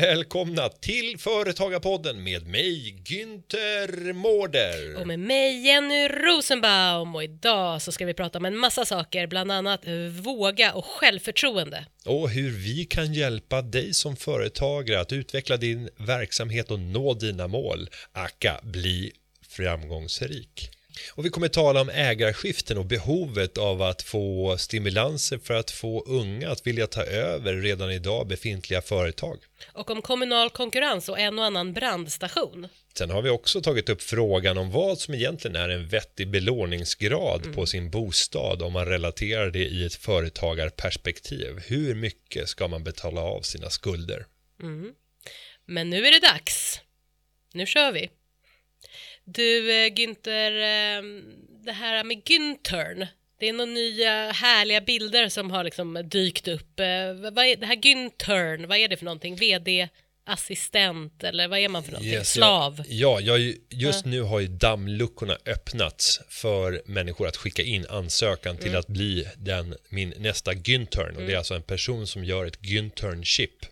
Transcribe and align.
Välkomna 0.00 0.68
till 0.68 1.18
Företagarpodden 1.18 2.24
med 2.24 2.46
mig 2.46 3.02
Günther 3.04 4.12
Mårder. 4.12 5.00
Och 5.00 5.06
med 5.06 5.20
mig 5.20 5.66
Jenny 5.66 6.08
Rosenbaum 6.08 7.14
och 7.14 7.24
idag 7.24 7.82
så 7.82 7.92
ska 7.92 8.06
vi 8.06 8.14
prata 8.14 8.38
om 8.38 8.44
en 8.44 8.56
massa 8.56 8.84
saker, 8.84 9.26
bland 9.26 9.52
annat 9.52 9.80
våga 10.10 10.72
och 10.72 10.84
självförtroende. 10.84 11.86
Och 12.04 12.30
hur 12.30 12.50
vi 12.50 12.84
kan 12.84 13.14
hjälpa 13.14 13.62
dig 13.62 13.94
som 13.94 14.16
företagare 14.16 15.00
att 15.00 15.12
utveckla 15.12 15.56
din 15.56 15.88
verksamhet 15.96 16.70
och 16.70 16.80
nå 16.80 17.14
dina 17.14 17.48
mål. 17.48 17.88
Aka 18.12 18.60
bli 18.62 19.12
framgångsrik. 19.48 20.70
Och 21.12 21.24
vi 21.24 21.30
kommer 21.30 21.48
tala 21.48 21.80
om 21.80 21.88
ägarskiften 21.88 22.78
och 22.78 22.86
behovet 22.86 23.58
av 23.58 23.82
att 23.82 24.02
få 24.02 24.56
stimulanser 24.58 25.38
för 25.38 25.54
att 25.54 25.70
få 25.70 26.04
unga 26.06 26.50
att 26.50 26.66
vilja 26.66 26.86
ta 26.86 27.02
över 27.02 27.54
redan 27.54 27.90
idag 27.90 28.26
befintliga 28.26 28.82
företag. 28.82 29.38
Och 29.72 29.90
om 29.90 30.02
kommunal 30.02 30.50
konkurrens 30.50 31.08
och 31.08 31.18
en 31.18 31.38
och 31.38 31.44
annan 31.44 31.72
brandstation. 31.72 32.68
Sen 32.94 33.10
har 33.10 33.22
vi 33.22 33.30
också 33.30 33.60
tagit 33.60 33.88
upp 33.88 34.02
frågan 34.02 34.58
om 34.58 34.70
vad 34.70 34.98
som 34.98 35.14
egentligen 35.14 35.56
är 35.56 35.68
en 35.68 35.88
vettig 35.88 36.30
belåningsgrad 36.30 37.54
på 37.54 37.66
sin 37.66 37.90
bostad 37.90 38.62
om 38.62 38.72
man 38.72 38.86
relaterar 38.86 39.50
det 39.50 39.64
i 39.64 39.84
ett 39.86 39.94
företagarperspektiv. 39.94 41.60
Hur 41.66 41.94
mycket 41.94 42.48
ska 42.48 42.68
man 42.68 42.84
betala 42.84 43.20
av 43.20 43.40
sina 43.42 43.70
skulder? 43.70 44.26
Men 45.66 45.90
nu 45.90 46.06
är 46.06 46.12
det 46.12 46.26
dags. 46.26 46.80
Nu 47.52 47.66
kör 47.66 47.92
vi. 47.92 48.10
Du 49.34 49.70
eh, 49.72 49.92
Günther, 49.92 50.52
eh, 50.52 51.02
det 51.64 51.72
här 51.72 52.04
med 52.04 52.22
Günthern. 52.24 53.06
Det 53.38 53.48
är 53.48 53.52
några 53.52 53.70
nya 53.72 54.30
härliga 54.32 54.80
bilder 54.80 55.28
som 55.28 55.50
har 55.50 55.64
liksom 55.64 56.02
dykt 56.10 56.48
upp. 56.48 56.80
Eh, 56.80 56.86
Vad 57.32 57.44
är 57.44 57.56
det 57.56 57.66
här 57.66 57.76
Günthern, 57.76 58.66
vad 58.66 58.78
är 58.78 58.88
det 58.88 58.96
för 58.96 59.04
någonting? 59.04 59.36
VD 59.36 59.88
assistent 60.24 61.24
eller 61.24 61.48
vad 61.48 61.58
är 61.58 61.68
man 61.68 61.84
för 61.84 61.92
någonting? 61.92 62.12
Yes, 62.12 62.32
Slav? 62.32 62.82
Ja, 62.88 63.20
ja 63.20 63.38
jag, 63.38 63.54
just 63.70 64.04
nu 64.04 64.20
har 64.22 64.40
ju 64.40 64.46
dammluckorna 64.46 65.38
öppnats 65.46 66.20
för 66.28 66.82
människor 66.86 67.26
att 67.28 67.36
skicka 67.36 67.62
in 67.62 67.86
ansökan 67.88 68.56
till 68.56 68.68
Mm. 68.68 68.80
att 68.80 68.86
bli 68.86 69.26
den, 69.36 69.74
min 69.88 70.14
nästa 70.18 70.52
Güntern. 70.52 71.16
Och 71.16 71.22
det 71.22 71.32
är 71.32 71.36
alltså 71.36 71.54
en 71.54 71.62
person 71.62 72.06
som 72.06 72.24
gör 72.24 72.46
ett 72.46 72.60
Günternship. 72.60 73.66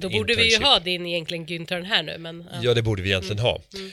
Då 0.00 0.08
borde 0.08 0.34
vi 0.34 0.40
ju 0.42 0.46
internship. 0.46 0.66
ha 0.68 0.78
din 0.78 1.06
egentligen 1.06 1.46
Günthern 1.46 1.84
här 1.84 2.02
nu 2.02 2.18
men 2.18 2.44
ja. 2.52 2.58
Ja, 2.62 2.74
det 2.74 2.82
borde 2.82 3.02
vi 3.02 3.08
egentligen 3.08 3.38
ha. 3.38 3.62
Mm. 3.74 3.90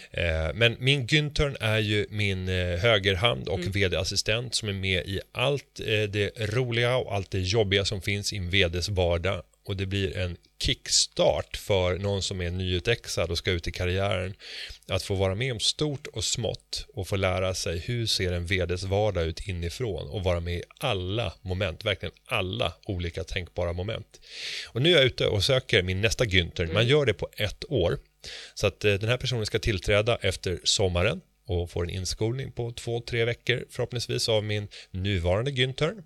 Eh, 0.47 0.53
Men 0.53 0.75
min 0.80 1.08
Güntern 1.08 1.58
är 1.59 1.80
ju 1.80 2.05
min 2.09 2.50
eh, 2.50 2.55
högerhand 2.80 3.47
och 3.47 3.59
Mm. 3.59 3.72
vd-assistent 3.72 4.55
som 4.55 4.69
är 4.69 4.73
med 4.73 5.05
i 5.05 5.19
allt 5.31 5.80
eh, 5.80 5.86
det 6.09 6.30
roliga 6.39 6.95
och 6.97 7.16
allt 7.16 7.31
det 7.31 7.39
jobbiga 7.39 7.86
som 7.86 8.02
finns 8.02 8.33
i 8.33 8.38
en 8.38 8.49
vds 8.49 8.89
vardag. 8.89 9.42
Och 9.72 9.77
det 9.77 9.86
blir 9.86 10.17
en 10.17 10.38
kickstart 10.61 11.58
för 11.58 11.97
någon 11.97 12.22
som 12.22 12.41
är 12.41 12.52
nyutexad 12.52 13.31
och 13.31 13.38
ska 13.38 13.52
ut 13.52 13.67
i 13.67 13.72
karriären. 13.72 14.33
Att 14.88 15.03
få 15.03 15.16
vara 15.16 15.36
med 15.36 15.52
om 15.52 15.59
stort 15.59 16.08
och 16.08 16.23
smått 16.23 16.86
och 16.94 17.08
få 17.08 17.16
lära 17.16 17.53
sig 17.53 17.80
hur 17.80 18.05
ser 18.05 18.31
en 18.31 18.45
vds 18.45 18.83
vardag 18.83 19.25
ut 19.25 19.47
inifrån 19.47 20.09
och 20.09 20.23
vara 20.23 20.39
med 20.39 20.53
i 20.53 20.64
alla 20.77 21.33
moment, 21.42 21.86
verkligen 21.86 22.14
alla 22.25 22.73
olika 22.86 23.23
tänkbara 23.23 23.73
moment. 23.73 24.21
Och 24.67 24.82
nu 24.82 24.92
är 24.92 24.95
jag 24.95 25.05
ute 25.05 25.27
och 25.27 25.43
söker 25.43 25.83
min 25.83 26.02
nästa 26.02 26.26
Günther. 26.26 26.73
Man 26.73 26.88
gör 26.88 27.05
det 27.05 27.14
på 27.14 27.30
ett 27.38 27.64
år. 27.71 27.99
Så 28.53 28.67
att 28.67 28.86
eh, 28.86 28.93
den 28.93 29.09
här 29.09 29.17
personen 29.17 29.45
ska 29.45 29.59
tillträda 29.59 30.17
efter 30.21 30.59
sommaren 30.64 31.21
och 31.45 31.71
får 31.71 31.83
en 31.83 31.89
inskolning 31.89 32.52
på 32.52 32.71
två, 32.71 33.02
tre 33.02 33.26
veckor 33.26 33.65
förhoppningsvis 33.70 34.30
av 34.30 34.43
min 34.43 34.67
nuvarande 34.92 35.52
Günther. 35.52 36.03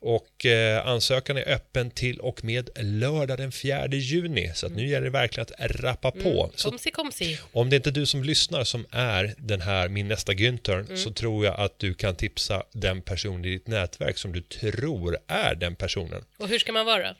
Och 0.00 0.46
eh, 0.46 0.86
ansökan 0.86 1.36
är 1.36 1.48
öppen 1.48 1.90
till 1.90 2.20
och 2.20 2.44
med 2.44 2.70
lördag 2.76 3.38
den 3.38 3.52
4 3.52 3.86
juni. 3.88 4.52
Så 4.54 4.66
att 4.66 4.72
nu 4.72 4.88
gäller 4.88 5.04
det 5.04 5.10
verkligen 5.10 5.46
att 5.58 5.70
rappa 5.70 6.10
på. 6.10 6.50
Så 6.54 6.70
Komsi 6.70 6.90
komsi. 6.90 7.38
om 7.52 7.70
det 7.70 7.76
inte 7.76 7.90
är 7.90 7.92
du 7.92 8.06
som 8.06 8.24
lyssnar 8.24 8.64
som 8.64 8.86
är 8.90 9.34
den 9.38 9.60
här 9.60 9.88
min 9.88 10.08
nästa 10.08 10.32
Günther 10.32 10.96
så 10.96 11.12
tror 11.12 11.44
jag 11.44 11.60
att 11.60 11.78
du 11.78 11.94
kan 11.94 12.14
tipsa 12.16 12.62
den 12.72 13.02
person 13.02 13.44
i 13.44 13.48
ditt 13.48 13.66
nätverk 13.66 14.18
som 14.18 14.32
du 14.32 14.40
tror 14.40 15.18
är 15.26 15.54
den 15.54 15.76
personen. 15.76 16.24
Och 16.36 16.48
hur 16.48 16.58
ska 16.58 16.72
man 16.72 16.86
vara? 16.86 17.14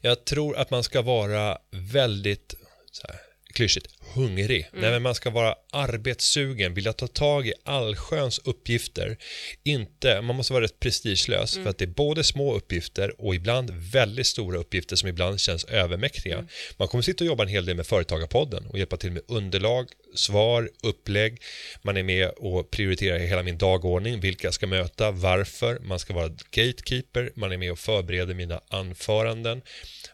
Jag 0.00 0.24
tror 0.24 0.56
att 0.56 0.70
man 0.70 0.82
ska 0.82 1.02
vara 1.02 1.58
väldigt 1.70 2.54
så 2.92 3.06
här, 3.06 3.16
klyschigt, 3.54 3.86
hungrig. 4.14 4.68
Nej, 4.72 4.90
men 4.90 5.02
man 5.02 5.14
ska 5.14 5.30
vara 5.30 5.54
arbetssugen, 5.72 6.74
vilja 6.74 6.92
ta 6.92 7.06
tag 7.06 7.46
i 7.46 7.52
allsköns 7.64 8.40
uppgifter. 8.44 9.16
Inte, 9.64 10.20
man 10.20 10.36
måste 10.36 10.52
vara 10.52 10.64
rätt 10.64 10.80
prestigelös 10.80 11.54
för 11.54 11.68
att 11.68 11.78
det 11.78 11.84
är 11.84 11.86
både 11.86 12.24
små 12.24 12.54
uppgifter 12.54 13.20
och 13.20 13.34
ibland 13.34 13.70
väldigt 13.70 14.26
stora 14.26 14.58
uppgifter 14.58 14.96
som 14.96 15.08
ibland 15.08 15.40
känns 15.40 15.64
övermäktiga. 15.64 16.44
Man 16.76 16.88
kommer 16.88 17.02
sitta 17.02 17.24
och 17.24 17.28
jobba 17.28 17.42
en 17.42 17.48
hel 17.48 17.66
del 17.66 17.76
med 17.76 17.86
Företagarpodden 17.86 18.66
och 18.66 18.78
hjälpa 18.78 18.96
till 18.96 19.12
med 19.12 19.22
underlag, 19.28 19.88
svar, 20.14 20.70
upplägg. 20.82 21.42
Man 21.82 21.96
är 21.96 22.02
med 22.02 22.28
och 22.28 22.70
prioriterar 22.70 23.18
hela 23.18 23.42
min 23.42 23.58
dagordning, 23.58 24.20
vilka 24.20 24.46
jag 24.46 24.54
ska 24.54 24.66
möta, 24.66 25.10
varför. 25.10 25.78
Man 25.78 25.98
ska 25.98 26.14
vara 26.14 26.28
gatekeeper, 26.50 27.32
man 27.34 27.52
är 27.52 27.56
med 27.56 27.72
och 27.72 27.78
förbereder 27.78 28.34
mina 28.34 28.60
anföranden. 28.68 29.62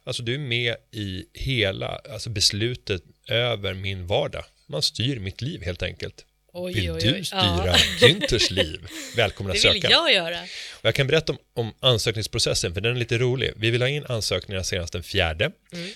Alltså 0.05 0.23
du 0.23 0.35
är 0.35 0.39
med 0.39 0.77
i 0.93 1.25
hela 1.33 1.89
alltså 1.89 2.31
beslutet 2.31 3.03
över 3.29 3.75
min 3.75 4.07
vardag. 4.07 4.45
Man 4.67 4.83
styr 4.83 5.19
mitt 5.19 5.43
liv 5.43 5.63
helt 5.65 5.83
enkelt. 5.83 6.25
Oj, 6.57 6.73
Vill 6.75 6.91
oj, 6.91 7.01
du 7.03 7.15
oj. 7.15 7.25
styra 7.25 7.67
Ja. 7.67 7.77
Günthers 8.09 8.51
liv? 8.51 8.81
Välkommen 9.17 9.51
att 9.57 9.63
Det 9.63 9.73
vill 9.73 9.83
söka. 9.83 9.93
jag 9.93 10.13
göra. 10.13 10.41
Och 10.43 10.85
jag 10.85 10.95
kan 10.95 11.07
berätta 11.07 11.33
om, 11.33 11.39
om 11.55 11.73
ansökningsprocessen, 11.81 12.75
för 12.75 12.81
den 12.81 12.95
är 12.95 12.99
lite 12.99 13.19
rolig. 13.19 13.53
Vi 13.57 13.71
vill 13.71 13.83
ha 13.83 13.89
in 13.89 14.05
ansökningarna 14.09 14.65
senast 14.65 14.93
den 14.93 15.03
fjärde. 15.03 15.51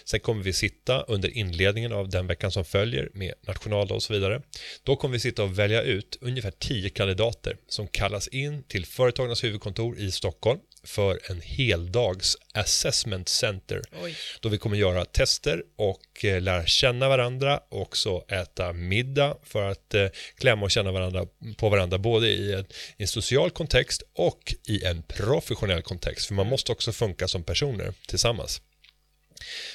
Sen 0.04 0.20
kommer 0.20 0.42
vi 0.42 0.52
sitta 0.52 1.02
under 1.02 1.28
inledningen 1.28 1.92
av 1.92 2.08
den 2.08 2.26
veckan 2.26 2.50
som 2.50 2.64
följer 2.64 3.08
med 3.14 3.34
nationaldag 3.46 3.94
och 3.94 4.02
så 4.02 4.12
vidare. 4.12 4.42
Då 4.82 4.96
kommer 4.96 5.12
vi 5.12 5.20
sitta 5.20 5.42
och 5.42 5.58
välja 5.58 5.82
ut 5.82 6.18
ungefär 6.20 6.50
tio 6.50 6.90
kandidater 6.90 7.56
som 7.68 7.88
kallas 7.88 8.28
in 8.28 8.62
till 8.62 8.86
Företagarnas 8.86 9.44
huvudkontor 9.44 9.98
i 9.98 10.10
Stockholm 10.10 10.60
för 10.84 11.20
en 11.30 11.40
heldags 11.40 12.36
assessment 12.54 13.28
center. 13.28 13.82
Oj. 14.02 14.16
Då 14.40 14.48
vi 14.48 14.58
kommer 14.58 14.76
göra 14.76 15.04
tester 15.04 15.62
och 15.76 16.24
eh, 16.24 16.40
lära 16.40 16.66
känna 16.66 17.08
varandra 17.08 17.60
och 17.68 17.82
också 17.82 18.24
äta 18.28 18.72
middag 18.72 19.36
för 19.42 19.70
att 19.70 19.94
eh, 19.94 20.06
klämma 20.38 20.62
och 20.62 20.70
känna 20.70 20.92
varandra 20.92 21.26
på 21.56 21.68
varandra 21.68 21.98
både 21.98 22.28
i 22.28 22.52
en, 22.52 22.64
i 22.96 23.02
en 23.02 23.08
social 23.08 23.50
kontext 23.50 24.02
och 24.14 24.54
i 24.68 24.84
en 24.84 25.02
professionell 25.02 25.82
kontext. 25.82 26.26
För 26.26 26.34
man 26.34 26.46
måste 26.46 26.72
också 26.72 26.92
funka 26.92 27.28
som 27.28 27.42
personer 27.42 27.92
tillsammans. 28.06 28.60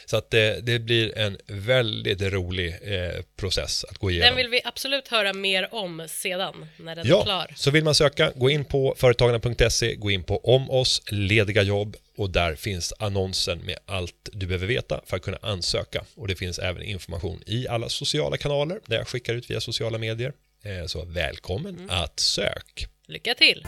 Så 0.05 0.17
att 0.17 0.29
det, 0.31 0.59
det 0.61 0.79
blir 0.79 1.17
en 1.17 1.37
väldigt 1.47 2.21
rolig 2.21 2.75
eh, 2.81 3.21
process 3.35 3.83
att 3.89 3.97
gå 3.97 4.11
igenom. 4.11 4.27
Den 4.27 4.35
vill 4.37 4.47
vi 4.47 4.61
absolut 4.63 5.07
höra 5.07 5.33
mer 5.33 5.73
om 5.73 6.07
sedan, 6.09 6.65
när 6.77 6.95
den 6.95 7.05
är 7.05 7.09
Ja, 7.09 7.23
klar. 7.23 7.53
så 7.55 7.71
vill 7.71 7.83
man 7.83 7.95
söka, 7.95 8.31
gå 8.35 8.49
in 8.49 8.65
på 8.65 8.95
företagarna.se, 8.97 9.95
gå 9.95 10.11
in 10.11 10.23
på 10.23 10.37
om 10.55 10.69
oss, 10.69 11.01
lediga 11.11 11.61
jobb 11.63 11.95
och 12.17 12.29
där 12.29 12.55
finns 12.55 12.93
annonsen 12.99 13.57
med 13.59 13.77
allt 13.85 14.29
du 14.33 14.45
behöver 14.47 14.67
veta 14.67 15.01
för 15.05 15.17
att 15.17 15.23
kunna 15.23 15.37
ansöka. 15.41 16.05
Och 16.15 16.27
det 16.27 16.35
finns 16.35 16.59
även 16.59 16.83
information 16.83 17.41
i 17.45 17.67
alla 17.67 17.89
sociala 17.89 18.37
kanaler 18.37 18.79
där 18.85 18.97
jag 18.97 19.07
skickar 19.07 19.33
ut 19.33 19.49
via 19.51 19.61
sociala 19.61 19.97
medier. 19.97 20.33
Eh, 20.63 20.85
Så 20.85 21.05
välkommen 21.05 21.75
Mm. 21.75 21.89
att 21.89 22.19
sök. 22.19 22.87
Lycka 23.07 23.33
till! 23.33 23.65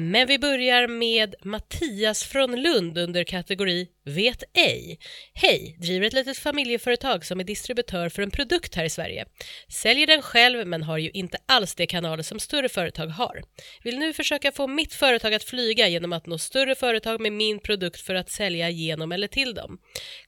Men 0.00 0.26
vi 0.26 0.38
börjar 0.38 0.88
med 0.88 1.34
Mattias 1.42 2.24
från 2.24 2.62
Lund 2.62 2.98
under 2.98 3.24
kategori 3.24 3.88
Vet 4.04 4.44
ej. 4.54 4.98
Hej, 5.34 5.76
driver 5.80 6.06
ett 6.06 6.12
litet 6.12 6.38
familjeföretag 6.38 7.24
som 7.24 7.40
är 7.40 7.44
distributör 7.44 8.08
för 8.08 8.22
en 8.22 8.30
produkt 8.30 8.74
här 8.74 8.84
i 8.84 8.90
Sverige. 8.90 9.26
Säljer 9.68 10.06
den 10.06 10.22
själv 10.22 10.66
men 10.66 10.82
har 10.82 10.98
ju 10.98 11.10
inte 11.10 11.38
alls 11.46 11.74
de 11.74 11.86
kanaler 11.86 12.22
som 12.22 12.40
större 12.40 12.68
företag 12.68 13.06
har. 13.06 13.42
Vill 13.84 13.98
nu 13.98 14.12
försöka 14.12 14.52
få 14.52 14.66
mitt 14.66 14.94
företag 14.94 15.34
att 15.34 15.44
flyga 15.44 15.88
genom 15.88 16.12
att 16.12 16.26
nå 16.26 16.38
större 16.38 16.74
företag 16.74 17.20
med 17.20 17.32
min 17.32 17.58
produkt 17.58 18.00
för 18.00 18.14
att 18.14 18.30
sälja 18.30 18.70
genom 18.70 19.12
eller 19.12 19.28
till 19.28 19.54
dem. 19.54 19.78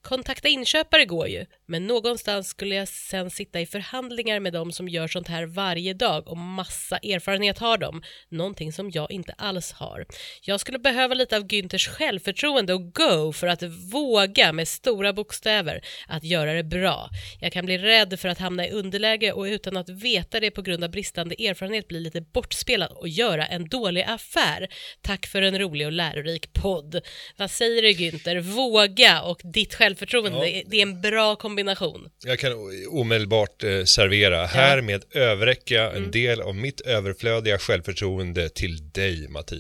Kontakta 0.02 0.48
inköpare 0.48 1.04
går 1.04 1.28
ju, 1.28 1.46
men 1.66 1.86
någonstans 1.86 2.48
skulle 2.48 2.74
jag 2.74 2.88
sen 2.88 3.30
sitta 3.30 3.60
i 3.60 3.66
förhandlingar 3.66 4.40
med 4.40 4.52
dem 4.52 4.72
som 4.72 4.88
gör 4.88 5.08
sånt 5.08 5.28
här 5.28 5.46
varje 5.46 5.94
dag 5.94 6.28
och 6.28 6.36
massa 6.36 6.96
erfarenhet 6.96 7.58
har 7.58 7.78
de. 7.78 8.02
Någonting 8.28 8.72
som 8.72 8.90
jag 8.90 9.10
inte 9.10 9.32
alls 9.32 9.61
Mattias 9.62 9.72
har. 9.72 10.06
Jag 10.42 10.60
skulle 10.60 10.78
behöva 10.78 11.14
lite 11.14 11.36
av 11.36 11.46
Günthers 11.46 11.88
självförtroende 11.88 12.74
och 12.74 12.94
go 12.94 13.32
för 13.32 13.46
att 13.46 13.62
våga 13.92 14.52
med 14.52 14.68
stora 14.68 15.12
bokstäver 15.12 15.80
att 16.08 16.24
göra 16.24 16.52
det 16.52 16.64
bra. 16.64 17.08
Jag 17.40 17.52
kan 17.52 17.64
bli 17.66 17.78
rädd 17.78 18.20
för 18.20 18.28
att 18.28 18.38
hamna 18.38 18.66
i 18.66 18.70
underläge 18.70 19.32
och 19.32 19.44
utan 19.44 19.76
att 19.76 19.88
veta 19.88 20.40
det 20.40 20.50
på 20.50 20.62
grund 20.62 20.84
av 20.84 20.90
bristande 20.90 21.34
erfarenhet 21.34 21.88
bli 21.88 22.00
lite 22.00 22.20
bortspelad 22.20 22.90
och 22.92 23.08
göra 23.08 23.46
en 23.46 23.68
dålig 23.68 24.02
affär. 24.02 24.68
Tack 25.02 25.26
för 25.26 25.42
en 25.42 25.58
rolig 25.58 25.86
och 25.86 25.92
lärorik 25.92 26.52
podd. 26.52 27.00
Vad 27.36 27.50
säger 27.50 27.82
du 27.82 27.88
Günther? 27.88 28.40
Våga 28.40 29.22
och 29.22 29.40
ditt 29.44 29.74
självförtroende, 29.74 30.48
Ja. 30.48 30.62
det 30.66 30.76
är 30.76 30.82
en 30.82 31.00
bra 31.00 31.36
kombination. 31.36 32.08
Jag 32.24 32.38
kan 32.38 32.52
omedelbart 32.90 33.64
eh, 33.64 33.84
servera. 33.84 34.46
Härmed 34.46 35.02
överräcker 35.14 35.74
jag 35.74 35.96
en 35.96 36.10
del 36.10 36.40
av 36.40 36.54
mitt 36.54 36.80
överflödiga 36.80 37.58
självförtroende 37.58 38.48
till 38.48 38.90
dig, 38.92 39.28
Mattias. 39.28 39.51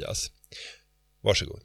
Varsågod. 1.22 1.62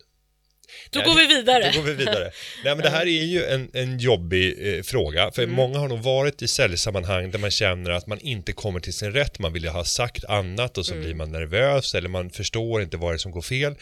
Då 0.89 0.99
Nej, 0.99 1.07
går 1.09 1.15
vi 1.15 1.27
vidare. 1.27 1.71
Då 1.73 1.79
går 1.79 1.87
vi 1.87 1.93
vidare. 1.93 2.31
Nej, 2.63 2.75
men 2.75 2.83
det 2.83 2.89
här 2.89 3.01
är 3.01 3.23
ju 3.23 3.45
en, 3.45 3.69
en 3.73 3.99
jobbig 3.99 4.75
eh, 4.77 4.83
fråga, 4.83 5.31
för 5.31 5.47
många 5.47 5.79
har 5.79 5.87
nog 5.87 5.99
varit 5.99 6.41
i 6.41 6.47
säljsammanhang 6.47 7.31
där 7.31 7.39
man 7.39 7.51
känner 7.51 7.91
att 7.91 8.07
man 8.07 8.19
inte 8.19 8.53
kommer 8.53 8.79
till 8.79 8.93
sin 8.93 9.11
rätt, 9.11 9.39
man 9.39 9.53
vill 9.53 9.63
ju 9.63 9.69
ha 9.69 9.83
sagt 9.83 10.25
annat 10.25 10.77
och 10.77 10.85
så 10.85 10.95
blir 10.95 11.13
man 11.13 11.31
nervös 11.31 11.95
eller 11.95 12.09
man 12.09 12.29
förstår 12.29 12.81
inte 12.81 12.97
vad 12.97 13.11
det 13.11 13.15
är 13.15 13.17
som 13.17 13.31
går 13.31 13.41
fel. 13.41 13.75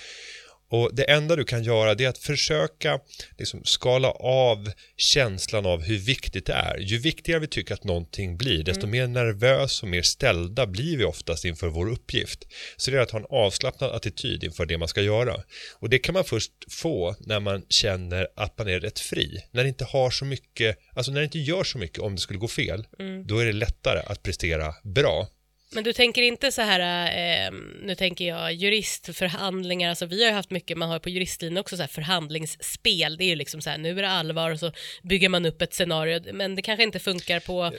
Och 0.69 0.95
det 0.95 1.03
enda 1.03 1.35
du 1.35 1.43
kan 1.43 1.63
göra 1.63 1.91
är 1.91 2.07
att 2.07 2.17
försöka 2.17 2.99
liksom 3.37 3.61
skala 3.63 4.11
av 4.11 4.71
känslan 4.97 5.65
av 5.65 5.83
hur 5.83 5.97
viktigt 5.97 6.45
det 6.45 6.53
är. 6.53 6.77
Ju 6.77 6.97
viktigare 6.97 7.39
vi 7.39 7.47
tycker 7.47 7.73
att 7.73 7.83
någonting 7.83 8.37
blir, 8.37 8.63
desto 8.63 8.87
mer 8.87 9.07
nervös 9.07 9.83
och 9.83 9.89
mer 9.89 10.01
ställda 10.01 10.67
blir 10.67 10.97
vi 10.97 11.03
oftast 11.03 11.45
inför 11.45 11.67
vår 11.67 11.89
uppgift. 11.89 12.47
Så 12.77 12.91
det 12.91 12.97
är 12.97 13.01
att 13.01 13.11
ha 13.11 13.19
en 13.19 13.25
avslappnad 13.29 13.91
attityd 13.91 14.43
inför 14.43 14.65
det 14.65 14.77
man 14.77 14.87
ska 14.87 15.01
göra. 15.01 15.35
Och 15.79 15.89
det 15.89 15.99
kan 15.99 16.13
man 16.13 16.23
först 16.23 16.51
få 16.69 17.15
när 17.19 17.39
man 17.39 17.65
känner 17.69 18.27
att 18.35 18.57
man 18.57 18.67
är 18.67 18.79
rätt 18.79 18.99
fri. 18.99 19.39
När 19.51 19.63
det 19.63 19.69
inte 19.69 19.85
har 19.85 20.09
så 20.09 20.25
mycket, 20.25 20.77
alltså 20.93 21.11
när 21.11 21.19
det 21.19 21.25
inte 21.25 21.39
gör 21.39 21.63
så 21.63 21.77
mycket 21.77 21.99
om 21.99 22.15
det 22.15 22.21
skulle 22.21 22.39
gå 22.39 22.47
fel, 22.47 22.87
då 23.25 23.39
är 23.39 23.45
det 23.45 23.53
lättare 23.53 23.99
att 24.05 24.23
prestera 24.23 24.75
bra. 24.83 25.27
Men 25.75 25.83
du 25.83 25.93
tänker 25.93 26.21
inte 26.21 26.51
så 26.51 26.61
här, 26.61 27.05
eh, 27.07 27.51
nu 27.81 27.95
tänker 27.95 28.25
jag 28.25 28.53
juristförhandlingar, 28.53 29.89
alltså 29.89 30.05
vi 30.05 30.23
har 30.23 30.29
ju 30.29 30.35
haft 30.35 30.51
mycket, 30.51 30.77
man 30.77 30.89
har 30.89 30.99
på 30.99 31.09
juristlinjen 31.09 31.57
också 31.57 31.75
så 31.75 31.83
här 31.83 31.87
förhandlingsspel, 31.87 33.17
det 33.17 33.23
är 33.23 33.27
ju 33.27 33.35
liksom 33.35 33.61
så 33.61 33.69
här, 33.69 33.77
nu 33.77 33.97
är 33.97 34.01
det 34.01 34.09
allvar 34.09 34.51
och 34.51 34.59
så 34.59 34.71
bygger 35.03 35.29
man 35.29 35.45
upp 35.45 35.61
ett 35.61 35.73
scenario, 35.73 36.33
men 36.33 36.55
det 36.55 36.61
kanske 36.61 36.83
inte 36.83 36.99
funkar 36.99 37.39
på 37.39 37.71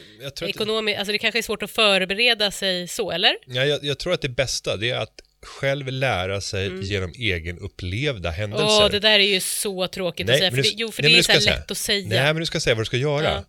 ekonomiskt, 0.47 0.99
alltså 0.99 1.13
det 1.13 1.19
kanske 1.19 1.39
är 1.39 1.43
svårt 1.43 1.63
att 1.63 1.71
förbereda 1.71 2.51
sig 2.51 2.89
så, 2.89 3.11
eller? 3.11 3.37
Ja, 3.47 3.65
jag, 3.65 3.85
jag 3.85 3.99
tror 3.99 4.13
att 4.13 4.23
det 4.23 4.29
bästa 4.29 4.77
det 4.77 4.91
är 4.91 4.99
att 4.99 5.21
själv 5.43 5.89
lära 5.89 6.41
sig 6.41 6.85
genom 6.85 7.13
egen 7.19 7.59
upplevda 7.59 8.31
händelser. 8.31 8.67
Mm. 8.67 8.85
Åh, 8.85 8.91
det 8.91 9.01
där 9.01 9.19
är 9.19 9.35
ju 9.35 9.41
så 9.41 9.89
tråkigt 9.89 10.31
att 10.31 10.39
säga, 10.39 10.51
för 10.51 10.63
det, 10.63 10.69
jo, 10.77 10.93
för 10.93 11.03
nej, 11.03 11.13
det 11.13 11.19
är 11.19 11.41
så 11.41 11.51
lätt 11.51 11.71
att 11.71 11.79
säga. 11.79 12.09
Nej, 12.09 12.25
men 12.25 12.37
du 12.37 12.47
ska 12.47 12.61
säga 12.61 12.75
vad 12.75 12.81
du 12.81 12.87
ska 12.87 12.97
göra. 12.97 13.25
Ja. 13.25 13.45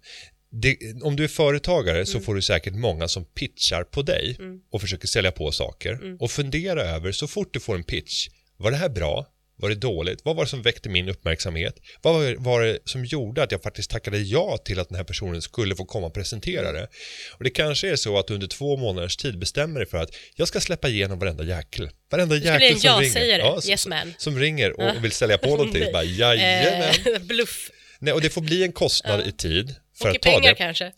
Mm. 0.54 0.62
Det, 0.62 1.02
om 1.04 1.16
du 1.16 1.24
är 1.24 1.28
företagare 1.28 2.06
så 2.06 2.20
får 2.20 2.36
du 2.36 2.42
säkert 2.42 2.74
många 2.74 3.08
som 3.08 3.26
pitchar 3.26 3.84
på 3.84 4.02
dig 4.02 4.38
och 4.72 4.82
försöker 4.82 5.08
sälja 5.08 5.32
på 5.32 5.52
saker. 5.52 5.94
Mm. 5.94 6.18
Och 6.18 6.32
fundera 6.32 6.82
över, 6.84 7.12
så 7.12 7.28
fort 7.28 7.54
du 7.54 7.60
får 7.60 7.76
en 7.76 7.84
pitch, 7.84 8.28
var 8.58 8.72
det 8.72 8.78
här 8.78 8.90
bra? 8.90 9.28
Var 9.60 9.70
det 9.70 9.76
dåligt? 9.76 10.20
Vad 10.24 10.36
var 10.36 10.44
det 10.44 10.50
som 10.50 10.62
väckte 10.62 10.90
min 10.90 11.10
uppmärksamhet? 11.10 11.76
Vad 12.02 12.14
var, 12.14 12.36
var 12.36 12.62
det 12.62 12.80
som 12.86 13.06
gjorde 13.06 13.44
att 13.44 13.52
jag 13.52 13.64
faktiskt 13.64 13.90
tackade 13.92 14.18
ja 14.18 14.58
till 14.58 14.80
att 14.80 14.90
den 14.90 14.98
här 14.98 15.04
personen 15.04 15.42
skulle 15.42 15.76
få 15.76 15.86
komma 15.86 16.08
och 16.08 16.14
presentera 16.14 16.72
det? 16.72 16.88
Och 17.34 17.44
det 17.44 17.50
kanske 17.50 17.90
är 17.90 17.96
så 17.96 18.20
att 18.20 18.28
du 18.28 18.34
under 18.34 18.48
två 18.48 18.78
månaders 18.78 19.18
tid 19.18 19.40
bestämmer 19.40 19.80
dig 19.80 19.90
för 19.90 19.98
att 19.98 20.10
jag 20.36 20.48
ska 20.48 20.60
släppa 20.60 20.88
igenom 20.88 21.20
varenda 21.20 21.44
jäkel. 21.44 21.90
Varenda 22.12 22.36
jäkel 22.36 22.80
som 22.80 23.00
ringer. 23.00 23.06
ja-sägare, 23.06 23.62
som, 23.62 23.72
yes 23.72 23.88
man. 23.88 24.14
som 24.18 24.40
ringer 24.40 24.80
och, 24.80 24.96
och 24.96 25.04
vill 25.04 25.12
sälja 25.12 25.38
på 25.38 25.50
någonting. 25.50 25.82
Nej. 25.82 25.92
Bara, 25.94 26.04
jajamän. 26.04 26.94
Eh, 27.06 27.20
bluff. 27.28 27.72
Nej, 28.00 28.14
och 28.14 28.22
det 28.22 28.30
får 28.30 28.42
bli 28.42 28.64
en 28.64 28.72
kostnad 28.72 29.28
i 29.28 29.32
tid 29.32 29.76
för 30.02 30.10
Och 30.10 30.16
i 30.16 30.20
pengar 30.20 30.50
det. 30.50 30.56
kanske. 30.56 30.92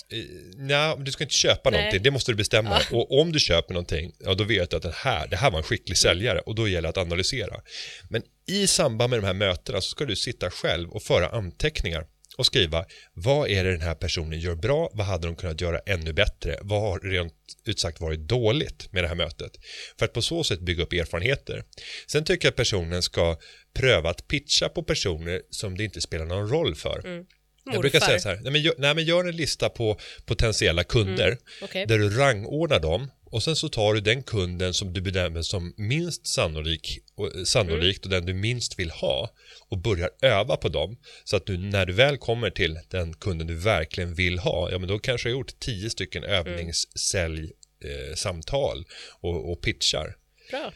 Nej, 0.57 0.95
du 0.99 1.11
ska 1.11 1.23
inte 1.23 1.33
köpa 1.35 1.69
Nej. 1.69 1.79
någonting, 1.79 2.03
det 2.03 2.11
måste 2.11 2.31
du 2.31 2.35
bestämma. 2.35 2.81
Och 2.91 3.19
om 3.21 3.31
du 3.31 3.39
köper 3.39 3.73
någonting, 3.73 4.11
ja 4.19 4.33
då 4.33 4.43
vet 4.43 4.69
du 4.69 4.77
att 4.77 4.83
den 4.83 4.93
här, 4.95 5.27
det 5.27 5.35
här 5.35 5.51
var 5.51 5.57
en 5.57 5.63
skicklig 5.63 5.97
säljare 5.97 6.39
och 6.39 6.55
då 6.55 6.67
gäller 6.67 6.81
det 6.81 6.89
att 6.89 6.97
analysera. 6.97 7.61
Men 8.09 8.21
i 8.47 8.67
samband 8.67 9.09
med 9.09 9.19
de 9.21 9.25
här 9.25 9.33
mötena 9.33 9.81
så 9.81 9.89
ska 9.89 10.05
du 10.05 10.15
sitta 10.15 10.51
själv 10.51 10.89
och 10.89 11.03
föra 11.03 11.29
anteckningar 11.29 12.05
och 12.37 12.45
skriva 12.45 12.85
vad 13.13 13.49
är 13.49 13.63
det 13.63 13.71
den 13.71 13.81
här 13.81 13.95
personen 13.95 14.39
gör 14.39 14.55
bra, 14.55 14.89
vad 14.93 15.05
hade 15.05 15.27
de 15.27 15.35
kunnat 15.35 15.61
göra 15.61 15.79
ännu 15.85 16.13
bättre, 16.13 16.59
vad 16.61 16.81
har 16.81 16.99
rent 16.99 17.33
ut 17.65 17.79
sagt 17.79 18.01
varit 18.01 18.19
dåligt 18.19 18.91
med 18.91 19.03
det 19.03 19.07
här 19.07 19.15
mötet. 19.15 19.51
För 19.99 20.05
att 20.05 20.13
på 20.13 20.21
så 20.21 20.43
sätt 20.43 20.59
bygga 20.59 20.83
upp 20.83 20.93
erfarenheter. 20.93 21.63
Sen 22.07 22.23
tycker 22.23 22.47
jag 22.47 22.51
att 22.51 22.55
personen 22.55 23.01
ska 23.01 23.37
pröva 23.73 24.09
att 24.09 24.27
pitcha 24.27 24.69
på 24.69 24.83
personer 24.83 25.41
som 25.49 25.77
det 25.77 25.83
inte 25.83 26.01
spelar 26.01 26.25
någon 26.25 26.49
roll 26.49 26.75
för. 26.75 27.25
Jag 27.65 27.81
brukar 27.81 27.99
Morfar. 27.99 28.07
säga 28.07 28.19
så 28.19 28.29
här, 28.29 28.39
nej 28.43 28.51
men, 28.51 28.61
gör, 28.61 28.73
nej 28.77 28.95
men 28.95 29.05
gör 29.05 29.25
en 29.25 29.35
lista 29.35 29.69
på 29.69 29.99
potentiella 30.25 30.83
kunder 30.83 31.37
okej. 31.61 31.85
där 31.85 31.97
du 31.97 32.09
rangordnar 32.09 32.79
dem 32.79 33.11
och 33.31 33.43
sen 33.43 33.55
så 33.55 33.69
tar 33.69 33.93
du 33.93 34.01
den 34.01 34.23
kunden 34.23 34.73
som 34.73 34.93
du 34.93 35.01
bedömer 35.01 35.41
som 35.41 35.73
minst 35.77 36.27
sannolik 36.27 36.99
och, 37.15 37.35
eh, 37.35 37.43
sannolikt 37.43 38.05
och 38.05 38.11
den 38.11 38.25
du 38.25 38.33
minst 38.33 38.79
vill 38.79 38.91
ha 38.91 39.29
och 39.69 39.77
börjar 39.77 40.09
öva 40.21 40.57
på 40.57 40.69
dem 40.69 40.97
så 41.23 41.35
att 41.35 41.45
du 41.45 41.57
när 41.57 41.85
du 41.85 41.93
väl 41.93 42.17
kommer 42.17 42.49
till 42.49 42.79
den 42.89 43.13
kunden 43.13 43.47
du 43.47 43.55
verkligen 43.55 44.13
vill 44.13 44.39
ha, 44.39 44.71
ja 44.71 44.79
men 44.79 44.89
då 44.89 44.99
kanske 44.99 45.29
du 45.29 45.33
har 45.33 45.39
gjort 45.39 45.59
tio 45.59 45.89
stycken 45.89 46.23
övningssälj 46.23 47.51
eh, 47.85 48.15
samtal 48.15 48.85
och, 49.21 49.51
och 49.51 49.61
pitchar. 49.61 50.15
Bra. 50.51 50.73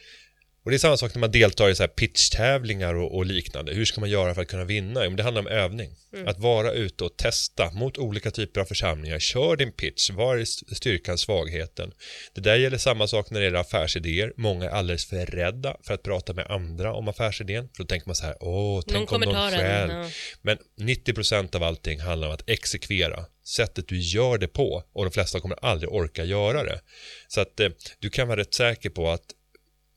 Och 0.64 0.72
det 0.72 0.78
är 0.78 0.80
samma 0.80 0.98
sak 0.98 1.16
när 1.16 1.20
man 1.20 1.32
deltar 1.32 1.70
i 1.70 1.76
så 1.76 1.84
här 1.84 1.88
pitchtävlingar 1.88 2.94
och, 2.94 3.16
och 3.16 3.26
liknande. 3.26 3.74
Hur 3.74 3.86
ska 3.86 4.02
man 4.02 4.10
göra 4.10 4.36
för 4.36 4.42
att 4.42 4.48
kunna 4.48 4.64
vinna? 4.64 5.06
Jo, 5.06 5.12
det 5.12 5.24
handlar 5.24 5.42
om 5.42 5.48
övning. 5.48 5.96
Att 6.26 6.40
vara 6.40 6.72
ute 6.72 7.04
och 7.04 7.18
testa 7.18 7.72
mot 7.72 7.98
olika 7.98 8.32
typer 8.32 8.62
av 8.62 8.66
församlingar. 8.66 9.20
Kör 9.20 9.56
din 9.56 9.72
pitch. 9.72 10.10
Var 10.10 10.38
är 10.38 10.46
styrkan, 10.76 11.18
svagheten? 11.18 11.92
Det 12.34 12.42
där 12.42 12.56
gäller 12.56 12.78
samma 12.78 13.08
sak 13.08 13.30
när 13.30 13.40
det 13.40 13.46
gäller 13.46 13.60
affärsidéer. 13.60 14.34
Många 14.38 14.66
är 14.66 14.70
alldeles 14.70 15.06
för 15.06 15.26
rädda 15.26 15.78
för 15.84 15.94
att 15.94 16.04
prata 16.04 16.34
med 16.34 16.48
andra 16.48 16.94
om 16.94 17.08
affärsidén. 17.08 17.70
För 17.76 17.84
då 17.84 17.88
tänker 17.88 18.08
man 18.08 18.16
så 18.16 18.26
här, 18.26 18.38
åh, 18.40 18.82
tänk 18.88 19.12
om 19.12 19.22
någon 19.22 19.34
den, 19.34 19.52
stjäl. 19.52 19.90
ja. 19.90 20.10
Men 20.42 20.58
90% 20.80 21.56
av 21.56 21.64
allting 21.64 22.00
handlar 22.00 22.28
om 22.28 22.34
att 22.34 22.50
exekvera. 22.50 23.26
Sättet 23.46 23.88
du 23.88 24.00
gör 24.00 24.38
det 24.38 24.48
på. 24.48 24.84
Och 24.94 25.06
de 25.06 25.12
flesta 25.12 25.40
kommer 25.40 25.66
aldrig 25.66 25.92
orka 25.92 26.24
göra 26.24 26.64
det. 26.64 26.80
Så 27.28 27.42
att 27.42 27.60
eh, 27.60 27.70
du 28.00 28.10
kan 28.10 28.28
vara 28.28 28.40
rätt 28.40 28.54
säker 28.54 28.90
på 28.90 29.10
att 29.10 29.26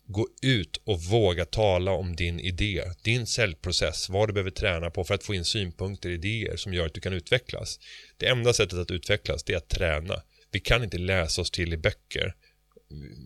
gå 0.07 0.29
ut 0.43 0.81
och 0.85 1.03
våga 1.03 1.45
tala 1.45 1.91
om 1.91 2.17
din 2.17 2.41
idé, 2.41 2.83
din 3.03 3.27
säljprocess, 3.27 4.09
vad 4.09 4.29
du 4.29 4.33
behöver 4.33 4.51
träna 4.51 4.91
på 4.91 5.05
för 5.05 5.15
att 5.15 5.25
få 5.25 5.35
in 5.35 5.45
synpunkter, 5.45 6.11
idéer 6.11 6.57
som 6.57 6.75
gör 6.75 6.87
att 6.87 6.95
du 6.95 7.01
kan 7.01 7.13
utvecklas. 7.13 7.79
Det 8.17 8.27
enda 8.27 8.53
sättet 8.53 8.79
att 8.79 8.91
utvecklas 8.91 9.45
det 9.45 9.53
är 9.53 9.57
att 9.57 9.69
träna. 9.69 10.23
Vi 10.51 10.61
kan 10.61 10.85
inte 10.85 10.99
läsa 10.99 11.41
oss 11.41 11.51
till 11.51 11.73
i 11.73 11.77
böcker. 11.77 12.35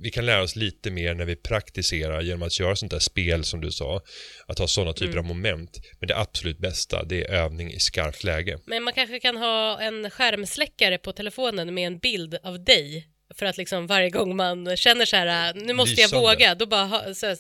Vi 0.03 0.11
kan 0.11 0.27
lära 0.27 0.43
oss 0.43 0.57
lite 0.57 0.91
mer 0.91 1.15
när 1.15 1.25
vi 1.25 1.37
praktiserar 1.37 2.23
genom 2.23 2.43
att 2.43 2.61
göra 2.61 2.77
sånt 2.77 2.93
där 2.93 2.99
spel 2.99 3.45
som 3.45 3.61
du 3.61 3.71
sa, 3.71 4.03
att 4.47 4.59
ha 4.59 4.67
sådana 4.67 4.93
typer 4.93 5.19
av 5.19 5.25
moment. 5.25 5.81
Men 5.99 6.09
det 6.09 6.17
absolut 6.17 6.59
bästa, 6.59 7.05
det 7.05 7.25
är 7.25 7.31
övning 7.31 7.73
i 7.73 7.81
skarpt 7.81 8.25
läge. 8.25 8.59
Men 8.67 8.83
man 8.83 8.93
kanske 8.93 9.21
kan 9.21 9.37
ha 9.37 9.81
en 9.81 10.11
skärmsläckare 10.11 10.99
på 10.99 11.13
telefonen 11.13 11.75
med 11.75 11.87
en 11.87 11.99
bild 11.99 12.39
av 12.43 12.65
dig 12.65 13.09
för 13.41 13.47
att 13.47 13.57
liksom 13.57 13.87
varje 13.87 14.11
gång 14.11 14.37
man 14.37 14.77
känner 14.77 15.05
så 15.05 15.17
här, 15.17 15.55
nu 15.55 15.73
måste 15.73 16.01
jag 16.01 16.09
Lysande. 16.09 16.27
våga, 16.29 16.55
då 16.55 16.67
bara 16.67 16.85
ha, 16.85 17.15
så 17.15 17.27
här, 17.27 17.37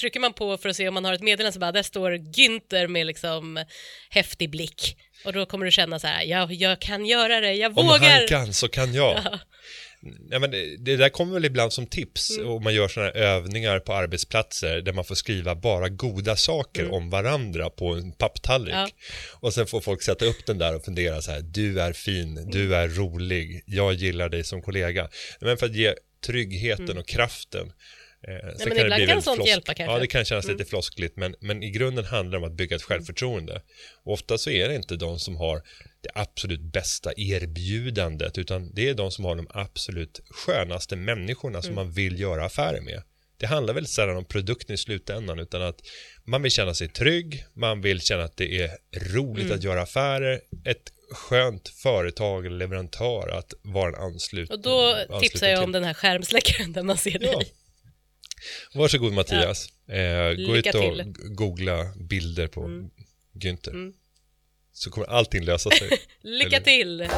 trycker 0.00 0.20
man 0.20 0.32
på 0.32 0.58
för 0.58 0.68
att 0.68 0.76
se 0.76 0.88
om 0.88 0.94
man 0.94 1.04
har 1.04 1.12
ett 1.12 1.22
meddelande 1.22 1.52
så 1.52 1.58
bara, 1.58 1.72
där 1.72 1.82
står 1.82 2.10
Günther 2.12 2.86
med 2.86 3.06
liksom 3.06 3.64
häftig 4.10 4.50
blick 4.50 4.96
och 5.24 5.32
då 5.32 5.46
kommer 5.46 5.64
du 5.64 5.70
känna 5.72 5.98
så 5.98 6.06
här, 6.06 6.22
ja, 6.22 6.52
jag 6.52 6.80
kan 6.80 7.06
göra 7.06 7.40
det, 7.40 7.52
jag 7.52 7.78
Om 7.78 7.86
vågar. 7.86 8.10
han 8.10 8.26
kan 8.28 8.52
så 8.52 8.68
kan 8.68 8.94
jag. 8.94 9.20
Ja, 9.24 9.38
men 10.40 10.50
det, 10.50 10.76
det 10.76 10.96
där 10.96 11.08
kommer 11.08 11.32
väl 11.34 11.44
ibland 11.44 11.72
som 11.72 11.86
tips 11.86 12.30
Mm. 12.38 12.50
om 12.50 12.64
man 12.64 12.74
gör 12.74 12.88
sådana 12.88 13.10
här 13.14 13.20
övningar 13.20 13.78
på 13.80 13.92
arbetsplatser 13.94 14.80
där 14.80 14.92
man 14.92 15.04
får 15.04 15.14
skriva 15.14 15.54
bara 15.54 15.88
goda 15.88 16.36
saker 16.36 16.92
om 16.92 17.10
varandra 17.10 17.70
på 17.70 17.94
en 17.94 18.12
papptallrik. 18.12 18.74
Mm. 18.74 18.88
Ja. 18.98 19.06
Och 19.40 19.54
sen 19.54 19.66
får 19.66 19.80
folk 19.80 20.02
sätta 20.02 20.24
upp 20.24 20.46
den 20.46 20.58
där 20.58 20.76
och 20.76 20.84
fundera 20.84 21.22
så 21.22 21.30
här, 21.30 21.40
du 21.40 21.80
är 21.80 21.92
fin, 21.92 22.38
Mm. 22.38 22.50
du 22.50 22.74
är 22.74 22.88
rolig, 22.88 23.62
jag 23.66 23.94
gillar 23.94 24.28
dig 24.28 24.44
som 24.44 24.62
kollega. 24.62 25.08
Men 25.40 25.56
för 25.56 25.66
att 25.66 25.74
ge 25.76 25.94
tryggheten 26.26 26.98
och 26.98 27.08
kraften. 27.08 27.72
Eh, 28.28 28.34
Mm. 28.34 28.54
men 28.58 28.68
det 28.76 28.80
ibland 28.82 29.06
kan 29.06 29.22
sånt 29.22 29.36
flosk- 29.36 29.48
hjälpa 29.48 29.66
kanske. 29.74 29.82
Mm. 29.82 29.94
Ja, 29.94 30.00
det 30.00 30.06
kan 30.06 30.24
kännas 30.24 30.48
lite 30.48 30.64
floskligt, 30.64 31.16
men, 31.16 31.34
men 31.40 31.62
i 31.62 31.70
grunden 31.70 32.04
handlar 32.04 32.38
det 32.38 32.46
om 32.46 32.52
att 32.52 32.56
bygga 32.56 32.76
ett 32.76 32.82
självförtroende. 32.82 33.62
Och 34.04 34.12
ofta 34.12 34.38
så 34.38 34.50
är 34.50 34.68
det 34.68 34.74
inte 34.74 34.96
de 34.96 35.18
som 35.18 35.36
har 35.36 35.62
det 36.02 36.10
absolut 36.14 36.60
bästa 36.60 37.12
erbjudandet, 37.16 38.38
utan 38.38 38.74
det 38.74 38.88
är 38.88 38.94
de 38.94 39.10
som 39.10 39.24
har 39.24 39.36
de 39.36 39.46
absolut 39.50 40.20
skönaste 40.30 40.96
människorna 40.96 41.62
som 41.62 41.74
man 41.74 41.92
vill 41.92 42.20
göra 42.20 42.44
affärer 42.44 42.80
med. 42.80 43.02
Det 43.36 43.46
handlar 43.46 43.74
väldigt 43.74 43.92
sällan 43.92 44.16
om 44.16 44.24
produkten 44.24 44.74
i 44.74 44.78
slutändan, 44.78 45.38
utan 45.38 45.62
att 45.62 45.80
man 46.24 46.42
vill 46.42 46.52
känna 46.52 46.74
sig 46.74 46.88
trygg, 46.88 47.44
man 47.54 47.80
vill 47.82 48.00
känna 48.00 48.24
att 48.24 48.36
det 48.36 48.62
är 48.62 48.70
roligt 49.12 49.44
Mm. 49.44 49.56
att 49.56 49.64
göra 49.64 49.82
affärer, 49.82 50.40
ett 50.64 50.82
skönt 51.12 51.68
företag 51.68 52.46
eller 52.46 52.56
leverantör 52.56 53.28
att 53.28 53.52
vara 53.62 53.88
en 53.88 53.94
anslut 53.94 54.50
Och 54.50 54.60
då 54.62 54.96
tipsar 55.20 55.48
jag 55.48 55.58
om 55.58 55.64
till. 55.64 55.72
den 55.72 55.84
här 55.84 55.94
skärmsläckaren 55.94 56.72
där 56.72 56.82
man 56.82 56.96
ser 56.98 57.18
Ja. 57.24 57.38
dig. 57.38 57.52
Varsågod 58.74 59.12
Mattias. 59.12 59.68
Eh, 59.88 60.46
gå 60.46 60.56
ut 60.56 60.66
och 60.74 60.80
till. 60.80 61.04
googla 61.16 61.92
bilder 61.96 62.46
på 62.46 62.64
Mm. 62.64 62.90
Günther. 63.34 63.70
Mm. 63.70 63.92
Så 64.72 64.90
kommer 64.90 65.06
allting 65.06 65.44
lösa 65.44 65.70
sig. 65.70 65.90
Lycka 66.22 66.56
Eller- 66.56 66.64
till! 66.64 67.08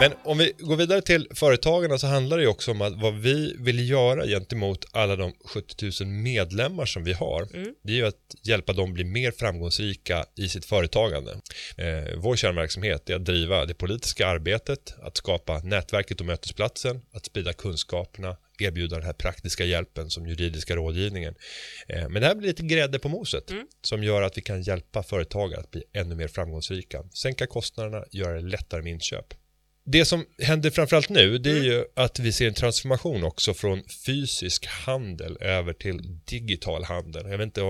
Men 0.00 0.12
om 0.24 0.38
vi 0.38 0.52
går 0.58 0.76
vidare 0.76 1.02
till 1.02 1.28
företagarna 1.34 1.98
så 1.98 2.06
handlar 2.06 2.36
det 2.36 2.42
ju 2.42 2.48
också 2.48 2.70
om 2.70 2.82
att 2.82 3.02
vad 3.02 3.14
vi 3.14 3.56
vill 3.58 3.90
göra 3.90 4.26
gentemot 4.26 4.84
alla 4.92 5.16
de 5.16 5.32
70 5.44 6.04
000 6.04 6.08
medlemmar 6.12 6.86
som 6.86 7.04
vi 7.04 7.12
har. 7.12 7.48
Mm. 7.54 7.74
Det 7.82 7.92
är 7.92 7.96
ju 7.96 8.06
att 8.06 8.34
hjälpa 8.42 8.72
dem 8.72 8.92
bli 8.92 9.04
mer 9.04 9.30
framgångsrika 9.32 10.24
i 10.36 10.48
sitt 10.48 10.64
företagande. 10.64 11.32
Eh, 11.76 12.14
vår 12.16 12.36
kärnverksamhet 12.36 13.10
är 13.10 13.14
att 13.14 13.24
driva 13.24 13.64
det 13.64 13.74
politiska 13.74 14.26
arbetet, 14.26 14.94
att 15.02 15.16
skapa 15.16 15.58
nätverket 15.58 16.20
och 16.20 16.26
mötesplatsen, 16.26 17.02
att 17.12 17.26
sprida 17.26 17.52
kunskaperna, 17.52 18.36
erbjuda 18.58 18.96
den 18.96 19.06
här 19.06 19.12
praktiska 19.12 19.64
hjälpen 19.64 20.10
som 20.10 20.26
juridiska 20.26 20.76
rådgivningen. 20.76 21.34
Eh, 21.88 22.08
men 22.08 22.22
det 22.22 22.28
här 22.28 22.34
blir 22.34 22.48
lite 22.48 22.62
grädde 22.62 22.98
på 22.98 23.08
moset 23.08 23.50
Mm. 23.50 23.66
som 23.82 24.04
gör 24.04 24.22
att 24.22 24.38
vi 24.38 24.42
kan 24.42 24.62
hjälpa 24.62 25.02
företagare 25.02 25.60
att 25.60 25.70
bli 25.70 25.84
ännu 25.92 26.14
mer 26.14 26.28
framgångsrika. 26.28 27.04
Sänka 27.14 27.46
kostnaderna, 27.46 28.04
göra 28.12 28.34
det 28.34 28.48
lättare 28.48 28.82
med 28.82 28.92
inköp. 28.92 29.34
Det 29.88 30.04
som 30.04 30.26
händer 30.42 30.70
framförallt 30.70 31.08
nu 31.08 31.38
det 31.38 31.50
är 31.50 31.62
ju 31.62 31.84
att 31.96 32.18
vi 32.18 32.32
ser 32.32 32.48
en 32.48 32.54
transformation 32.54 33.24
också 33.24 33.54
från 33.54 33.82
fysisk 34.06 34.66
handel 34.66 35.38
över 35.40 35.72
till 35.72 36.00
digital 36.24 36.84
handel. 36.84 37.26
Jag 37.30 37.38
vet 37.38 37.44
inte 37.44 37.60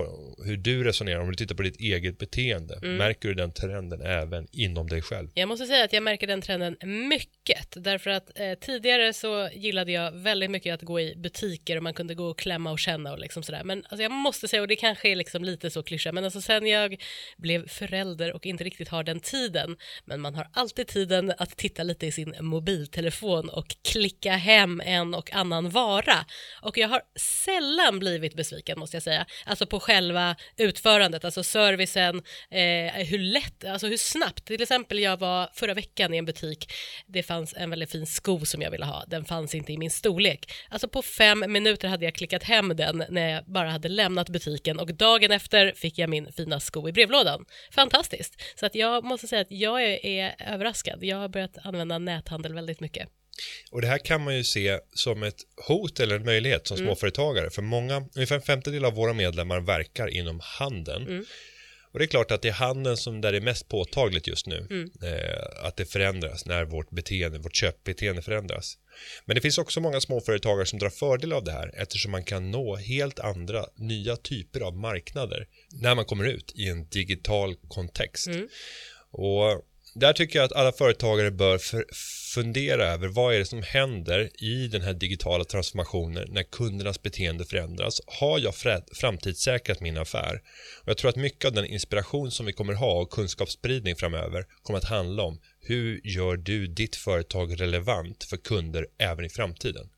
hur 0.44 0.56
du 0.56 0.84
resonerar 0.84 1.20
om 1.20 1.30
du 1.30 1.34
tittar 1.34 1.54
på 1.54 1.62
ditt 1.62 1.80
eget 1.80 2.18
beteende. 2.18 2.78
Märker 2.82 3.28
du 3.28 3.34
den 3.34 3.52
trenden 3.52 4.00
även 4.00 4.46
inom 4.52 4.88
dig 4.88 5.02
själv? 5.02 5.28
Jag 5.34 5.48
måste 5.48 5.66
säga 5.66 5.84
att 5.84 5.92
jag 5.92 6.02
märker 6.02 6.26
den 6.26 6.42
trenden 6.42 6.76
mycket, 7.08 7.68
därför 7.76 8.10
att 8.10 8.38
eh, 8.38 8.54
tidigare 8.54 9.12
så 9.12 9.48
gillade 9.52 9.92
jag 9.92 10.12
väldigt 10.12 10.50
mycket 10.50 10.74
att 10.74 10.82
gå 10.82 11.00
i 11.00 11.14
butiker 11.16 11.76
och 11.76 11.82
man 11.82 11.94
kunde 11.94 12.14
gå 12.14 12.26
och 12.26 12.38
klämma 12.38 12.70
och 12.72 12.78
känna 12.78 13.12
och 13.12 13.18
liksom 13.18 13.42
sådär. 13.42 13.64
Men 13.64 13.78
alltså, 13.78 14.02
jag 14.02 14.12
måste 14.12 14.48
säga, 14.48 14.62
och 14.62 14.68
det 14.68 14.76
kanske 14.76 15.08
är 15.08 15.16
liksom 15.16 15.44
lite 15.44 15.70
så 15.70 15.82
klyscha, 15.82 16.12
men 16.12 16.24
alltså 16.24 16.40
sen 16.40 16.66
jag 16.66 17.02
blev 17.36 17.68
förälder 17.68 18.32
och 18.32 18.46
inte 18.46 18.64
riktigt 18.64 18.88
har 18.88 19.04
den 19.04 19.20
tiden, 19.20 19.76
men 20.04 20.20
man 20.20 20.34
har 20.34 20.48
alltid 20.52 20.86
tiden 20.86 21.32
att 21.38 21.56
titta 21.56 21.82
lite 21.82 22.05
i 22.06 22.12
sin 22.12 22.34
mobiltelefon 22.40 23.48
och 23.48 23.76
klicka 23.84 24.32
hem 24.32 24.80
en 24.84 25.14
och 25.14 25.32
annan 25.32 25.70
vara. 25.70 26.26
Och 26.62 26.78
jag 26.78 26.88
har 26.88 27.02
sällan 27.44 27.98
blivit 27.98 28.34
besviken 28.34 28.78
måste 28.78 28.96
jag 28.96 29.02
säga, 29.02 29.26
alltså 29.44 29.66
på 29.66 29.80
själva 29.80 30.36
utförandet, 30.56 31.24
alltså 31.24 31.42
servicen, 31.42 32.22
eh, 32.50 33.06
hur 33.06 33.18
lätt, 33.18 33.64
alltså 33.64 33.86
hur 33.86 33.96
snabbt. 33.96 34.44
Till 34.44 34.62
exempel 34.62 34.98
jag 34.98 35.16
var 35.16 35.50
förra 35.54 35.74
veckan 35.74 36.14
i 36.14 36.16
en 36.16 36.24
butik, 36.24 36.72
det 37.06 37.22
fanns 37.22 37.54
en 37.56 37.70
väldigt 37.70 37.92
fin 37.92 38.06
sko 38.06 38.44
som 38.44 38.62
jag 38.62 38.70
ville 38.70 38.84
ha, 38.84 39.04
den 39.06 39.24
fanns 39.24 39.54
inte 39.54 39.72
i 39.72 39.78
min 39.78 39.90
storlek. 39.90 40.52
Alltså 40.70 40.88
på 40.88 41.02
fem 41.02 41.44
minuter 41.48 41.88
hade 41.88 42.04
jag 42.04 42.14
klickat 42.14 42.42
hem 42.42 42.76
den 42.76 43.04
när 43.08 43.28
jag 43.28 43.44
bara 43.44 43.70
hade 43.70 43.88
lämnat 43.88 44.28
butiken 44.28 44.78
och 44.78 44.94
dagen 44.94 45.32
efter 45.32 45.72
fick 45.76 45.98
jag 45.98 46.10
min 46.10 46.32
fina 46.32 46.60
sko 46.60 46.88
i 46.88 46.92
brevlådan. 46.92 47.44
Fantastiskt! 47.70 48.42
Så 48.54 48.66
att 48.66 48.74
jag 48.74 49.04
måste 49.04 49.28
säga 49.28 49.42
att 49.42 49.50
jag 49.50 49.82
är, 49.82 50.06
är 50.06 50.34
överraskad. 50.38 51.04
Jag 51.04 51.16
har 51.16 51.28
börjat 51.28 51.58
använda 51.62 51.95
näthandel 51.98 52.54
väldigt 52.54 52.80
mycket. 52.80 53.08
Och 53.70 53.80
det 53.80 53.86
här 53.86 53.98
kan 53.98 54.24
man 54.24 54.36
ju 54.36 54.44
se 54.44 54.78
som 54.94 55.22
ett 55.22 55.40
hot 55.68 56.00
eller 56.00 56.16
en 56.16 56.24
möjlighet 56.24 56.70
Mm. 56.70 56.76
som 56.76 56.86
småföretagare. 56.86 57.50
För 57.50 57.62
många, 57.62 58.08
ungefär 58.14 58.36
en 58.36 58.42
femtedel 58.42 58.84
av 58.84 58.94
våra 58.94 59.12
medlemmar 59.12 59.60
verkar 59.60 60.08
inom 60.08 60.40
handeln. 60.42 61.06
Mm. 61.06 61.24
Och 61.92 61.98
det 61.98 62.04
är 62.04 62.06
klart 62.08 62.30
att 62.30 62.42
det 62.42 62.48
är 62.48 62.52
handeln 62.52 62.96
som 62.96 63.20
där 63.20 63.32
det 63.32 63.38
är 63.38 63.42
mest 63.42 63.68
påtagligt 63.68 64.26
just 64.26 64.46
nu. 64.46 64.66
Mm. 64.70 64.90
Eh, 65.02 65.66
att 65.66 65.76
det 65.76 65.86
förändras 65.86 66.46
när 66.46 66.64
vårt 66.64 66.90
beteende, 66.90 67.38
vårt 67.38 67.56
köpbeteende 67.56 68.22
förändras. 68.22 68.78
Men 69.24 69.34
det 69.34 69.40
finns 69.40 69.58
också 69.58 69.80
många 69.80 70.00
småföretagare 70.00 70.66
som 70.66 70.78
drar 70.78 70.90
fördel 70.90 71.32
av 71.32 71.44
det 71.44 71.52
här 71.52 71.70
eftersom 71.74 72.12
man 72.12 72.24
kan 72.24 72.50
nå 72.50 72.76
helt 72.76 73.18
andra 73.18 73.64
nya 73.76 74.16
typer 74.16 74.60
av 74.60 74.76
marknader 74.76 75.46
när 75.82 75.94
man 75.94 76.04
kommer 76.04 76.24
ut 76.24 76.52
i 76.54 76.68
en 76.68 76.88
digital 76.88 77.56
kontext. 77.68 78.26
Mm. 78.26 78.48
Och 79.10 79.62
där 79.98 80.12
tycker 80.12 80.38
jag 80.38 80.46
att 80.46 80.52
alla 80.52 80.72
företagare 80.72 81.30
bör 81.30 81.58
för, 81.58 81.84
fundera 82.34 82.86
över 82.86 83.08
vad 83.08 83.34
är 83.34 83.38
det 83.38 83.44
som 83.44 83.62
händer 83.62 84.30
i 84.44 84.68
den 84.68 84.82
här 84.82 84.92
digitala 84.92 85.44
transformationen 85.44 86.28
när 86.30 86.42
kundernas 86.42 87.02
beteende 87.02 87.44
förändras. 87.44 88.00
Har 88.06 88.38
jag 88.38 88.54
framtidssäkrat 88.92 89.80
min 89.80 89.98
affär? 89.98 90.40
Och 90.82 90.88
jag 90.88 90.96
tror 90.96 91.08
att 91.08 91.16
mycket 91.16 91.44
av 91.44 91.52
den 91.52 91.64
inspiration 91.64 92.30
som 92.30 92.46
vi 92.46 92.52
kommer 92.52 92.72
ha 92.72 93.00
och 93.00 93.10
kunskapsspridning 93.10 93.96
framöver 93.96 94.44
kommer 94.62 94.78
att 94.78 94.88
handla 94.88 95.22
om 95.22 95.40
hur 95.60 96.00
gör 96.04 96.36
du 96.36 96.66
ditt 96.66 96.96
företag 96.96 97.60
relevant 97.60 98.24
för 98.24 98.36
kunder 98.36 98.86
även 98.98 99.24
i 99.24 99.28
framtiden? 99.28 99.88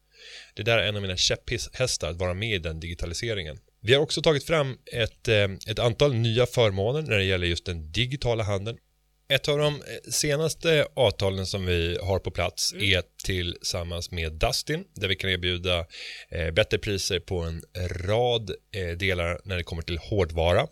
Det 0.55 0.63
där 0.63 0.79
är 0.79 0.89
en 0.89 0.97
av 0.97 1.03
mina 1.03 1.17
käpphästar 1.17 2.11
att 2.11 2.17
vara 2.17 2.35
med 2.35 2.55
i 2.55 2.59
den 2.59 2.81
digitaliseringen. 2.81 3.59
Vi 3.81 3.95
har 3.95 4.03
också 4.03 4.23
tagit 4.23 4.45
fram 4.45 4.79
ett, 4.93 5.29
eh, 5.29 5.49
ett 5.69 5.79
antal 5.79 6.15
nya 6.15 6.47
förmåner 6.47 7.03
när 7.03 7.17
det 7.17 7.25
gäller 7.25 7.47
just 7.47 7.65
den 7.65 7.93
digitala 7.93 8.45
handeln. 8.45 8.79
Ett 9.31 9.49
av 9.49 9.59
de 9.59 9.83
senaste 10.11 10.87
avtalen 10.95 11.47
som 11.47 11.67
vi 11.67 11.99
har 12.03 12.19
på 12.19 12.31
plats 12.31 12.73
är 12.73 13.03
tillsammans 13.25 14.11
med 14.11 14.33
Dustin 14.33 14.85
där 14.95 15.09
vi 15.09 15.17
kan 15.17 15.31
erbjuda 15.31 15.87
eh, 16.31 16.51
bättre 16.51 16.79
priser 16.79 17.21
på 17.21 17.41
en 17.41 17.63
rad 17.89 18.51
eh, 18.75 18.97
delar 18.97 19.41
när 19.45 19.57
det 19.57 19.63
kommer 19.63 19.83
till 19.83 19.99
hårdvara. 19.99 20.67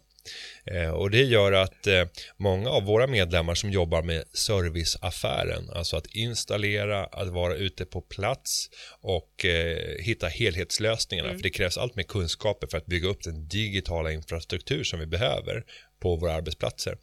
Eh, 0.64 0.90
och 0.90 1.10
det 1.10 1.22
gör 1.22 1.52
att 1.52 1.86
eh, 1.86 2.04
många 2.36 2.70
av 2.70 2.82
våra 2.82 3.06
medlemmar 3.06 3.54
som 3.54 3.70
jobbar 3.70 4.02
med 4.02 4.24
serviceaffären, 4.32 5.70
alltså 5.70 5.96
att 5.96 6.06
installera, 6.06 7.04
att 7.04 7.28
vara 7.28 7.54
ute 7.54 7.84
på 7.84 8.00
plats 8.00 8.70
och 9.00 9.44
eh, 9.44 10.04
hitta 10.04 10.26
helhetslösningarna, 10.26 11.34
för 11.34 11.42
det 11.42 11.50
krävs 11.50 11.78
allt 11.78 11.96
mer 11.96 12.02
kunskaper 12.02 12.66
för 12.66 12.78
att 12.78 12.86
bygga 12.86 13.08
upp 13.08 13.22
den 13.22 13.48
digitala 13.48 14.12
infrastruktur 14.12 14.84
som 14.84 15.00
vi 15.00 15.06
behöver 15.06 15.64
på 16.00 16.16
våra 16.16 16.32
arbetsplatser, 16.32 16.98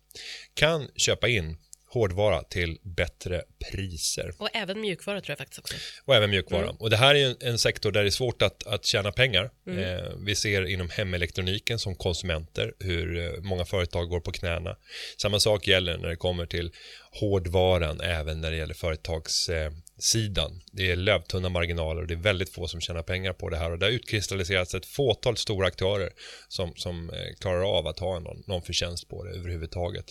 kan 0.53 0.87
köpa 0.95 1.27
in 1.27 1.57
hårdvara 1.93 2.43
till 2.43 2.77
bättre 2.83 3.43
priser 3.71 4.31
Och 4.37 4.49
även 4.53 4.81
mjukvara 4.81 5.21
tror 5.21 5.31
jag 5.31 5.37
faktiskt 5.37 5.59
också. 5.59 5.75
och 6.05 6.15
även 6.15 6.29
mjukvara. 6.29 6.69
Och 6.69 6.89
det 6.89 6.97
här 6.97 7.15
är 7.15 7.29
en, 7.29 7.35
en 7.39 7.57
sektor 7.57 7.91
där 7.91 8.01
det 8.01 8.09
är 8.09 8.11
svårt 8.11 8.41
att, 8.41 8.67
att 8.67 8.85
tjäna 8.85 9.11
pengar. 9.11 9.51
Eh, 9.67 10.11
vi 10.25 10.35
ser 10.35 10.65
inom 10.65 10.89
hemelektroniken 10.89 11.79
som 11.79 11.95
konsumenter 11.95 12.73
hur 12.79 13.17
eh, 13.17 13.41
många 13.41 13.65
företag 13.65 14.09
går 14.09 14.19
på 14.19 14.31
knäna. 14.31 14.77
Samma 15.17 15.39
sak 15.39 15.67
gäller 15.67 15.97
när 15.97 16.09
det 16.09 16.15
kommer 16.15 16.45
till 16.45 16.71
hårdvaran, 17.11 18.01
även 18.01 18.41
när 18.41 18.51
det 18.51 18.57
gäller 18.57 18.73
företagssidan. 18.73 19.65
Eh, 19.65 19.73
sidan. 20.03 20.61
det 20.71 20.91
är 20.91 20.95
lövtunna 20.95 21.49
marginaler 21.49 22.01
och 22.01 22.07
det 22.07 22.13
är 22.13 22.17
väldigt 22.17 22.49
få 22.49 22.67
som 22.67 22.81
tjänar 22.81 23.01
pengar 23.01 23.33
på 23.33 23.49
det 23.49 23.57
här 23.57 23.71
och 23.71 23.79
det 23.79 23.85
har 23.85 23.91
utkristalliserats 23.91 24.73
ett 24.73 24.85
fåtal 24.85 25.37
stora 25.37 25.67
aktörer 25.67 26.09
som, 26.47 26.73
som 26.75 27.09
eh, 27.09 27.15
klarar 27.39 27.77
av 27.77 27.87
att 27.87 27.99
ha 27.99 28.19
någon, 28.19 28.43
någon 28.47 28.61
förtjänst 28.61 29.09
på 29.09 29.23
det 29.23 29.31
överhuvudtaget. 29.31 30.05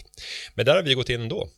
Men 0.55 0.67
där 0.67 0.75
har 0.75 0.83
vi 0.83 0.95
gått 0.95 1.11
in 1.11 1.21
ändå 1.21 1.49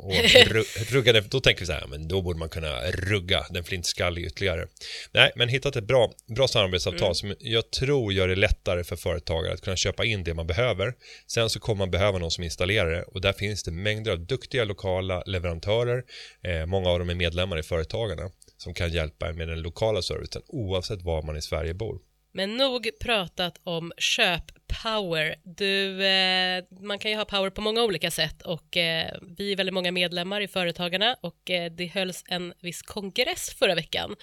och 0.00 0.12
ru- 0.46 0.92
ruggade, 0.92 1.20
då 1.20 1.40
tänker 1.40 1.60
vi 1.60 1.66
så 1.66 1.72
här, 1.72 1.86
men 1.86 2.08
då 2.08 2.22
borde 2.22 2.38
man 2.38 2.48
kunna 2.48 2.80
rugga 2.90 3.46
den 3.50 3.64
flintskallig 3.64 4.24
ytterligare. 4.24 4.66
Nej, 5.12 5.32
men 5.36 5.48
hittat 5.48 5.76
ett 5.76 5.84
bra, 5.84 6.12
bra 6.36 6.48
samarbetsavtal 6.48 7.14
som 7.14 7.34
jag 7.38 7.70
tror 7.70 8.12
gör 8.12 8.28
det 8.28 8.34
lättare 8.36 8.84
för 8.84 8.96
företagare 8.96 9.52
att 9.54 9.60
kunna 9.60 9.76
köpa 9.76 10.04
in 10.04 10.24
det 10.24 10.34
man 10.34 10.46
behöver. 10.46 10.94
Sen 11.26 11.50
så 11.50 11.60
kommer 11.60 11.78
man 11.78 11.90
behöva 11.90 12.18
någon 12.18 12.30
som 12.30 12.44
installerar 12.44 12.90
det 12.90 13.02
och 13.02 13.20
där 13.20 13.32
finns 13.32 13.62
det 13.62 13.70
mängder 13.70 14.12
av 14.12 14.18
duktiga 14.20 14.64
lokala 14.64 15.22
leverantörer. 15.26 16.04
Eh, 16.42 16.66
många 16.66 16.88
av 16.90 16.98
dem 16.98 17.10
är 17.10 17.14
medlemmar 17.14 17.58
i 17.58 17.62
Företagarna 17.62 18.30
som 18.56 18.74
kan 18.74 18.92
hjälpa 18.92 19.28
en 19.28 19.36
med 19.36 19.48
den 19.48 19.62
lokala 19.62 20.02
servicen 20.02 20.42
oavsett 20.46 21.02
var 21.02 21.22
man 21.22 21.36
i 21.36 21.42
Sverige 21.42 21.74
bor. 21.74 21.98
Men 22.36 22.56
nog 22.56 22.90
pratat 23.00 23.60
om 23.64 23.92
köp-power. 23.96 25.34
Du, 25.44 26.06
eh, 26.06 26.64
man 26.80 26.98
kan 26.98 27.10
ju 27.10 27.16
ha 27.16 27.24
power 27.24 27.50
på 27.50 27.60
många 27.60 27.82
olika 27.82 28.10
sätt 28.10 28.42
och 28.42 28.76
eh, 28.76 29.18
vi 29.36 29.52
är 29.52 29.56
väldigt 29.56 29.74
många 29.74 29.92
medlemmar 29.92 30.40
i 30.40 30.48
Företagarna 30.48 31.16
och 31.20 31.50
eh, 31.50 31.72
det 31.72 31.86
hölls 31.86 32.24
en 32.28 32.54
viss 32.60 32.82
kongress 32.82 33.50
förra 33.58 33.74
veckan. 33.74 34.16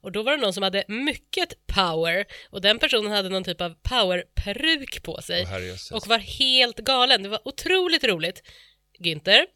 Och 0.00 0.12
då 0.12 0.22
var 0.22 0.32
det 0.32 0.42
någon 0.42 0.52
som 0.52 0.62
hade 0.62 0.84
mycket 0.88 1.66
power 1.66 2.24
och 2.50 2.60
den 2.60 2.78
personen 2.78 3.12
hade 3.12 3.28
någon 3.28 3.44
typ 3.44 3.60
av 3.60 3.74
powerperuk 3.82 5.02
på 5.02 5.22
sig 5.22 5.46
och 5.92 6.06
var 6.06 6.18
helt 6.18 6.78
galen. 6.78 7.22
Det 7.22 7.28
var 7.28 7.48
otroligt 7.48 8.04
roligt. 8.04 8.42
Günther, 8.98 9.46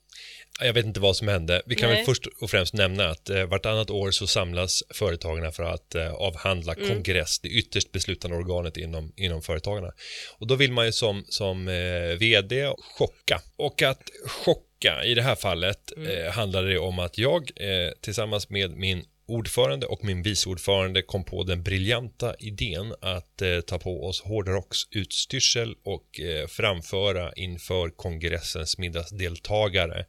Jag 0.61 0.73
vet 0.73 0.87
inte 0.87 1.01
vad 1.01 1.17
som 1.17 1.29
hände. 1.29 1.63
Vi 1.67 1.75
kan 1.75 1.89
Nej. 1.89 1.97
väl 1.97 2.07
först 2.07 2.27
och 2.41 2.51
främst 2.51 2.75
nämna 2.75 3.09
att 3.09 3.31
eh, 3.31 3.45
vartannat 3.45 3.91
år 3.91 4.11
så 4.11 4.27
samlas 4.27 4.83
företagarna 4.95 5.53
för 5.53 5.63
att 5.63 5.95
eh, 5.95 6.13
avhandla 6.13 6.75
Mm. 6.75 6.89
kongress, 6.89 7.39
det 7.39 7.49
ytterst 7.49 7.93
beslutande 7.93 8.37
organet 8.37 8.77
inom, 8.77 9.13
inom 9.17 9.43
företagarna. 9.43 9.93
Och 10.39 10.47
då 10.47 10.55
vill 10.55 10.73
man 10.73 10.87
ju 10.87 10.93
som, 10.93 11.25
som 11.29 11.69
eh, 11.69 12.17
vd 12.19 12.73
chocka. 12.99 13.41
Och 13.57 13.83
att 13.83 14.03
chocka 14.27 15.05
i 15.05 15.15
det 15.15 15.23
här 15.23 15.35
fallet 15.37 15.93
Mm. 15.97 16.27
eh, 16.27 16.33
handlade 16.33 16.69
det 16.73 16.79
om 16.79 16.99
att 16.99 17.19
jag 17.19 17.51
eh, 17.57 17.93
tillsammans 18.01 18.51
med 18.51 18.71
min 18.71 19.05
ordförande 19.27 19.87
och 19.87 20.05
min 20.05 20.23
vice 20.23 20.49
ordförande 20.49 21.03
kom 21.03 21.25
på 21.25 21.45
den 21.45 21.63
briljanta 21.63 22.35
idén 22.39 22.95
att 23.01 23.43
eh, 23.43 23.61
ta 23.61 23.79
på 23.79 24.07
oss 24.07 24.21
hårdrocksutstyrsel 24.21 25.75
och 25.85 26.21
eh, 26.21 26.47
framföra 26.47 27.33
inför 27.33 27.89
kongressens 27.91 28.79
middagsdeltagare 28.79 30.07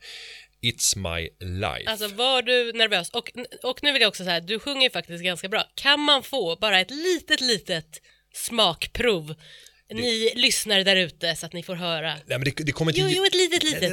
It's 0.62 0.98
My 0.98 1.30
Life. 1.40 1.90
Alltså 1.90 2.08
var 2.08 2.42
du 2.42 2.74
nervös? 2.74 3.10
Och, 3.10 3.32
och 3.64 3.80
nu 3.84 3.94
vill 3.94 4.02
jag 4.02 4.10
också 4.10 4.24
säga, 4.24 4.40
du 4.40 4.60
sjunger 4.60 4.90
faktiskt 4.90 5.24
ganska 5.24 5.50
bra. 5.50 5.64
Kan 5.76 6.00
man 6.00 6.24
få 6.24 6.56
bara 6.62 6.80
ett 6.80 6.92
litet, 6.92 7.42
litet 7.42 8.02
smakprov? 8.34 9.36
Ni 9.94 10.32
lyssnare 10.36 10.84
där 10.84 10.96
ute 10.96 11.36
så 11.36 11.46
att 11.46 11.54
ni 11.54 11.64
får 11.64 11.76
höra. 11.76 12.14
Nej, 12.14 12.22
men 12.26 12.44
det, 12.44 12.64
det 12.64 12.72
kommer 12.72 12.92
inte... 12.92 13.02
Jo, 13.02 13.08
jo, 13.10 13.26
ett 13.26 13.36
litet, 13.36 13.64
litet. 13.64 13.92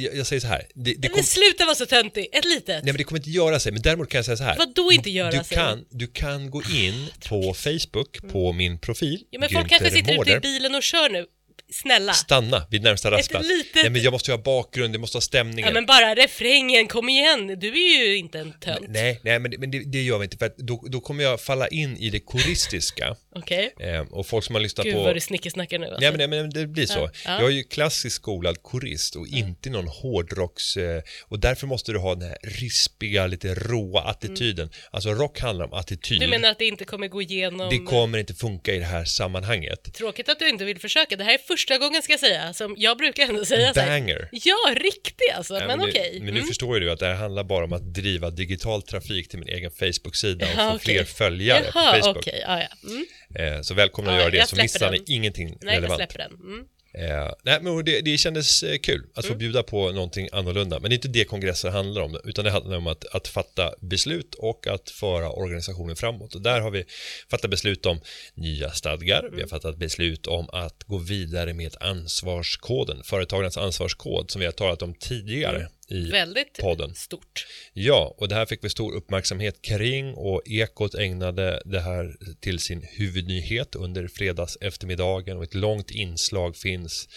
Jag, 0.00 0.16
jag 0.16 0.26
säger 0.26 0.40
så 0.40 0.46
här. 0.46 0.66
Det, 0.74 0.94
det 0.94 1.14
Men 1.14 1.24
sluta 1.24 1.64
vara 1.64 1.74
så 1.74 1.86
töntig, 1.86 2.28
ett 2.32 2.44
litet. 2.44 2.66
Nej 2.66 2.92
men 2.92 2.96
det 2.96 3.04
kommer 3.04 3.18
inte 3.18 3.30
göra 3.30 3.60
sig, 3.60 3.72
men 3.72 3.82
däremot 3.82 4.08
kan 4.08 4.18
jag 4.18 4.24
säga 4.24 4.36
så 4.36 4.44
här. 4.44 4.58
Vad 4.58 4.74
då 4.74 4.92
inte 4.92 5.10
göra 5.10 5.30
du 5.30 5.44
sig? 5.44 5.56
Kan, 5.56 5.84
du 5.90 6.06
kan 6.06 6.50
gå 6.50 6.62
in 6.62 7.10
på 7.28 7.54
Facebook, 7.54 8.32
på 8.32 8.52
min 8.52 8.78
profil, 8.78 9.24
Ja, 9.30 9.40
men 9.40 9.48
folk 9.48 9.68
kanske 9.68 9.90
sitter 9.90 10.20
ute 10.20 10.30
i 10.30 10.40
bilen 10.40 10.74
och 10.74 10.82
kör 10.82 11.10
nu. 11.10 11.26
Snälla. 11.72 12.12
Stanna 12.12 12.66
vid 12.70 12.82
närmsta 12.82 13.10
rastplats. 13.10 13.48
litet- 13.48 13.74
Nej 13.82 13.90
men 13.90 14.02
jag 14.02 14.12
måste 14.12 14.30
ha 14.32 14.38
bakgrund, 14.38 14.94
det 14.94 14.98
måste 14.98 15.16
ha 15.16 15.20
stämningen. 15.22 15.68
Ja 15.68 15.74
men 15.74 15.86
bara 15.86 16.14
refrängen, 16.14 16.86
kom 16.88 17.08
igen. 17.08 17.46
Du 17.60 17.68
är 17.68 18.06
ju 18.06 18.16
inte 18.16 18.38
en 18.38 18.52
tönt. 18.60 18.86
Nej, 18.88 19.20
nej 19.24 19.38
men, 19.38 19.50
det, 19.50 19.58
men 19.58 19.70
det, 19.70 19.78
det 19.78 20.02
gör 20.02 20.18
vi 20.18 20.24
inte 20.24 20.36
för 20.36 20.46
att 20.46 20.56
då, 20.56 20.84
då 20.90 21.00
kommer 21.00 21.24
jag 21.24 21.40
falla 21.40 21.68
in 21.68 21.96
i 21.96 22.10
det 22.10 22.20
koristiska 22.20 23.16
Okej. 23.34 23.74
eh, 23.80 24.00
och 24.00 24.26
folk 24.26 24.44
som 24.44 24.54
har 24.54 24.62
lyssnat 24.62 24.84
Gud 24.86 24.94
på 24.94 25.02
vad 25.02 25.16
du 25.16 25.20
snickesnackar 25.20 25.78
nu 25.78 25.86
alltså. 25.86 26.00
Nej 26.00 26.10
men, 26.10 26.30
nej, 26.30 26.40
men 26.42 26.50
det 26.50 26.66
blir 26.66 26.86
så. 26.86 26.98
Ja, 26.98 27.10
ja. 27.24 27.40
Jag 27.40 27.46
är 27.48 27.54
ju 27.54 27.62
klassiskt 27.64 28.16
skolad 28.16 28.62
korist 28.62 29.16
och 29.16 29.26
inte 29.26 29.70
någon 29.70 29.88
hårdrocks... 29.88 30.76
Eh, 30.76 31.02
och 31.28 31.38
därför 31.40 31.66
måste 31.66 31.92
du 31.92 31.98
ha 31.98 32.14
den 32.14 32.28
här 32.28 32.38
rispiga, 32.42 33.26
lite 33.26 33.54
råa 33.54 34.00
attityden. 34.00 34.70
Alltså 34.90 35.10
rock 35.10 35.40
handlar 35.40 35.64
om 35.64 35.72
attityd. 35.72 36.18
Mm. 36.22 36.30
Du 36.30 36.36
menar 36.36 36.50
att 36.50 36.58
det 36.58 36.66
inte 36.66 36.84
kommer 36.84 37.08
gå 37.08 37.22
igenom... 37.22 37.68
Det 37.70 37.78
kommer 37.78 38.18
inte 38.18 38.34
funka 38.34 38.74
i 38.74 38.78
det 38.78 38.84
här 38.84 39.04
sammanhanget. 39.04 39.94
Tråkigt 39.94 40.28
att 40.28 40.38
du 40.38 40.48
inte 40.48 40.64
vill 40.64 40.78
försöka. 40.80 41.16
Det 41.16 41.24
här 41.24 41.34
är 41.34 41.38
första 41.56 41.78
gången 41.78 42.02
ska 42.02 42.12
jag 42.12 42.20
säga, 42.20 42.52
som 42.52 42.74
jag 42.78 42.98
brukar 42.98 43.22
ändå 43.28 43.44
säga 43.44 43.74
så 43.74 43.80
här. 43.80 44.00
Banger. 44.00 44.28
Ja, 44.32 44.74
riktig 44.76 45.30
alltså, 45.36 45.54
Ja, 45.54 45.66
men, 45.66 45.78
det- 45.78 45.84
okej. 45.84 46.12
Men 46.14 46.24
nu 46.34 46.40
Mm. 46.40 46.46
förstår 46.48 46.74
ju 46.78 46.80
du 46.84 46.90
att 46.92 46.98
det 46.98 47.06
här 47.06 47.14
handlar 47.14 47.44
bara 47.44 47.64
om 47.64 47.72
att 47.72 47.94
driva 47.94 48.30
digital 48.30 48.82
trafik 48.82 49.28
till 49.28 49.38
min 49.38 49.48
egen 49.48 49.70
Facebook-sida 49.70 50.46
och 50.46 50.52
Ja, 50.56 50.70
få 50.70 50.76
okej. 50.76 50.94
fler 50.94 51.04
följare 51.04 51.64
Jaha, 51.74 51.92
på 51.92 51.98
Facebook. 52.00 52.16
okej. 52.16 52.40
Ja. 52.46 52.60
Mm. 52.88 53.54
Eh, 53.56 53.60
så 53.62 53.74
välkomna 53.74 54.12
att 54.12 54.18
göra 54.20 54.30
det, 54.30 54.36
jag 54.36 54.48
så 54.48 54.56
missar 54.56 54.90
ni 54.90 55.02
ingenting 55.06 55.48
Nej, 55.48 55.58
jag 55.62 55.72
relevant. 55.76 55.98
släpper 55.98 56.18
den. 56.18 56.32
Mm. 56.32 56.64
Eh, 56.98 57.30
nej, 57.42 57.58
men 57.62 57.84
det, 57.84 58.00
det 58.00 58.18
kändes 58.18 58.62
eh, 58.62 58.78
kul 58.78 59.06
att 59.14 59.24
få 59.24 59.32
Mm. 59.32 59.38
bjuda 59.38 59.62
på 59.62 59.92
någonting 59.92 60.28
annorlunda. 60.32 60.80
Men 60.80 60.90
det 60.90 60.94
är 60.94 60.96
inte 60.96 61.08
det 61.08 61.24
kongresser 61.24 61.70
handlar 61.70 62.02
om, 62.02 62.18
utan 62.24 62.44
det 62.44 62.50
handlar 62.50 62.76
om 62.76 62.86
att, 62.86 63.04
att 63.06 63.28
fatta 63.28 63.74
beslut 63.80 64.34
och 64.34 64.66
att 64.66 64.90
föra 64.90 65.30
organisationen 65.30 65.96
framåt. 65.96 66.34
Och 66.34 66.42
där 66.42 66.60
har 66.60 66.70
vi 66.70 66.84
fattat 67.30 67.50
beslut 67.50 67.86
om 67.86 68.00
nya 68.34 68.70
stadgar, 68.70 69.22
vi 69.22 69.28
Mm. 69.28 69.40
har 69.40 69.48
fattat 69.48 69.76
beslut 69.76 70.26
om 70.26 70.48
att 70.52 70.82
gå 70.86 70.98
vidare 70.98 71.54
med 71.54 71.76
ansvarskoden, 71.80 73.02
företagarnas 73.04 73.56
ansvarskod 73.56 74.30
som 74.30 74.40
vi 74.40 74.46
har 74.46 74.52
talat 74.52 74.82
om 74.82 74.94
tidigare 74.94 75.68
i. 75.88 76.10
Väldigt 76.10 76.58
podden. 76.60 76.94
stort. 76.94 77.46
Ja, 77.72 78.14
och 78.18 78.28
det 78.28 78.34
här 78.34 78.46
fick 78.46 78.64
vi 78.64 78.70
stor 78.70 78.94
uppmärksamhet 78.94 79.62
kring 79.62 80.14
och 80.14 80.42
Ekot 80.46 80.94
ägnade 80.94 81.62
det 81.64 81.80
här 81.80 82.16
till 82.40 82.58
sin 82.58 82.82
huvudnyhet 82.82 83.74
under 83.74 84.08
fredags 84.08 84.58
eftermiddagen 84.60 85.36
och 85.36 85.44
ett 85.44 85.54
långt 85.54 85.90
inslag 85.90 86.56
finns 86.56 87.08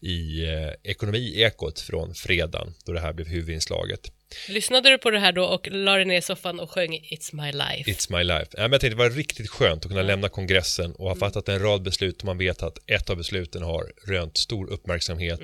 i 0.00 0.44
eh, 0.44 0.90
Ekonomi-Ekot 0.90 1.80
från 1.80 2.14
fredagen 2.14 2.74
då 2.84 2.92
det 2.92 3.00
här 3.00 3.12
blev 3.12 3.28
huvudinslaget. 3.28 4.12
Lyssnade 4.48 4.90
du 4.90 4.98
på 4.98 5.10
det 5.10 5.18
här 5.18 5.32
då 5.32 5.44
och 5.44 5.68
la 5.70 5.96
dig 5.96 6.04
ner 6.04 6.18
i 6.18 6.22
soffan 6.22 6.60
och 6.60 6.70
sjöng 6.70 6.94
It's 6.94 7.44
my 7.44 7.52
life? 7.52 7.90
It's 7.90 8.16
my 8.18 8.24
life. 8.24 8.46
Ja, 8.50 8.62
men 8.62 8.72
jag 8.72 8.80
tänkte 8.80 8.96
det 8.96 9.08
var 9.08 9.10
riktigt 9.10 9.50
skönt 9.50 9.84
att 9.84 9.90
kunna 9.90 10.02
lämna 10.02 10.28
kongressen 10.28 10.92
och 10.92 11.08
ha 11.08 11.16
fattat 11.16 11.48
en 11.48 11.58
rad 11.58 11.82
beslut 11.82 12.18
och 12.18 12.24
man 12.24 12.38
vet 12.38 12.62
att 12.62 12.78
ett 12.86 13.10
av 13.10 13.16
besluten 13.16 13.62
har 13.62 13.92
rönt 14.06 14.36
stor 14.36 14.70
uppmärksamhet 14.70 15.40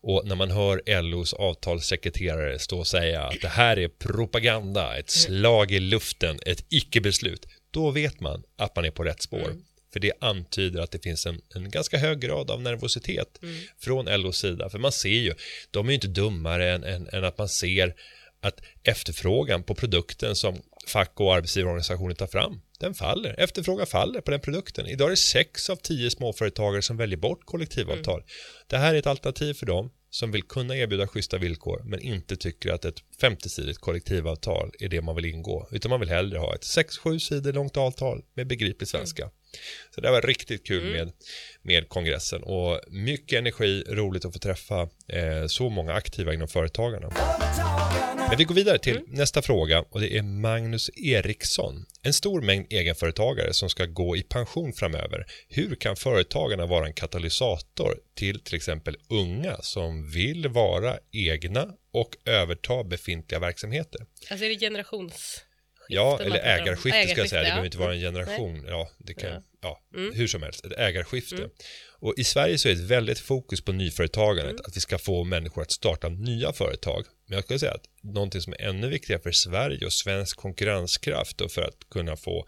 och 0.00 0.26
när 0.26 0.36
man 0.36 0.50
hör 0.50 1.02
LOs 1.02 1.32
avtalssekreterare 1.32 2.58
stå 2.58 2.78
och 2.78 2.86
säga 2.86 3.22
att 3.22 3.40
det 3.42 3.48
här 3.48 3.78
är 3.78 3.88
propaganda, 3.88 4.98
ett 4.98 5.10
slag 5.10 5.72
i 5.72 5.80
luften, 5.80 6.38
ett 6.46 6.64
icke-beslut, 6.68 7.46
då 7.70 7.90
vet 7.90 8.20
man 8.20 8.42
att 8.56 8.76
man 8.76 8.84
är 8.84 8.90
på 8.90 9.04
rätt 9.04 9.22
spår. 9.22 9.54
För 9.92 10.00
det 10.00 10.12
antyder 10.20 10.80
att 10.80 10.90
det 10.90 11.02
finns 11.02 11.26
en, 11.26 11.40
en 11.54 11.70
ganska 11.70 11.98
hög 11.98 12.20
grad 12.20 12.50
av 12.50 12.62
nervositet 12.62 13.40
från 13.78 14.04
LOs 14.22 14.38
sida. 14.38 14.70
För 14.70 14.78
man 14.78 14.92
ser 14.92 15.08
ju, 15.08 15.34
de 15.70 15.86
är 15.86 15.90
ju 15.90 15.94
inte 15.94 16.08
dummare 16.08 16.72
än, 16.72 16.84
än, 16.84 17.08
än 17.12 17.24
att 17.24 17.38
man 17.38 17.48
ser 17.48 17.94
att 18.40 18.60
efterfrågan 18.82 19.62
på 19.62 19.74
produkten 19.74 20.36
som 20.36 20.62
fack 20.86 21.20
och 21.20 21.34
arbetsgivarorganisationer 21.34 22.14
tar 22.14 22.26
fram, 22.26 22.60
den 22.78 22.94
faller. 22.94 23.34
Efterfrågan 23.40 23.86
faller 23.86 24.20
på 24.20 24.30
den 24.30 24.40
produkten. 24.40 24.86
Idag 24.86 25.06
är 25.06 25.10
det 25.10 25.16
sex 25.16 25.70
av 25.70 25.76
tio 25.76 26.10
småföretagare 26.10 26.82
som 26.82 26.96
väljer 26.96 27.18
bort 27.18 27.44
kollektivavtal. 27.44 28.22
Det 28.66 28.76
här 28.76 28.94
är 28.94 28.98
ett 28.98 29.06
alternativ 29.06 29.54
för 29.54 29.66
dem 29.66 29.90
som 30.10 30.32
vill 30.32 30.42
kunna 30.42 30.76
erbjuda 30.76 31.06
schyssta 31.06 31.38
villkor 31.38 31.82
men 31.84 32.00
inte 32.00 32.36
tycker 32.36 32.72
att 32.72 32.84
ett 32.84 33.02
50-sidigt 33.20 33.78
kollektivavtal 33.78 34.70
är 34.78 34.88
det 34.88 35.00
man 35.00 35.16
vill 35.16 35.24
ingå. 35.24 35.68
Utan 35.70 35.90
man 35.90 36.00
vill 36.00 36.08
hellre 36.08 36.38
ha 36.38 36.54
ett 36.54 36.62
6-7 36.62 37.18
sidor 37.18 37.52
långt 37.52 37.76
avtal 37.76 38.22
med 38.34 38.46
begriplig 38.46 38.88
svenska. 38.88 39.30
Så 39.94 40.00
det 40.00 40.10
var 40.10 40.22
riktigt 40.22 40.66
kul 40.66 40.92
med, 40.92 41.12
med 41.70 41.88
kongressen 41.88 42.42
och 42.42 42.80
mycket 42.88 43.38
energi, 43.38 43.84
roligt 43.88 44.24
att 44.24 44.32
få 44.32 44.38
träffa 44.38 44.88
eh, 45.08 45.46
så 45.46 45.68
många 45.68 45.92
aktiva 45.92 46.34
inom 46.34 46.48
företagarna. 46.48 47.10
Men 48.28 48.38
vi 48.38 48.44
går 48.44 48.54
vidare 48.54 48.78
till 48.78 49.00
nästa 49.06 49.42
fråga 49.42 49.84
och 49.90 50.00
det 50.00 50.16
är 50.18 50.22
Magnus 50.22 50.90
Eriksson. 50.96 51.86
En 52.02 52.12
stor 52.12 52.42
mängd 52.42 52.66
egenföretagare 52.70 53.54
som 53.54 53.70
ska 53.70 53.86
gå 53.86 54.16
i 54.16 54.22
pension 54.22 54.72
framöver. 54.72 55.26
Hur 55.48 55.74
kan 55.74 55.96
företagarna 55.96 56.66
vara 56.66 56.86
en 56.86 56.92
katalysator 56.92 57.98
till 58.14 58.40
till 58.40 58.56
exempel 58.56 58.96
unga 59.08 59.56
som 59.62 60.10
vill 60.10 60.48
vara 60.48 60.98
egna 61.12 61.68
och 61.92 62.16
överta 62.24 62.84
befintliga 62.84 63.40
verksamheter? 63.40 64.00
Alltså 64.30 64.44
är 64.44 64.48
det 64.48 64.58
generations... 64.58 65.44
Ja, 65.88 66.18
eller 66.20 66.40
om? 66.40 66.44
ägarskifte 66.44 67.08
ska 67.08 67.20
jag 67.20 67.28
säga. 67.28 67.42
Det 67.42 67.48
behöver 67.48 67.64
inte 67.64 67.78
vara 67.78 67.94
en 67.94 68.00
generation. 68.00 68.64
Ja, 68.68 68.90
det 68.98 69.14
kan, 69.14 69.30
Ja. 69.30 69.42
Ja, 69.62 69.80
Mm. 69.94 70.14
hur 70.14 70.26
som 70.26 70.42
helst. 70.42 70.64
Ett 70.64 70.78
ägarskifte. 70.78 71.48
Och 72.02 72.14
i 72.16 72.24
Sverige 72.24 72.58
så 72.58 72.68
är 72.68 72.74
det 72.74 72.82
väldigt 72.82 73.18
fokus 73.18 73.60
på 73.60 73.72
nyföretagandet. 73.72 74.50
Mm. 74.52 74.62
Att 74.66 74.76
vi 74.76 74.80
ska 74.80 74.98
få 74.98 75.24
människor 75.24 75.62
att 75.62 75.72
starta 75.72 76.08
nya 76.08 76.52
företag. 76.52 77.04
Men 77.26 77.36
jag 77.36 77.44
skulle 77.44 77.58
säga 77.58 77.72
att 77.72 77.84
någonting 78.02 78.40
som 78.40 78.52
är 78.52 78.60
ännu 78.62 78.88
viktigare 78.88 79.22
för 79.22 79.32
Sverige 79.32 79.86
och 79.86 79.92
svensk 79.92 80.36
konkurrenskraft 80.36 81.40
och 81.40 81.52
för 81.52 81.62
att 81.62 81.76
kunna 81.90 82.16
få 82.16 82.46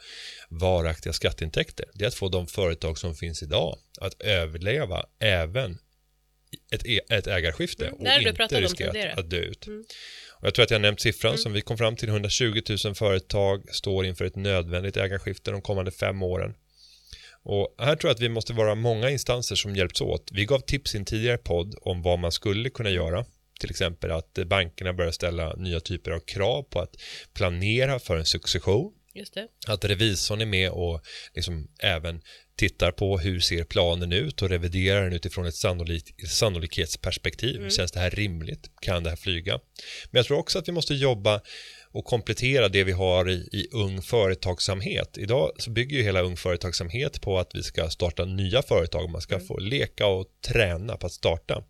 varaktiga 0.49 1.13
skatteintäkter. 1.13 1.87
Det 1.95 2.05
är 2.05 2.09
att 2.09 2.15
få 2.15 2.29
de 2.29 2.47
företag 2.47 2.99
som 2.99 3.15
finns 3.15 3.43
idag 3.43 3.79
att 4.01 4.21
överleva 4.23 5.07
även 5.19 5.79
ett, 6.73 6.87
e- 6.87 7.01
ett 7.11 7.27
ägarskifte 7.27 7.87
Mm, 7.87 7.99
och 8.01 8.07
inte 8.29 8.61
riskera 8.61 9.13
att, 9.13 9.19
att 9.19 9.31
dö 9.31 9.37
ut. 9.37 9.67
Mm. 9.67 9.85
Och 10.41 10.47
jag 10.47 10.55
tror 10.55 10.63
att 10.63 10.71
jag 10.71 10.81
nämnt 10.81 11.01
siffran 11.01 11.39
som 11.39 11.53
vi 11.53 11.61
kom 11.61 11.79
fram 11.79 11.97
till. 11.97 12.09
120 12.09 12.61
000 12.85 12.95
företag 12.95 13.75
står 13.75 14.07
inför 14.07 14.25
ett 14.25 14.37
nödvändigt 14.37 14.97
ägarskifte 14.97 15.51
de 15.51 15.63
kommande 15.63 15.91
fem 15.91 16.23
åren. 16.23 16.55
Och 17.45 17.75
här 17.79 17.97
tror 17.97 18.09
jag 18.09 18.15
att 18.15 18.21
vi 18.21 18.29
måste 18.29 18.53
vara 18.53 18.75
många 18.75 19.11
instanser 19.11 19.55
som 19.55 19.77
hjälps 19.77 20.01
åt. 20.01 20.29
Vi 20.33 20.45
gav 20.45 20.61
tips 20.61 20.95
i 20.95 20.99
en 20.99 21.05
tidigare 21.05 21.39
podd 21.39 21.75
om 21.81 22.03
vad 22.03 22.19
man 22.19 22.33
skulle 22.33 22.71
kunna 22.71 22.91
göra. 22.91 23.25
Till 23.61 23.71
exempel 23.71 24.11
att 24.11 24.39
bankerna 24.47 24.93
börjar 24.93 25.13
ställa 25.13 25.55
nya 25.55 25.81
typer 25.81 26.11
av 26.11 26.21
krav 26.21 26.63
på 26.63 26.81
att 26.81 26.95
planera 27.35 27.99
för 27.99 28.17
en 28.17 28.27
succession. 28.27 28.93
Just 29.15 29.35
det. 29.35 29.49
Att 29.67 29.85
revisorn 29.85 30.41
är 30.41 30.47
med 30.47 30.71
och 30.71 31.01
liksom 31.35 31.69
även 31.79 32.23
tittar 32.57 32.93
på 32.93 33.19
hur 33.19 33.41
ser 33.41 33.65
planen 33.65 34.13
ut 34.13 34.43
och 34.43 34.49
reviderar 34.49 35.05
den 35.05 35.13
utifrån 35.13 35.47
ett 35.47 35.55
sannolik, 35.55 36.15
sannolikhetsperspektiv. 36.29 37.69
Känns 37.69 37.93
det 37.93 38.01
här 38.01 38.11
rimligt? 38.11 38.71
Kan 38.81 39.05
det 39.05 39.11
här 39.11 39.17
flyga? 39.17 39.61
Men 40.11 40.19
jag 40.19 40.27
tror 40.27 40.39
också 40.39 40.59
att 40.59 40.69
vi 40.69 40.73
måste 40.73 40.95
jobba 40.95 41.41
och 41.93 42.05
komplettera 42.05 42.69
det 42.69 42.85
vi 42.85 42.93
har 42.93 43.31
i, 43.31 43.49
i 43.53 43.69
ung 43.73 44.03
företagsamhet. 44.03 45.19
Idag 45.19 45.51
så 45.59 45.71
bygger 45.71 45.97
ju 45.97 46.03
hela 46.03 46.21
ung 46.21 46.37
företagsamhet 46.37 47.21
på 47.21 47.39
att 47.39 47.51
vi 47.55 47.63
ska 47.63 47.91
starta 47.91 48.25
nya 48.25 48.63
företag. 48.63 49.11
Man 49.11 49.21
ska 49.21 49.41
få 49.41 49.59
leka 49.59 50.07
och 50.07 50.27
träna 50.49 50.97
på 50.97 51.07
att 51.07 51.13
starta. 51.13 51.65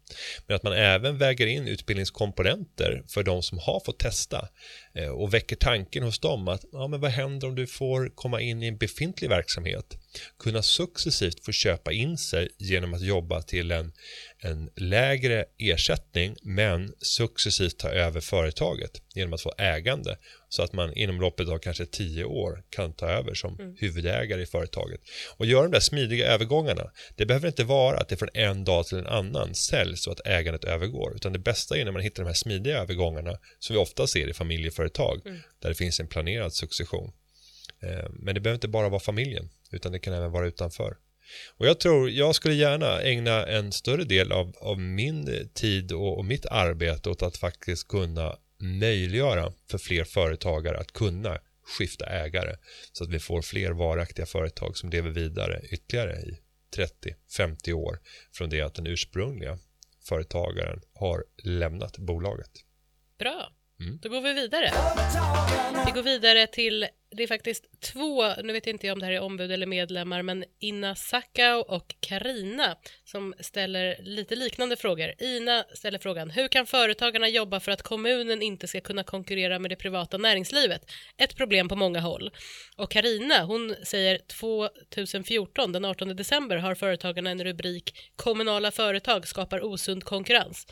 Men 0.47 0.57
att 0.57 0.63
man 0.63 0.73
även 0.73 1.19
väger 1.19 1.47
in 1.47 1.69
utbildningskomponenter 1.69 3.03
för 3.09 3.23
de 3.23 3.43
som 3.43 3.59
har 3.59 3.81
fått 3.85 3.99
testa 3.99 4.49
Eh, 4.95 5.09
och 5.09 5.35
väcker 5.35 5.57
tanken 5.57 6.03
hos 6.03 6.19
dem 6.19 6.49
att 6.49 6.65
ja, 6.73 6.89
men 6.89 7.01
vad 7.01 7.11
händer 7.11 7.49
om 7.49 7.55
du 7.55 7.67
får 7.67 8.13
komma 8.15 8.41
in 8.41 8.63
i 8.63 8.67
en 8.67 8.77
befintlig 8.77 9.29
verksamhet? 9.29 9.97
Kunna 10.39 10.63
successivt 10.63 11.45
få 11.45 11.53
köpa 11.53 11.93
in 11.93 12.19
sig 12.19 12.49
genom 12.59 12.95
att 12.95 13.03
jobba 13.03 13.43
till 13.43 13.71
en, 13.71 13.93
en 14.39 14.71
lägre 14.77 15.45
ersättning 15.59 16.37
men 16.43 16.93
successivt 16.99 17.79
ta 17.79 17.89
över 17.89 18.21
företaget 18.21 19.03
genom 19.15 19.33
att 19.33 19.43
få 19.43 19.53
ägande 19.59 20.19
så 20.53 20.63
att 20.63 20.73
man 20.73 20.95
inom 20.95 21.21
loppet 21.21 21.49
av 21.49 21.59
kanske 21.59 21.87
tio 21.87 22.25
år 22.25 22.63
kan 22.71 22.93
ta 22.93 23.07
över 23.07 23.35
som 23.35 23.77
huvudägare 23.79 24.43
i 24.43 24.47
företaget. 24.47 25.01
Och 25.37 25.47
göra 25.47 25.63
de 25.63 25.71
där 25.71 25.81
smidiga 25.81 26.27
övergångarna. 26.27 26.91
Det 27.17 27.27
behöver 27.27 27.49
inte 27.49 27.65
vara 27.65 27.99
att 27.99 28.09
det 28.09 28.17
från 28.17 28.29
en 28.35 28.65
dag 28.65 28.87
till 28.87 28.99
en 28.99 29.07
annan 29.07 29.55
säljs 29.55 30.07
och 30.07 30.13
att 30.13 30.27
ägandet 30.27 30.65
övergår 30.65 31.17
utan 31.17 31.33
det 31.33 31.39
bästa 31.39 31.79
är 31.79 31.85
när 31.85 31.93
man 31.93 32.03
hittar 32.03 32.23
de 32.23 32.27
här 32.27 32.35
smidiga 32.35 32.79
övergångarna 32.79 33.39
som 33.59 33.75
vi 33.75 33.83
ofta 33.83 34.07
ser 34.07 34.29
i 34.29 34.35
familjeföretag 34.35 35.21
där 35.63 35.69
det 35.69 35.75
finns 35.75 36.01
en 36.01 36.07
planerad 36.07 36.53
succession. 36.53 37.13
Eh, 37.83 38.11
Men 38.11 38.35
det 38.35 38.41
behöver 38.41 38.57
inte 38.57 38.69
bara 38.69 38.89
vara 38.89 39.01
familjen 39.01 39.51
utan 39.71 39.93
det 39.93 39.99
kan 39.99 40.15
även 40.15 40.31
vara 40.33 40.47
utanför. 40.47 40.97
Och 41.57 41.67
jag 41.67 41.81
tror, 41.81 42.11
jag 42.11 42.35
skulle 42.35 42.55
gärna 42.55 43.03
ägna 43.03 43.47
en 43.47 43.73
större 43.73 44.05
del 44.05 44.33
av, 44.33 44.53
av 44.61 44.79
min 44.79 45.49
tid 45.55 45.93
och, 45.93 46.19
och 46.19 46.25
mitt 46.25 46.47
arbete 46.47 47.11
åt 47.11 47.23
att 47.23 47.37
faktiskt 47.37 47.89
kunna 47.89 48.37
möjliggöra 48.63 49.53
för 49.71 49.79
fler 49.79 50.05
företagare 50.05 50.79
att 50.79 50.93
kunna 50.93 51.39
skifta 51.65 52.07
ägare 52.07 52.57
så 52.93 53.05
att 53.05 53.11
vi 53.11 53.19
får 53.19 53.43
fler 53.43 53.71
varaktiga 53.71 54.27
företag 54.27 54.77
som 54.77 54.91
lever 54.91 55.11
vidare 55.11 55.61
ytterligare 55.71 56.21
i 56.21 56.39
30-50 56.77 57.73
år 57.73 57.99
från 58.33 58.51
det 58.51 58.61
att 58.61 58.75
den 58.75 58.87
ursprungliga 58.87 59.59
företagaren 60.09 60.81
har 60.95 61.25
lämnat 61.43 61.99
bolaget. 61.99 62.51
Bra. 63.19 63.53
Mm. 63.81 63.99
Då 64.03 64.09
går 64.09 64.21
vi 64.21 64.33
vidare. 64.33 64.73
Vi 65.87 65.93
går 65.93 66.03
vidare 66.03 66.47
till, 66.47 66.87
det 67.13 67.23
är 67.23 67.27
faktiskt 67.27 67.81
två, 67.81 68.35
nu 68.43 68.53
vet 68.53 68.67
jag 68.67 68.75
inte 68.75 68.91
om 68.91 68.99
det 68.99 69.07
här 69.07 69.13
är 69.13 69.21
ombud 69.21 69.53
eller 69.53 69.67
medlemmar, 69.67 70.23
men 70.23 70.45
Ina 70.59 70.95
Sakau 70.95 71.61
och 71.61 71.95
Karina 72.01 72.77
som 73.05 73.35
ställer 73.41 73.97
lite 74.03 74.37
liknande 74.37 74.77
frågor. 74.77 75.15
Ina 75.19 75.65
ställer 75.75 75.99
frågan, 75.99 76.31
hur 76.31 76.49
kan 76.49 76.67
företagarna 76.67 77.29
jobba 77.29 77.61
för 77.61 77.73
att 77.73 77.83
kommunen 77.83 78.43
inte 78.43 78.69
ska 78.69 78.81
kunna 78.81 79.05
konkurrera 79.05 79.59
med 79.59 79.71
det 79.71 79.77
privata 79.77 80.19
näringslivet? 80.19 80.91
Ett 81.17 81.37
problem 81.37 81.69
på 81.69 81.77
många 81.77 82.01
håll. 82.01 82.31
Och 82.77 82.91
Karina, 82.91 83.45
hon 83.45 83.75
säger 83.85 84.21
2014, 84.95 85.73
den 85.73 85.85
18 85.85 86.17
december, 86.17 86.57
har 86.57 86.75
företagarna 86.75 87.31
en 87.31 87.45
rubrik 87.45 88.13
Kommunala 88.17 88.71
företag 88.71 89.29
skapar 89.29 89.65
osund 89.65 90.05
konkurrens 90.05 90.67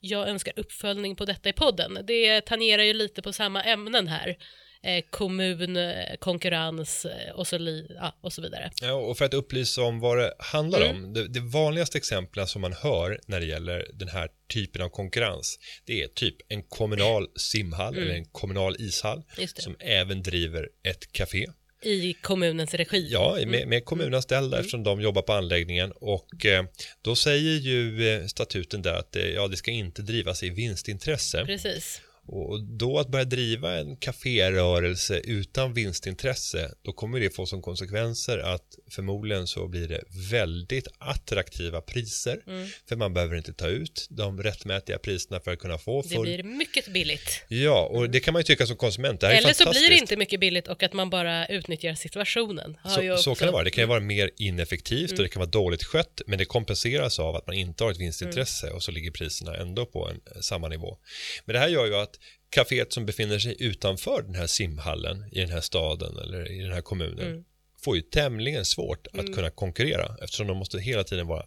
jag 0.00 0.28
önskar 0.28 0.52
uppföljning 0.56 1.16
på 1.16 1.24
detta 1.24 1.48
i 1.48 1.52
podden. 1.52 1.98
Det 2.04 2.40
tangerar 2.40 2.82
ju 2.82 2.92
lite 2.92 3.22
på 3.22 3.32
samma 3.32 3.62
ämnen 3.62 4.08
här. 4.08 4.36
Eh, 4.82 5.04
kommun, 5.10 5.76
eh, 5.76 6.16
konkurrens 6.18 7.04
eh, 7.04 7.34
och, 7.34 7.46
så 7.46 7.84
ja, 7.88 8.16
och 8.20 8.32
så 8.32 8.42
vidare. 8.42 8.70
Ja, 8.82 8.92
och 8.92 9.18
för 9.18 9.24
att 9.24 9.34
upplysa 9.34 9.82
om 9.82 10.00
vad 10.00 10.18
det 10.18 10.34
handlar 10.38 10.80
mm. 10.80 11.04
om. 11.04 11.12
Det, 11.12 11.28
det, 11.28 11.40
vanligaste 11.40 11.98
exemplen 11.98 12.46
som 12.46 12.62
man 12.62 12.72
hör 12.72 13.20
när 13.26 13.40
det 13.40 13.46
gäller 13.46 13.86
den 13.94 14.08
här 14.08 14.28
typen 14.52 14.82
av 14.82 14.88
konkurrens 14.88 15.58
det 15.84 16.02
är 16.02 16.08
typ 16.08 16.36
en 16.48 16.62
kommunal 16.62 17.28
simhall 17.36 17.94
mm. 17.94 18.04
eller 18.04 18.14
en 18.14 18.24
kommunal 18.24 18.76
ishall 18.78 19.22
som 19.54 19.76
även 19.80 20.22
driver 20.22 20.68
ett 20.82 21.12
café 21.12 21.46
i 21.82 22.12
kommunens 22.12 22.74
regi. 22.74 23.08
Ja, 23.10 23.32
med, 23.34 23.42
mm. 23.42 23.68
med 23.68 23.84
kommunanställda 23.84 24.56
mm. 24.56 24.60
eftersom 24.60 24.82
de 24.82 25.00
jobbar 25.00 25.22
på 25.22 25.32
anläggningen 25.32 25.92
och 25.92 26.46
eh, 26.46 26.64
då 27.02 27.16
säger 27.16 27.58
ju 27.58 28.28
statuten 28.28 28.82
där 28.82 28.94
att 28.94 29.16
eh, 29.16 29.28
ja, 29.28 29.48
det 29.48 29.56
ska 29.56 29.70
inte 29.70 30.02
drivas 30.02 30.42
i 30.42 30.50
vinstintresse. 30.50 31.44
Precis. 31.44 32.00
Och 32.32 32.62
då 32.62 32.98
att 32.98 33.08
börja 33.08 33.24
driva 33.24 33.78
en 33.78 33.96
kaférörelse 33.96 35.20
utan 35.24 35.74
vinstintresse, 35.74 36.70
då 36.82 36.92
kommer 36.92 37.20
det 37.20 37.30
få 37.30 37.46
som 37.46 37.62
konsekvenser 37.62 38.38
att 38.38 38.78
förmodligen 38.90 39.46
så 39.46 39.68
blir 39.68 39.88
det 39.88 40.00
väldigt 40.30 40.88
attraktiva 40.98 41.80
priser. 41.80 42.40
Mm. 42.46 42.68
För 42.88 42.96
man 42.96 43.14
behöver 43.14 43.36
inte 43.36 43.52
ta 43.52 43.66
ut 43.66 44.06
de 44.10 44.42
rättmätiga 44.42 44.98
priserna 44.98 45.40
för 45.40 45.52
att 45.52 45.58
kunna 45.58 45.78
få 45.78 46.02
full... 46.02 46.10
Det 46.10 46.20
blir 46.20 46.42
mycket 46.42 46.92
billigt. 46.92 47.42
Ja, 47.48 47.86
och 47.86 48.10
det 48.10 48.20
kan 48.20 48.32
man 48.32 48.40
ju 48.40 48.44
tycka 48.44 48.66
som 48.66 48.76
konsument. 48.76 49.20
Det 49.20 49.26
här 49.26 49.34
Eller 49.34 49.52
så 49.52 49.70
blir 49.70 49.90
det 49.90 49.96
inte 49.96 50.16
mycket 50.16 50.40
billigt 50.40 50.68
och 50.68 50.82
att 50.82 50.92
man 50.92 51.10
bara 51.10 51.46
utnyttjar 51.46 51.94
situationen. 51.94 52.76
Så, 52.84 53.16
så, 53.16 53.34
kan 53.34 53.46
det 53.46 53.52
vara. 53.52 53.64
Det 53.64 53.70
kan 53.70 53.82
ju 53.82 53.88
vara 53.88 54.00
mer 54.00 54.30
ineffektivt 54.36 55.10
mm. 55.10 55.18
och 55.18 55.22
det 55.22 55.28
kan 55.28 55.40
vara 55.40 55.50
dåligt 55.50 55.84
skött, 55.84 56.22
men 56.26 56.38
det 56.38 56.44
kompenseras 56.44 57.18
av 57.18 57.36
att 57.36 57.46
man 57.46 57.56
inte 57.56 57.84
har 57.84 57.90
ett 57.90 58.00
vinstintresse 58.00 58.66
mm. 58.66 58.76
och 58.76 58.82
så 58.82 58.90
ligger 58.90 59.10
priserna 59.10 59.56
ändå 59.56 59.86
på 59.86 60.08
en, 60.08 60.42
samma 60.42 60.68
nivå. 60.68 60.98
Men 61.44 61.54
det 61.54 61.60
här 61.60 61.68
gör 61.68 61.86
ju 61.86 61.96
att 61.96 62.19
kaféet 62.50 62.92
som 62.92 63.06
befinner 63.06 63.38
sig 63.38 63.56
utanför 63.58 64.22
den 64.22 64.34
här 64.34 64.46
simhallen 64.46 65.28
i 65.32 65.40
den 65.40 65.50
här 65.50 65.60
staden 65.60 66.16
eller 66.16 66.50
i 66.52 66.62
den 66.62 66.72
här 66.72 66.80
kommunen 66.80 67.26
mm. 67.26 67.44
får 67.84 67.96
ju 67.96 68.02
tämligen 68.02 68.64
svårt 68.64 69.06
att 69.06 69.14
mm. 69.14 69.34
kunna 69.34 69.50
konkurrera 69.50 70.16
eftersom 70.22 70.46
de 70.46 70.56
måste 70.56 70.78
hela 70.78 71.04
tiden 71.04 71.26
vara 71.26 71.44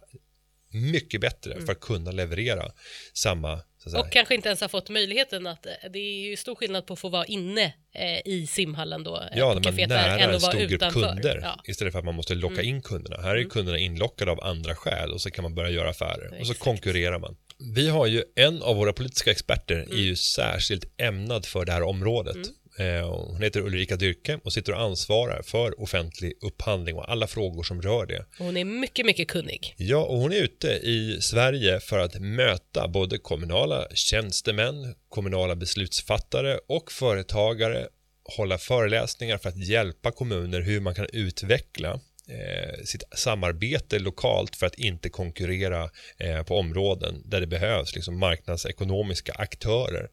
mycket 0.68 1.20
bättre 1.20 1.52
mm. 1.52 1.66
för 1.66 1.72
att 1.72 1.80
kunna 1.80 2.10
leverera 2.10 2.72
samma 3.12 3.60
och 3.92 4.12
kanske 4.12 4.34
inte 4.34 4.48
ens 4.48 4.60
har 4.60 4.68
fått 4.68 4.88
möjligheten 4.88 5.46
att 5.46 5.66
det 5.90 5.98
är 5.98 6.28
ju 6.28 6.36
stor 6.36 6.54
skillnad 6.54 6.86
på 6.86 6.92
att 6.92 6.98
få 6.98 7.08
vara 7.08 7.24
inne 7.24 7.74
eh, 7.92 8.18
i 8.24 8.46
simhallen 8.46 9.04
då. 9.04 9.16
Eh, 9.16 9.38
ja, 9.38 9.54
när 9.54 9.70
man 9.70 9.80
är 9.80 9.86
nära 9.86 10.18
en 10.18 10.40
stor 10.40 10.66
grupp 10.66 10.92
kunder 10.92 11.40
ja. 11.42 11.60
istället 11.64 11.92
för 11.92 11.98
att 11.98 12.04
man 12.04 12.14
måste 12.14 12.34
locka 12.34 12.54
mm. 12.54 12.66
in 12.66 12.82
kunderna. 12.82 13.22
Här 13.22 13.30
är 13.30 13.36
mm. 13.36 13.50
kunderna 13.50 13.78
inlockade 13.78 14.30
av 14.30 14.44
andra 14.44 14.74
skäl 14.74 15.12
och 15.12 15.20
så 15.20 15.30
kan 15.30 15.42
man 15.42 15.54
börja 15.54 15.70
göra 15.70 15.90
affärer 15.90 16.40
och 16.40 16.46
så 16.46 16.54
konkurrerar 16.54 17.18
man. 17.18 17.36
Vi 17.74 17.88
har 17.88 18.06
ju 18.06 18.22
en 18.36 18.62
av 18.62 18.76
våra 18.76 18.92
politiska 18.92 19.30
experter 19.30 19.74
mm. 19.74 19.90
är 19.90 20.02
ju 20.02 20.16
särskilt 20.16 20.84
ämnad 20.96 21.46
för 21.46 21.64
det 21.64 21.72
här 21.72 21.82
området. 21.82 22.36
Mm. 22.36 22.54
Eh, 22.78 23.08
hon 23.08 23.42
heter 23.42 23.60
Ulrika 23.60 23.96
Dyrke 23.96 24.38
och 24.44 24.52
sitter 24.52 24.72
och 24.72 24.80
ansvarar 24.80 25.42
för 25.42 25.80
offentlig 25.80 26.32
upphandling 26.40 26.96
och 26.96 27.10
alla 27.10 27.26
frågor 27.26 27.62
som 27.62 27.82
rör 27.82 28.06
det. 28.06 28.24
Hon 28.38 28.56
är 28.56 28.64
mycket, 28.64 29.06
mycket 29.06 29.28
kunnig. 29.28 29.74
Ja, 29.76 30.04
och 30.04 30.18
hon 30.18 30.32
är 30.32 30.36
ute 30.36 30.68
i 30.68 31.18
Sverige 31.20 31.80
för 31.80 31.98
att 31.98 32.20
möta 32.20 32.88
både 32.88 33.18
kommunala 33.18 33.86
tjänstemän, 33.94 34.94
kommunala 35.08 35.56
beslutsfattare 35.56 36.58
och 36.66 36.92
företagare 36.92 37.88
hålla 38.24 38.58
föreläsningar 38.58 39.38
för 39.38 39.48
att 39.48 39.66
hjälpa 39.66 40.12
kommuner 40.12 40.60
hur 40.60 40.80
man 40.80 40.94
kan 40.94 41.06
utveckla 41.12 42.00
eh, 42.28 42.84
sitt 42.84 43.02
samarbete 43.14 43.98
lokalt 43.98 44.56
för 44.56 44.66
att 44.66 44.74
inte 44.74 45.08
konkurrera 45.08 45.90
eh, 46.18 46.42
på 46.42 46.58
områden 46.58 47.22
där 47.24 47.40
det 47.40 47.46
behövs 47.46 47.94
liksom 47.94 48.18
marknadsekonomiska 48.18 49.32
aktörer. 49.32 50.08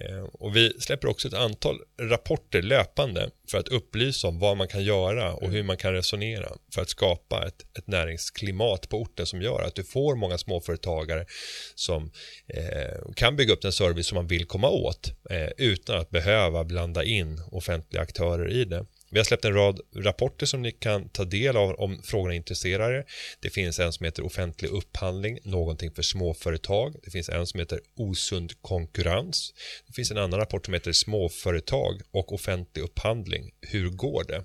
Eh, 0.00 0.22
och 0.22 0.56
vi 0.56 0.80
släpper 0.80 1.08
också 1.08 1.28
ett 1.28 1.34
antal 1.34 1.78
rapporter 2.00 2.62
löpande 2.62 3.30
för 3.50 3.58
att 3.58 3.68
upplysa 3.68 4.28
om 4.28 4.38
vad 4.38 4.56
man 4.56 4.68
kan 4.68 4.84
göra 4.84 5.32
och 5.34 5.50
hur 5.50 5.62
man 5.62 5.76
kan 5.76 5.92
resonera 5.92 6.52
för 6.74 6.82
att 6.82 6.88
skapa 6.88 7.46
ett, 7.46 7.78
ett 7.78 7.86
näringsklimat 7.86 8.88
på 8.88 9.02
orten 9.02 9.26
som 9.26 9.42
gör 9.42 9.62
att 9.62 9.74
du 9.74 9.84
får 9.84 10.16
många 10.16 10.38
småföretagare 10.38 11.26
som 11.74 12.10
eh, 12.46 13.12
kan 13.16 13.36
bygga 13.36 13.52
upp 13.52 13.62
den 13.62 13.72
service 13.72 14.06
som 14.06 14.16
man 14.16 14.26
vill 14.26 14.46
komma 14.46 14.70
åt 14.70 15.12
eh, 15.30 15.48
utan 15.56 15.98
att 15.98 16.10
behöva 16.10 16.64
blanda 16.64 17.04
in 17.04 17.42
offentliga 17.50 18.02
aktörer 18.02 18.50
i 18.50 18.64
det. 18.64 18.86
Vi 19.10 19.18
har 19.18 19.24
släppt 19.24 19.44
en 19.44 19.54
rad 19.54 19.80
rapporter 19.94 20.46
som 20.46 20.62
ni 20.62 20.72
kan 20.72 21.08
ta 21.08 21.24
del 21.24 21.56
av 21.56 21.70
om 21.70 22.02
frågorna 22.02 22.34
intresserar 22.34 22.92
er. 22.92 23.04
Det 23.40 23.50
finns 23.50 23.78
en 23.78 23.92
som 23.92 24.04
heter 24.04 24.24
offentlig 24.24 24.68
upphandling, 24.68 25.38
någonting 25.42 25.90
för 25.90 26.02
småföretag. 26.02 26.94
Det 27.02 27.10
finns 27.10 27.28
en 27.28 27.46
som 27.46 27.60
heter 27.60 27.80
osund 27.96 28.62
konkurrens. 28.62 29.54
Det 29.86 29.92
finns 29.92 30.10
en 30.10 30.18
annan 30.18 30.40
rapport 30.40 30.64
som 30.64 30.74
heter 30.74 30.92
småföretag 30.92 32.00
och 32.10 32.32
offentlig 32.32 32.82
upphandling. 32.82 33.50
Hur 33.60 33.90
går 33.90 34.24
det? 34.24 34.36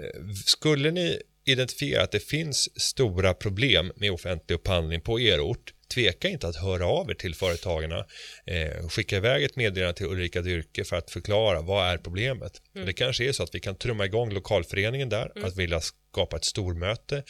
Eh, 0.00 0.32
skulle 0.46 0.90
ni 0.90 1.22
identifiera 1.44 2.02
att 2.02 2.12
det 2.12 2.20
finns 2.20 2.80
stora 2.80 3.34
problem 3.34 3.92
med 3.96 4.12
offentlig 4.12 4.56
upphandling 4.56 5.00
på 5.00 5.20
er 5.20 5.40
ort 5.40 5.72
tveka 5.94 6.28
inte 6.28 6.48
att 6.48 6.56
höra 6.56 6.86
av 6.86 7.10
er 7.10 7.14
till 7.14 7.34
företagarna. 7.34 8.06
Eh, 8.46 8.88
skicka 8.88 9.16
iväg 9.16 9.44
ett 9.44 9.56
meddelande 9.56 9.96
till 9.96 10.06
Ulrika 10.06 10.42
Dyrke 10.42 10.84
för 10.84 10.96
att 10.96 11.10
förklara 11.10 11.60
vad 11.60 11.86
är 11.86 11.98
problemet. 11.98 12.62
Mm. 12.74 12.86
Det 12.86 12.92
kanske 12.92 13.28
är 13.28 13.32
så 13.32 13.42
att 13.42 13.54
vi 13.54 13.60
kan 13.60 13.76
trumma 13.76 14.04
igång 14.04 14.32
lokalföreningen 14.32 15.08
där, 15.08 15.32
mm. 15.36 15.48
att 15.48 15.56
vilja 15.56 15.80
skapa 15.80 16.36
ett 16.36 16.44
stormöte 16.44 17.22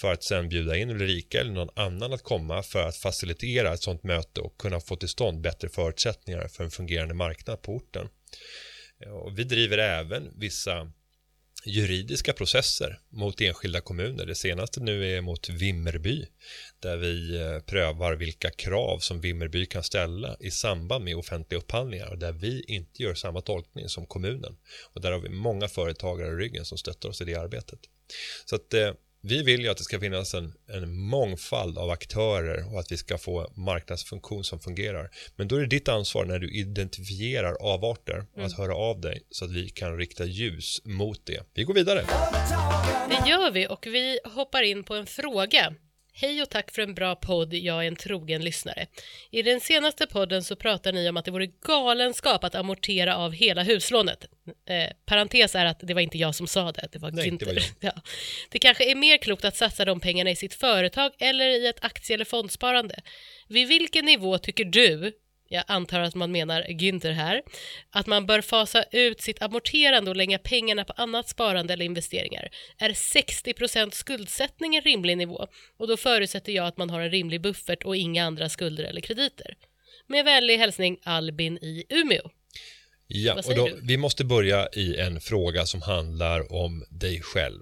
för 0.00 0.12
att 0.12 0.24
sen 0.24 0.48
bjuda 0.48 0.76
in 0.76 0.90
Ulrika 0.90 1.40
eller 1.40 1.52
någon 1.52 1.70
annan 1.76 2.12
att 2.12 2.22
komma 2.22 2.62
för 2.62 2.88
att 2.88 2.96
facilitera 2.96 3.72
ett 3.72 3.82
sådant 3.82 4.02
möte 4.02 4.40
och 4.40 4.58
kunna 4.58 4.80
få 4.80 4.96
till 4.96 5.08
stånd 5.08 5.40
bättre 5.40 5.68
förutsättningar 5.68 6.48
för 6.48 6.64
en 6.64 6.70
fungerande 6.70 7.14
marknad 7.14 7.62
på 7.62 7.72
orten. 7.72 8.08
Och 9.06 9.38
vi 9.38 9.44
driver 9.44 9.78
även 9.78 10.30
vissa 10.36 10.92
juridiska 11.64 12.32
processer 12.32 13.00
mot 13.08 13.40
enskilda 13.40 13.80
kommuner. 13.80 14.26
Det 14.26 14.34
senaste 14.34 14.80
nu 14.80 15.16
är 15.16 15.20
mot 15.20 15.48
Vimmerby 15.48 16.26
där 16.80 16.96
vi 16.96 17.36
eh, 17.36 17.58
prövar 17.58 18.12
vilka 18.14 18.50
krav 18.50 18.98
som 18.98 19.20
Vimmerby 19.20 19.66
kan 19.66 19.82
ställa 19.82 20.36
i 20.40 20.50
samband 20.50 21.04
med 21.04 21.16
offentliga 21.16 21.60
upphandlingar 21.60 22.10
och 22.10 22.18
där 22.18 22.32
vi 22.32 22.64
inte 22.68 23.02
gör 23.02 23.14
samma 23.14 23.40
tolkning 23.40 23.88
som 23.88 24.06
kommunen. 24.06 24.56
Och 24.92 25.00
där 25.00 25.12
har 25.12 25.18
vi 25.18 25.28
många 25.28 25.68
företagare 25.68 26.28
i 26.28 26.36
ryggen 26.36 26.64
som 26.64 26.78
stöttar 26.78 27.08
oss 27.08 27.20
i 27.20 27.24
det 27.24 27.34
arbetet. 27.34 27.80
Så 28.44 28.56
att 28.56 28.74
eh, 28.74 28.92
vi 29.24 29.42
vill 29.42 29.60
ju 29.60 29.68
att 29.68 29.76
det 29.76 29.84
ska 29.84 30.00
finnas 30.00 30.34
en, 30.34 30.52
en 30.68 30.92
mångfald 30.92 31.78
av 31.78 31.90
aktörer 31.90 32.72
och 32.72 32.80
att 32.80 32.92
vi 32.92 32.96
ska 32.96 33.18
få 33.18 33.52
marknadsfunktion 33.54 34.44
som 34.44 34.60
fungerar. 34.60 35.10
Men 35.36 35.48
då 35.48 35.56
är 35.56 35.60
det 35.60 35.66
ditt 35.66 35.88
ansvar 35.88 36.24
när 36.24 36.38
du 36.38 36.50
identifierar 36.50 37.54
avarter 37.60 38.26
mm. 38.34 38.46
att 38.46 38.56
höra 38.56 38.74
av 38.74 39.00
dig 39.00 39.22
så 39.30 39.44
att 39.44 39.50
vi 39.50 39.68
kan 39.68 39.96
rikta 39.96 40.24
ljus 40.24 40.80
mot 40.84 41.26
det. 41.26 41.42
Vi 41.54 41.64
går 41.64 41.74
vidare. 41.74 42.04
Det 43.08 43.28
gör 43.28 43.50
vi 43.50 43.66
och 43.68 43.86
vi 43.86 44.18
hoppar 44.24 44.62
in 44.62 44.84
på 44.84 44.94
en 44.94 45.06
fråga 45.06 45.74
Hej 46.14 46.42
och 46.42 46.50
tack 46.50 46.70
för 46.70 46.82
en 46.82 46.94
bra 46.94 47.14
podd, 47.14 47.54
jag 47.54 47.84
är 47.84 47.88
en 47.88 47.96
trogen 47.96 48.44
lyssnare. 48.44 48.86
I 49.30 49.42
den 49.42 49.60
senaste 49.60 50.06
podden 50.06 50.42
så 50.42 50.56
pratar 50.56 50.92
ni 50.92 51.08
om 51.08 51.16
att 51.16 51.24
det 51.24 51.30
vore 51.30 51.46
galenskap 51.46 52.44
att 52.44 52.54
amortera 52.54 53.16
av 53.16 53.32
hela 53.32 53.62
huslånet. 53.62 54.26
Eh, 54.66 54.90
parentes 55.04 55.54
är 55.54 55.66
att 55.66 55.80
det 55.82 55.94
var 55.94 56.00
inte 56.00 56.18
jag 56.18 56.34
som 56.34 56.46
sa 56.46 56.72
det, 56.72 56.88
det 56.92 56.98
var 56.98 57.10
Nej, 57.10 57.30
Günther. 57.30 57.38
Det, 57.38 57.54
var 57.54 57.62
ja. 57.80 57.92
det 58.50 58.58
kanske 58.58 58.90
är 58.90 58.94
mer 58.94 59.16
klokt 59.16 59.44
att 59.44 59.56
satsa 59.56 59.84
de 59.84 60.00
pengarna 60.00 60.30
i 60.30 60.36
sitt 60.36 60.54
företag 60.54 61.12
eller 61.18 61.48
i 61.48 61.66
ett 61.66 61.84
aktie 61.84 62.14
eller 62.14 62.24
fondsparande. 62.24 63.02
Vid 63.48 63.68
vilken 63.68 64.04
nivå 64.04 64.38
tycker 64.38 64.64
du 64.64 65.12
jag 65.52 65.64
antar 65.66 66.00
att 66.00 66.14
man 66.14 66.32
menar 66.32 66.62
Günther 66.62 67.12
här, 67.12 67.42
att 67.90 68.06
man 68.06 68.26
bör 68.26 68.40
fasa 68.40 68.82
ut 68.82 69.20
sitt 69.20 69.42
amorterande 69.42 70.10
och 70.10 70.16
lägga 70.16 70.38
pengarna 70.38 70.84
på 70.84 70.92
annat 70.96 71.28
sparande 71.28 71.72
eller 71.72 71.84
investeringar. 71.84 72.48
Är 72.78 72.90
60% 72.90 73.90
skuldsättning 73.90 74.76
en 74.76 74.82
rimlig 74.82 75.16
nivå? 75.16 75.46
Och 75.76 75.88
då 75.88 75.96
förutsätter 75.96 76.52
jag 76.52 76.66
att 76.66 76.76
man 76.76 76.90
har 76.90 77.00
en 77.00 77.10
rimlig 77.10 77.40
buffert 77.40 77.82
och 77.82 77.96
inga 77.96 78.24
andra 78.24 78.48
skulder 78.48 78.84
eller 78.84 79.00
krediter. 79.00 79.56
Med 80.06 80.24
vänlig 80.24 80.58
hälsning 80.58 80.98
Albin 81.02 81.56
i 81.56 81.84
Umeå. 81.88 82.30
Ja, 83.14 83.34
och 83.46 83.54
då, 83.54 83.68
vi 83.82 83.96
måste 83.96 84.24
börja 84.24 84.68
i 84.72 84.96
en 84.96 85.20
fråga 85.20 85.66
som 85.66 85.82
handlar 85.82 86.52
om 86.52 86.84
dig 86.90 87.20
själv. 87.22 87.60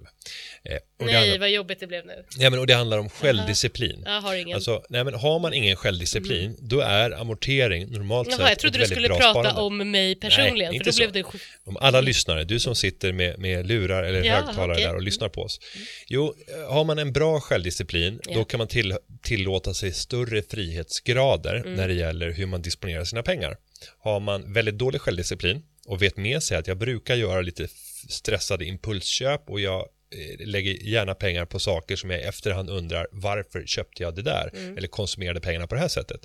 Eh, 0.63 0.77
Nej, 0.99 1.13
handlar, 1.15 1.39
vad 1.39 1.49
jobbigt 1.49 1.79
det 1.79 1.87
blev 1.87 2.05
nu. 2.05 2.25
ja, 2.37 2.49
men, 2.49 2.59
och 2.59 2.67
det 2.67 2.73
handlar 2.73 2.97
om 2.97 3.09
självdisciplin. 3.09 4.01
Jag 4.05 4.21
har 4.21 4.35
ingen. 4.35 4.55
Alltså, 4.55 4.83
nej, 4.89 5.03
men 5.03 5.13
har 5.13 5.39
man 5.39 5.53
ingen 5.53 5.75
självdisciplin, 5.75 6.57
då 6.59 6.79
är 6.79 7.11
amortering 7.11 7.91
normalt 7.91 8.27
Jaha, 8.27 8.37
sett 8.37 8.49
jag 8.49 8.59
trodde 8.59 8.77
ett 8.83 8.89
du 8.89 8.95
skulle 8.95 9.07
prata 9.07 9.31
sparande. 9.31 9.61
om 9.61 9.91
mig 9.91 10.15
personligen, 10.15 10.73
inte 10.73 10.83
för 10.83 10.91
då 10.91 11.05
så. 11.05 11.11
blev 11.11 11.23
det 11.31 11.39
Om 11.65 11.77
alla 11.77 12.01
lyssnare, 12.01 12.43
du 12.43 12.59
som 12.59 12.75
sitter 12.75 13.11
med, 13.11 13.39
med 13.39 13.67
lurar 13.67 14.03
eller 14.03 14.23
Ja, 14.23 14.33
högtalare 14.35 14.71
okej. 14.71 14.85
där 14.85 14.95
och 14.95 15.01
lyssnar 15.01 15.29
på 15.29 15.41
oss. 15.41 15.59
Jo, 16.07 16.35
eh, 16.47 16.73
har 16.73 16.83
man 16.83 16.99
en 16.99 17.13
bra 17.13 17.39
självdisciplin, 17.39 18.19
Ja. 18.27 18.33
då 18.33 18.43
kan 18.45 18.57
man 18.57 18.67
till, 18.67 18.97
tillåta 19.23 19.73
sig 19.73 19.93
större 19.93 20.41
frihetsgrader 20.41 21.55
Mm. 21.55 21.73
när 21.73 21.87
det 21.87 21.93
gäller 21.93 22.31
hur 22.31 22.45
man 22.45 22.61
disponerar 22.61 23.03
sina 23.03 23.23
pengar. 23.23 23.57
Har 23.99 24.19
man 24.19 24.53
väldigt 24.53 24.77
dålig 24.77 25.01
självdisciplin 25.01 25.63
och 25.85 26.01
vet 26.01 26.17
med 26.17 26.43
sig 26.43 26.57
att 26.57 26.67
jag 26.67 26.77
brukar 26.77 27.15
göra 27.15 27.41
lite 27.41 27.67
stressade 28.09 28.65
impulsköp 28.65 29.49
och 29.49 29.59
jag 29.59 29.79
eh, 29.79 30.47
lägger 30.47 30.73
gärna 30.73 31.15
pengar 31.15 31.45
på 31.45 31.59
saker 31.59 31.95
som 31.95 32.09
jag 32.09 32.19
i 32.19 32.23
efterhand 32.23 32.69
undrar 32.69 33.07
varför 33.11 33.65
köpte 33.65 34.03
jag 34.03 34.15
det 34.15 34.21
där 34.21 34.51
Mm. 34.53 34.77
eller 34.77 34.87
konsumerade 34.87 35.39
pengarna 35.39 35.67
på 35.67 35.75
det 35.75 35.81
här 35.81 35.87
sättet. 35.87 36.21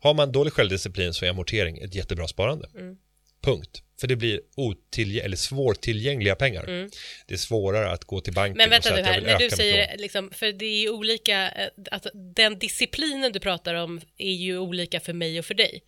Har 0.00 0.14
man 0.14 0.32
dålig 0.32 0.52
självdisciplin 0.52 1.14
så 1.14 1.24
är 1.24 1.30
amortering 1.30 1.78
ett 1.78 1.94
jättebra 1.94 2.28
sparande. 2.28 2.68
Mm. 2.74 2.96
Punkt. 3.42 3.82
För 4.00 4.06
det 4.06 4.16
blir 4.16 4.40
otillgä- 4.56 5.22
eller 5.22 5.36
svårtillgängliga 5.36 6.34
pengar. 6.34 6.66
Det 7.26 7.34
är 7.34 7.38
svårare 7.38 7.90
att 7.90 8.04
gå 8.04 8.20
till 8.20 8.32
banken 8.32 8.60
Mm. 8.60 8.68
Men 8.68 8.68
och 8.68 8.72
vänta 8.72 8.88
säga 8.88 8.96
nu 8.96 9.00
att 9.02 9.06
jag 9.06 9.12
här, 9.12 9.20
vill 9.20 9.32
när 9.32 9.50
du 9.50 9.56
säger 9.56 9.98
liksom, 9.98 10.30
för 10.30 10.52
det 10.52 10.64
är 10.64 10.80
ju 10.80 10.88
olika, 10.90 11.52
att 11.90 12.06
den 12.34 12.58
disciplinen 12.58 13.32
du 13.32 13.40
pratar 13.40 13.74
om 13.74 14.00
är 14.18 14.32
ju 14.32 14.58
olika 14.58 15.00
för 15.00 15.12
mig 15.12 15.38
och 15.38 15.44
för 15.44 15.54
dig. 15.54 15.82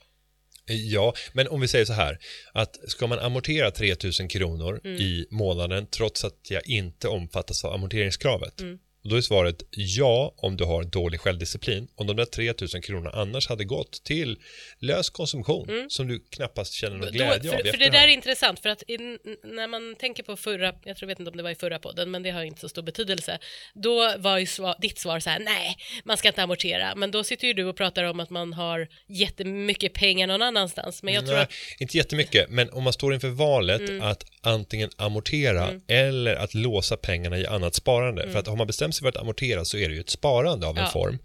Ja, 0.67 1.15
men 1.33 1.49
om 1.49 1.61
vi 1.61 1.69
säger 1.69 1.85
så 1.85 1.93
här, 1.93 2.19
att 2.53 2.91
ska 2.91 3.07
man 3.07 3.19
amortera 3.19 3.71
3000 3.71 4.29
kronor 4.29 4.81
Mm. 4.85 5.01
i 5.01 5.27
månaden 5.31 5.87
trots 5.87 6.25
att 6.25 6.51
jag 6.51 6.67
inte 6.69 7.09
omfattas 7.09 7.65
av 7.65 7.73
amorteringskravet? 7.75 8.61
Mm. 8.61 8.79
Och 9.05 9.11
Då 9.11 9.17
är 9.17 9.21
svaret 9.21 9.63
ja 9.71 10.35
om 10.37 10.57
du 10.57 10.65
har 10.65 10.85
dålig 10.85 11.21
självdisciplin. 11.21 11.89
Om 11.95 12.07
de 12.07 12.17
där 12.17 12.25
3000 12.25 12.83
kronorna 12.83 13.11
annars 13.11 13.49
hade 13.49 13.65
gått 13.65 14.05
till 14.05 14.39
lös 14.81 15.11
konsumtion 15.11 15.87
som 15.89 16.09
du 16.09 16.25
knappast 16.31 16.73
känner 16.73 16.97
någon 16.97 17.13
glädje 17.13 17.35
Mm. 17.35 17.43
Då, 17.43 17.53
av 17.53 17.59
för, 17.59 17.69
i 17.69 17.71
för 17.71 17.79
det 17.79 17.91
där 17.91 18.05
är 18.05 18.09
intressant, 18.09 18.61
för 18.61 18.69
att 18.69 18.83
in, 18.83 19.19
när 19.45 19.69
man 19.69 19.97
tänker 19.99 20.23
på 20.23 20.37
förra, 20.37 20.75
jag 20.85 20.97
tror 20.97 21.07
vet 21.07 21.19
inte 21.19 21.31
om 21.31 21.37
det 21.37 21.43
var 21.43 21.51
i 21.51 21.55
förra 21.55 21.79
podden, 21.79 22.11
men 22.11 22.23
det 22.23 22.31
har 22.31 22.43
inte 22.43 22.61
så 22.61 22.69
stor 22.69 22.83
betydelse. 22.83 23.39
Då 23.75 24.15
var 24.19 24.39
ju 24.39 24.47
svar, 24.47 24.77
ditt 24.81 24.99
svar 24.99 25.21
så 25.21 25.31
här, 25.31 25.39
nej, 25.39 25.77
man 26.05 26.17
ska 26.17 26.29
inte 26.29 26.43
amortera. 26.43 26.95
Men 26.95 27.11
då 27.11 27.25
sitter 27.25 27.47
ju 27.47 27.53
du 27.53 27.65
och 27.65 27.77
pratar 27.77 28.05
om 28.05 28.21
att 28.21 28.31
man 28.31 28.53
har 28.53 28.89
jättemycket 29.09 29.93
pengar 29.93 30.27
någon 30.27 30.43
annanstans. 30.43 31.03
Men 31.03 31.15
jag 31.15 31.25
tror 31.27 31.35
Nej, 31.35 31.43
att, 31.43 31.51
Mm. 31.51 31.77
inte 31.79 31.97
jättemycket, 31.97 32.51
men 32.51 32.71
om 32.71 32.83
man 32.85 32.93
står 32.93 33.15
inför 33.15 33.29
valet 33.29 34.03
att 34.03 34.25
antingen 34.43 34.91
amortera 34.97 35.81
eller 35.89 36.35
att 36.35 36.55
låsa 36.55 36.97
pengarna 36.97 37.39
i 37.39 37.47
annat 37.47 37.75
sparande. 37.75 38.31
För 38.31 38.39
att 38.39 38.47
har 38.47 38.57
man 38.57 38.67
bestämt 38.67 38.94
för 39.03 39.09
att 39.09 39.17
amortera 39.17 39.65
så 39.65 39.77
är 39.79 39.89
det 39.89 39.95
ju 39.95 40.01
ett 40.01 40.11
sparande 40.11 40.67
av 40.67 40.71
en 40.71 40.77
Mm. 40.79 40.85
Ja. 40.95 41.01
form. 41.01 41.19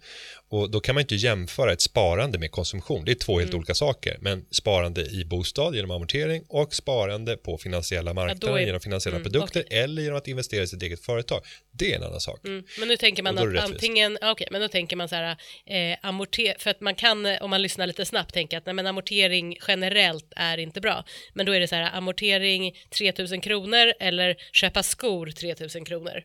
Och 0.48 0.70
då 0.70 0.80
kan 0.80 0.94
man 0.94 1.00
inte 1.02 1.14
jämföra 1.14 1.72
ett 1.72 1.80
sparande 1.80 2.38
med 2.38 2.50
konsumtion. 2.50 3.04
Det 3.04 3.10
är 3.12 3.14
två 3.14 3.32
Mm. 3.32 3.44
helt 3.44 3.54
olika 3.54 3.74
saker. 3.74 4.16
Men 4.20 4.46
sparande 4.50 5.00
i 5.06 5.24
bostad 5.24 5.74
genom 5.74 5.90
amortering 5.90 6.44
och 6.48 6.74
sparande 6.74 7.36
på 7.36 7.58
finansiella 7.58 8.14
marknader 8.14 8.58
är- 8.58 8.66
genom 8.66 8.80
finansiella 8.80 9.16
mm, 9.16 9.24
produkter 9.32 9.60
okej. 9.66 9.78
eller 9.78 10.02
genom 10.02 10.18
att 10.18 10.28
investera 10.28 10.62
i 10.62 10.66
sitt 10.66 10.82
eget 10.82 11.00
företag. 11.00 11.42
Det 11.72 11.92
är 11.92 11.96
en 11.96 12.02
annan 12.02 12.20
sak. 12.20 12.44
Mm, 12.46 12.64
men 12.78 12.88
nu 12.88 12.96
tänker 12.96 13.22
man 13.22 13.38
att 13.38 13.58
antingen, 13.64 14.18
ja, 14.20 14.30
okej, 14.32 14.48
men 14.50 14.60
då 14.60 14.68
tänker 14.68 14.96
man 14.96 15.08
så 15.08 15.14
här, 15.14 15.36
eh, 15.66 15.98
amorter, 16.02 16.54
för 16.58 16.70
att 16.70 16.80
man 16.80 16.94
kan, 16.94 17.26
eh, 17.26 17.42
om 17.42 17.50
man 17.50 17.62
lyssnar 17.62 17.86
lite 17.86 18.04
snabbt, 18.06 18.34
tänka 18.34 18.58
att 18.58 18.66
nej, 18.66 18.74
men 18.74 18.86
amortering 18.86 19.56
generellt 19.68 20.32
är 20.36 20.58
inte 20.58 20.80
bra. 20.80 21.04
Men 21.34 21.46
då 21.46 21.52
är 21.52 21.60
det 21.60 21.68
så 21.68 21.74
här, 21.74 21.96
amortering 21.96 22.72
3000 22.98 23.40
kronor 23.40 23.92
eller 24.00 24.36
köpa 24.52 24.82
skor 24.82 25.30
3000 25.30 25.84
kronor. 25.84 26.22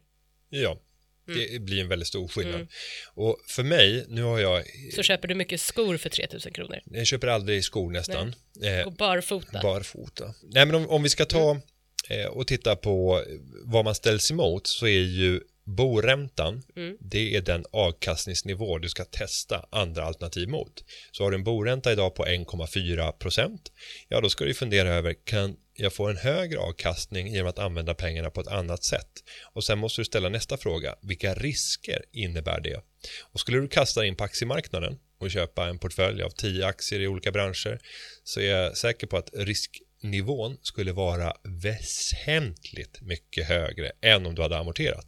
Ja, 0.49 0.77
Mm. 1.27 1.47
det 1.51 1.59
blir 1.59 1.81
en 1.81 1.87
väldigt 1.87 2.07
stor 2.07 2.27
skillnad. 2.27 2.67
Och 3.13 3.37
för 3.47 3.63
mig, 3.63 4.05
nu 4.09 4.21
har 4.21 4.39
jag, 4.39 4.63
Så 4.95 5.03
köper 5.03 5.27
du 5.27 5.35
mycket 5.35 5.61
skor 5.61 5.97
för 5.97 6.09
3000 6.09 6.53
kronor. 6.53 6.79
jag 6.85 7.07
köper 7.07 7.27
aldrig 7.27 7.63
skor 7.63 7.91
nästan. 7.91 8.35
Eh, 8.63 8.87
Och 8.87 8.93
barfota. 8.93 9.59
Barfota. 9.63 10.33
Nej, 10.43 10.65
men 10.65 10.75
om, 10.75 10.89
om 10.89 11.03
vi 11.03 11.09
ska 11.09 11.25
ta 11.25 11.61
eh, 12.09 12.25
och 12.25 12.47
titta 12.47 12.75
på 12.75 13.23
vad 13.65 13.85
man 13.85 13.95
ställs 13.95 14.31
emot 14.31 14.67
så 14.67 14.87
är 14.87 14.99
ju 15.01 15.41
boräntan, 15.67 16.63
Mm. 16.75 16.97
det 16.99 17.35
är 17.35 17.41
den 17.41 17.65
avkastningsnivå 17.71 18.77
du 18.77 18.89
ska 18.89 19.05
testa 19.05 19.65
andra 19.71 20.03
alternativ 20.03 20.49
mot. 20.49 20.83
Så 21.11 21.23
har 21.23 21.31
du 21.31 21.35
en 21.37 21.43
boränta 21.43 21.91
idag 21.91 22.15
på 22.15 22.25
1,4 22.25 23.11
procent, 23.11 23.71
ja 24.09 24.21
då 24.21 24.29
ska 24.29 24.45
du 24.45 24.53
fundera 24.53 24.89
över, 24.93 25.15
kan 25.25 25.55
jag 25.77 25.93
får 25.93 26.09
en 26.09 26.17
högre 26.17 26.59
avkastning 26.59 27.27
genom 27.27 27.49
att 27.49 27.59
använda 27.59 27.93
pengarna 27.93 28.29
på 28.29 28.41
ett 28.41 28.47
annat 28.47 28.83
sätt? 28.83 29.09
Och 29.53 29.63
sen 29.63 29.79
måste 29.79 30.01
du 30.01 30.05
ställa 30.05 30.29
nästa 30.29 30.57
fråga, 30.57 30.95
vilka 31.01 31.33
risker 31.33 32.05
innebär 32.11 32.61
det? 32.61 32.81
Och 33.21 33.39
skulle 33.39 33.57
du 33.57 33.67
kasta 33.67 33.99
dig 33.99 34.09
in 34.09 34.15
på 34.15 34.23
aktiemarknaden 34.23 34.97
och 35.19 35.31
köpa 35.31 35.67
en 35.67 35.79
portfölj 35.79 36.23
av 36.23 36.29
10 36.29 36.65
aktier 36.65 36.99
i 36.99 37.07
olika 37.07 37.31
branscher 37.31 37.79
så 38.23 38.39
är 38.39 38.45
jag 38.45 38.77
säker 38.77 39.07
på 39.07 39.17
att 39.17 39.29
risknivån 39.33 40.57
skulle 40.61 40.91
vara 40.91 41.33
väsentligt 41.43 43.01
mycket 43.01 43.47
högre 43.47 43.91
än 44.01 44.25
om 44.25 44.35
du 44.35 44.41
hade 44.41 44.57
amorterat. 44.57 45.05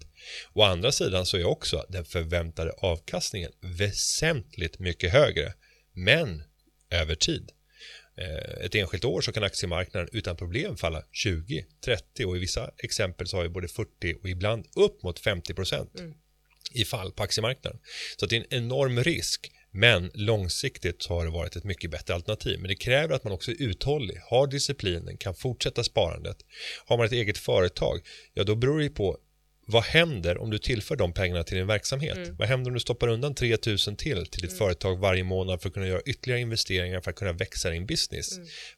Å 0.54 0.62
andra 0.62 0.92
sidan 0.92 1.26
så 1.26 1.38
är 1.38 1.46
också 1.46 1.86
den 1.90 2.06
förväntade 2.06 2.72
avkastningen 2.72 3.52
väsentligt 3.62 4.80
mycket 4.80 5.12
högre, 5.12 5.54
men 5.94 6.44
över 6.90 7.16
tid. 7.16 7.52
Eh, 8.18 8.66
Ett 8.66 8.76
enskilt 8.76 9.06
år 9.06 9.22
så 9.22 9.32
kan 9.32 9.44
aktiemarknaden 9.44 10.10
utan 10.12 10.36
problem 10.36 10.78
falla 10.78 11.04
20, 11.12 11.66
30 11.86 12.26
och 12.26 12.38
i 12.38 12.40
vissa 12.40 12.72
exempel 12.78 13.28
så 13.28 13.38
har 13.38 13.44
vi 13.44 13.50
både 13.50 13.68
40 13.68 14.16
och 14.22 14.30
ibland 14.30 14.66
upp 14.76 15.04
mot 15.04 15.20
50 15.20 15.54
procent 15.54 15.92
i 16.74 16.86
fall 16.86 17.12
på 17.12 17.24
aktiemarknaden. 17.24 17.80
Så 18.20 18.26
det 18.26 18.36
är 18.36 18.40
en 18.40 18.64
enorm 18.64 19.04
risk. 19.04 19.52
Men 19.72 20.12
långsiktigt 20.14 21.04
så 21.04 21.14
har 21.14 21.26
det 21.26 21.32
varit 21.32 21.56
ett 21.56 21.64
mycket 21.64 21.92
bättre 21.92 22.14
alternativ. 22.14 22.60
Men 22.60 22.68
det 22.68 22.76
kräver 22.76 23.16
att 23.16 23.24
man 23.24 23.34
också 23.34 23.52
är 23.52 23.62
uthållig, 23.62 24.18
har 24.30 24.48
disciplinen, 24.48 25.18
kan 25.18 25.36
fortsätta 25.36 25.84
sparandet. 25.84 26.38
Har 26.86 26.98
man 26.98 27.06
ett 27.06 27.12
eget 27.12 27.38
företag, 27.38 28.00
ja 28.34 28.44
då 28.44 28.56
beror 28.56 28.80
det 28.80 28.90
på 28.90 29.18
vad 29.70 29.84
händer 29.84 30.38
om 30.38 30.50
du 30.50 30.58
tillför 30.58 30.96
de 30.96 31.14
pengarna 31.14 31.44
till 31.44 31.58
din 31.58 31.68
verksamhet? 31.68 32.18
Vad 32.38 32.48
händer 32.48 32.70
om 32.70 32.74
du 32.74 32.80
stoppar 32.80 33.08
undan 33.08 33.36
3000 33.36 33.96
till 33.96 34.26
till 34.26 34.42
ditt 34.42 34.58
företag 34.58 35.00
varje 35.00 35.24
månad 35.24 35.62
för 35.62 35.70
att 35.70 35.74
kunna 35.74 35.88
göra 35.88 36.02
ytterligare 36.06 36.42
investeringar 36.42 37.02
för 37.02 37.12
att 37.12 37.18
kunna 37.18 37.34
växa 37.34 37.70
din 37.70 37.86
business? 37.86 38.30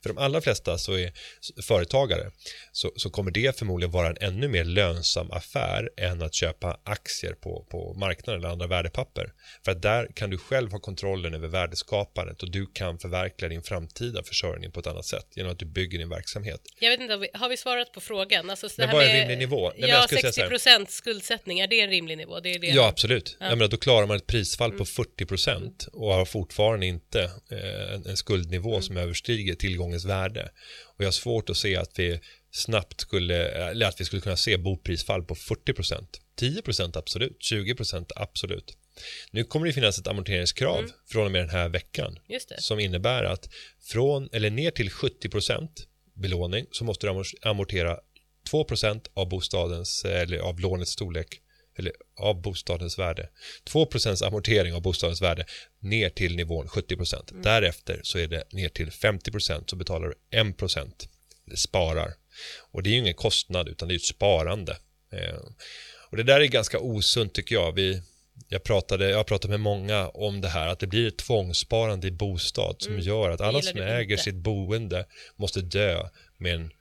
För 0.03 0.09
de 0.09 0.17
allra 0.17 0.41
flesta 0.41 0.77
så 0.77 0.93
är 0.93 1.13
företagare 1.61 2.31
så, 2.71 2.91
så 2.95 3.09
kommer 3.09 3.31
det 3.31 3.59
förmodligen 3.59 3.91
vara 3.91 4.07
en 4.09 4.17
ännu 4.21 4.47
mer 4.47 4.63
lönsam 4.63 5.31
affär 5.31 5.89
än 5.97 6.21
att 6.21 6.33
köpa 6.33 6.79
aktier 6.83 7.33
på, 7.33 7.67
på 7.71 7.93
marknaden 7.93 8.41
eller 8.41 8.49
andra 8.49 8.67
värdepapper. 8.67 9.33
För 9.65 9.71
att 9.71 9.81
där 9.81 10.07
kan 10.15 10.29
du 10.29 10.37
själv 10.37 10.71
ha 10.71 10.79
kontrollen 10.79 11.33
över 11.33 11.47
värdeskapandet 11.47 12.43
och 12.43 12.51
du 12.51 12.65
kan 12.73 12.99
förverkliga 12.99 13.49
din 13.49 13.63
framtida 13.63 14.23
försörjning 14.23 14.71
på 14.71 14.79
ett 14.79 14.87
annat 14.87 15.05
sätt 15.05 15.27
genom 15.35 15.51
att 15.51 15.59
du 15.59 15.65
bygger 15.65 15.97
din 15.99 16.09
verksamhet. 16.09 16.61
Jag 16.79 16.89
vet 16.91 16.99
inte, 16.99 17.13
har 17.33 17.49
vi- 17.49 17.57
svarat 17.59 17.93
på 17.93 17.99
frågan? 18.01 18.49
Alltså, 18.49 18.69
så 18.69 18.81
det 18.81 18.87
Men 18.87 18.89
här 18.89 18.95
vad 18.95 19.15
är 19.15 19.19
rimlig 19.19 19.37
nivå? 19.37 19.71
Nej, 19.77 19.89
ja, 19.89 19.95
jag 19.95 20.03
skulle 20.03 20.31
60 20.85 20.93
skuldsättning, 20.97 21.59
är 21.59 21.67
det 21.67 21.79
en 21.81 21.89
rimlig 21.89 22.17
nivå? 22.17 22.39
Det 22.39 22.49
är 22.55 22.59
det. 22.59 22.67
Ja, 22.67 22.87
absolut. 22.87 23.37
Jag 23.39 23.49
menar, 23.57 23.67
då 23.67 23.77
klarar 23.77 24.07
man 24.07 24.17
ett 24.17 24.27
prisfall 24.27 24.69
Mm. 24.69 24.77
på 24.77 24.85
40% 24.85 25.87
och 25.93 26.13
har 26.13 26.25
fortfarande 26.25 26.85
inte 26.85 27.21
eh, 27.51 27.93
en, 28.11 28.17
skuldnivå 28.17 28.69
Mm. 28.69 28.81
som 28.81 28.97
överstiger 28.97 29.55
tillgångens 29.55 30.05
värde. 30.05 30.49
Och 30.85 31.01
jag 31.03 31.07
har 31.07 31.11
svårt 31.11 31.49
att 31.49 31.57
se 31.57 31.75
att 31.75 31.99
vi 31.99 32.19
snabbt 32.51 33.01
skulle, 33.01 33.47
eller 33.49 33.85
att 33.85 34.01
vi 34.01 34.05
skulle 34.05 34.21
kunna 34.21 34.37
se 34.37 34.57
boprisfall 34.57 35.23
på 35.23 35.35
40%. 35.35 36.05
10% 36.39 36.97
absolut, 36.97 37.37
20% 37.41 38.11
absolut. 38.15 38.77
Nu 39.31 39.43
kommer 39.43 39.67
det 39.67 39.73
finnas 39.73 39.99
ett 39.99 40.07
amorteringskrav 40.07 40.79
Mm. 40.79 40.91
från 41.11 41.25
och 41.25 41.31
med 41.31 41.41
den 41.41 41.49
här 41.49 41.69
veckan 41.69 42.19
som 42.59 42.79
innebär 42.79 43.23
att 43.23 43.49
från 43.83 44.29
eller 44.31 44.49
ner 44.49 44.71
till 44.71 44.89
70% 44.89 45.69
belåning 46.13 46.65
så 46.71 46.83
måste 46.83 47.07
du 47.07 47.11
amor- 47.11 47.35
amortera 47.41 47.97
2% 48.51 49.07
av 49.13 49.29
bostadens 49.29 50.05
eller 50.05 50.37
av 50.39 50.59
lånets 50.59 50.91
storlek 50.91 51.39
eller 51.77 51.93
av 52.19 52.41
bostadens 52.41 52.99
värde. 52.99 53.29
2% 53.69 54.25
amortering 54.27 54.73
av 54.73 54.81
bostadens 54.81 55.21
värde 55.21 55.45
ner 55.79 56.09
till 56.09 56.35
nivån 56.35 56.67
70%. 56.67 57.31
Mm. 57.31 57.43
Därefter 57.43 57.99
så 58.03 58.17
är 58.17 58.27
det 58.27 58.43
ner 58.51 58.69
till 58.69 58.89
50% 58.89 59.63
så 59.67 59.75
betalar 59.75 60.07
du 60.07 60.37
1% 60.37 60.91
eller 61.47 61.55
sparar. 61.55 62.13
Och 62.71 62.83
det 62.83 62.89
är 62.89 62.91
ju 62.91 62.97
ingen 62.99 63.13
kostnad 63.13 63.67
utan 63.67 63.87
det 63.87 63.93
är 63.93 63.95
ett 63.95 64.01
sparande. 64.03 64.77
Eh, 65.13 65.39
och 66.11 66.17
det 66.17 66.23
där 66.23 66.39
är 66.41 66.45
ganska 66.45 66.79
osunt 66.79 67.33
tycker 67.33 67.55
jag. 67.55 67.71
Vi, 67.71 68.01
Jag 68.47 68.63
pratade, 68.63 69.09
jag 69.09 69.17
har 69.17 69.23
pratat 69.23 69.49
med 69.51 69.59
många 69.59 70.07
om 70.09 70.41
det 70.41 70.47
här, 70.49 70.67
att 70.67 70.79
det 70.79 70.87
blir 70.87 71.07
ett 71.07 71.17
tvångssparande 71.17 72.07
i 72.07 72.11
bostad 72.11 72.75
som 72.79 72.93
Mm. 72.93 73.05
gör 73.05 73.29
att 73.29 73.41
alla 73.41 73.61
som 73.61 73.79
äger 73.81 74.11
inte. 74.11 74.23
sitt 74.23 74.35
boende 74.35 75.05
måste 75.35 75.61
dö 75.61 76.09
med 76.37 76.55
en 76.55 76.71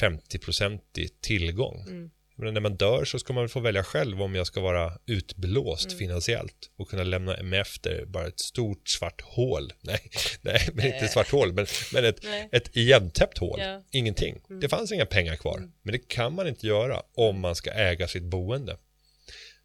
50-procentig 0.00 1.08
tillgång. 1.20 1.80
Mm. 1.88 2.10
Men 2.36 2.54
när 2.54 2.60
man 2.60 2.76
dör 2.76 3.04
så 3.04 3.18
ska 3.18 3.32
man 3.32 3.48
få 3.48 3.60
välja 3.60 3.84
själv 3.84 4.22
om 4.22 4.34
jag 4.34 4.46
ska 4.46 4.60
vara 4.60 4.98
utblåst 5.06 5.86
Mm. 5.86 5.98
finansiellt 5.98 6.70
och 6.76 6.88
kunna 6.88 7.02
lämna 7.02 7.42
mig 7.42 7.58
efter 7.60 8.04
bara 8.06 8.26
ett 8.26 8.40
stort 8.40 8.88
svart 8.88 9.20
hål. 9.20 9.72
Nej, 9.80 10.10
nej 10.42 10.68
men 10.72 10.86
inte 10.86 10.98
ett 10.98 11.12
svart 11.12 11.30
hål, 11.30 11.52
men, 11.52 11.66
men 11.92 12.04
ett, 12.04 12.18
Nej. 12.22 12.48
ett 12.52 12.76
igentäppt 12.76 13.38
hål. 13.38 13.60
Ja. 13.60 13.66
Mm. 13.66 13.82
Ingenting. 13.90 14.40
Det 14.60 14.68
fanns 14.68 14.92
inga 14.92 15.06
pengar 15.06 15.36
kvar. 15.36 15.70
Men 15.82 15.92
det 15.92 16.08
kan 16.08 16.34
man 16.34 16.48
inte 16.48 16.66
göra 16.66 17.02
om 17.14 17.40
man 17.40 17.54
ska 17.56 17.70
äga 17.70 18.08
sitt 18.08 18.22
boende. 18.24 18.76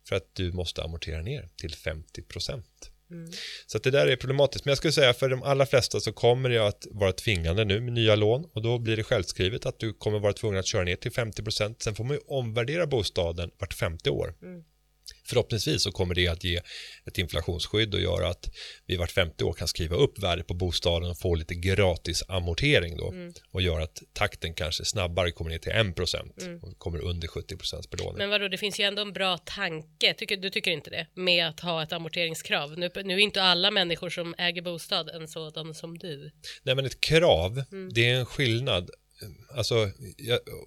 För 0.08 0.16
att 0.16 0.36
du 0.36 0.52
måste 0.52 0.84
amortera 0.84 1.22
ner 1.22 1.50
till 1.56 1.76
50 1.76 2.22
procent. 2.22 2.92
Mm. 3.12 3.32
Så 3.68 3.78
det 3.78 3.92
där 3.92 4.08
är 4.08 4.16
problematiskt. 4.16 4.66
Men 4.66 4.72
jag 4.72 4.78
skulle 4.78 4.92
säga 4.92 5.14
för 5.14 5.30
de 5.30 5.44
allra 5.44 5.66
flesta 5.66 6.00
så 6.00 6.14
kommer 6.14 6.50
det 6.50 6.68
att 6.68 6.88
vara 6.92 7.12
tvingande 7.12 7.66
nu 7.66 7.82
med 7.82 7.94
nya 7.94 8.16
lån 8.16 8.46
och 8.54 8.62
då 8.62 8.80
blir 8.80 8.98
det 8.98 9.04
självskrivet 9.04 9.66
att 9.66 9.80
du 9.80 9.94
kommer 9.94 10.20
vara 10.20 10.34
tvungen 10.34 10.60
att 10.60 10.68
köra 10.68 10.84
ner 10.84 10.96
till 10.96 11.12
50 11.12 11.44
procent. 11.44 11.82
Sen 11.82 11.96
får 11.96 12.04
man 12.04 12.14
ju 12.14 12.22
omvärdera 12.28 12.88
bostaden 12.88 13.52
vart 13.60 13.74
50 13.74 14.10
år. 14.10 14.34
Mm. 14.42 14.64
Förhoppningsvis 15.30 15.84
så 15.84 15.92
kommer 15.92 16.16
det 16.16 16.28
att 16.28 16.44
ge 16.44 16.62
ett 17.06 17.18
inflationsskydd 17.18 17.94
och 17.94 18.02
göra 18.02 18.28
att 18.30 18.50
vi 18.86 18.96
vart 18.98 19.12
50 19.12 19.44
år 19.44 19.54
kan 19.54 19.68
skriva 19.68 19.96
upp 19.96 20.20
värdet 20.24 20.48
på 20.48 20.54
bostaden 20.54 21.10
och 21.10 21.20
få 21.20 21.36
lite 21.36 21.56
gratis 21.56 22.24
amortering 22.28 22.98
då 22.98 23.12
Mm. 23.12 23.34
och 23.52 23.62
göra 23.62 23.84
att 23.84 24.04
takten 24.14 24.54
kanske 24.54 24.86
snabbare 24.86 25.32
kommer 25.32 25.52
ner 25.52 25.58
till 25.58 25.72
1 25.72 25.96
procent 25.96 26.34
och 26.62 26.80
kommer 26.80 27.00
under 27.00 27.28
70 27.28 27.58
procents 27.58 27.90
belåning. 27.90 28.16
Mm. 28.16 28.30
Men 28.30 28.30
vadå, 28.30 28.48
det 28.48 28.58
finns 28.58 28.80
ju 28.80 28.84
ändå 28.84 29.02
en 29.02 29.14
bra 29.14 29.38
tanke, 29.38 30.14
tycker, 30.14 30.38
du 30.38 30.50
tycker 30.50 30.72
inte 30.72 30.90
det? 30.90 31.08
Med 31.14 31.48
att 31.48 31.60
ha 31.60 31.84
ett 31.84 31.94
amorteringskrav. 31.94 32.78
Nu, 32.78 32.90
nu 33.04 33.14
är 33.14 33.18
inte 33.20 33.42
alla 33.44 33.72
människor 33.72 34.10
som 34.10 34.36
äger 34.38 34.62
bostad 34.62 35.10
en 35.10 35.28
sådan 35.28 35.74
som 35.74 35.98
du. 35.98 36.32
Nej 36.64 36.76
men 36.76 36.86
ett 36.86 37.02
krav, 37.02 37.64
Mm. 37.72 37.94
det 37.94 38.10
är 38.10 38.16
en 38.16 38.26
skillnad. 38.26 38.90
Alltså, 39.56 39.92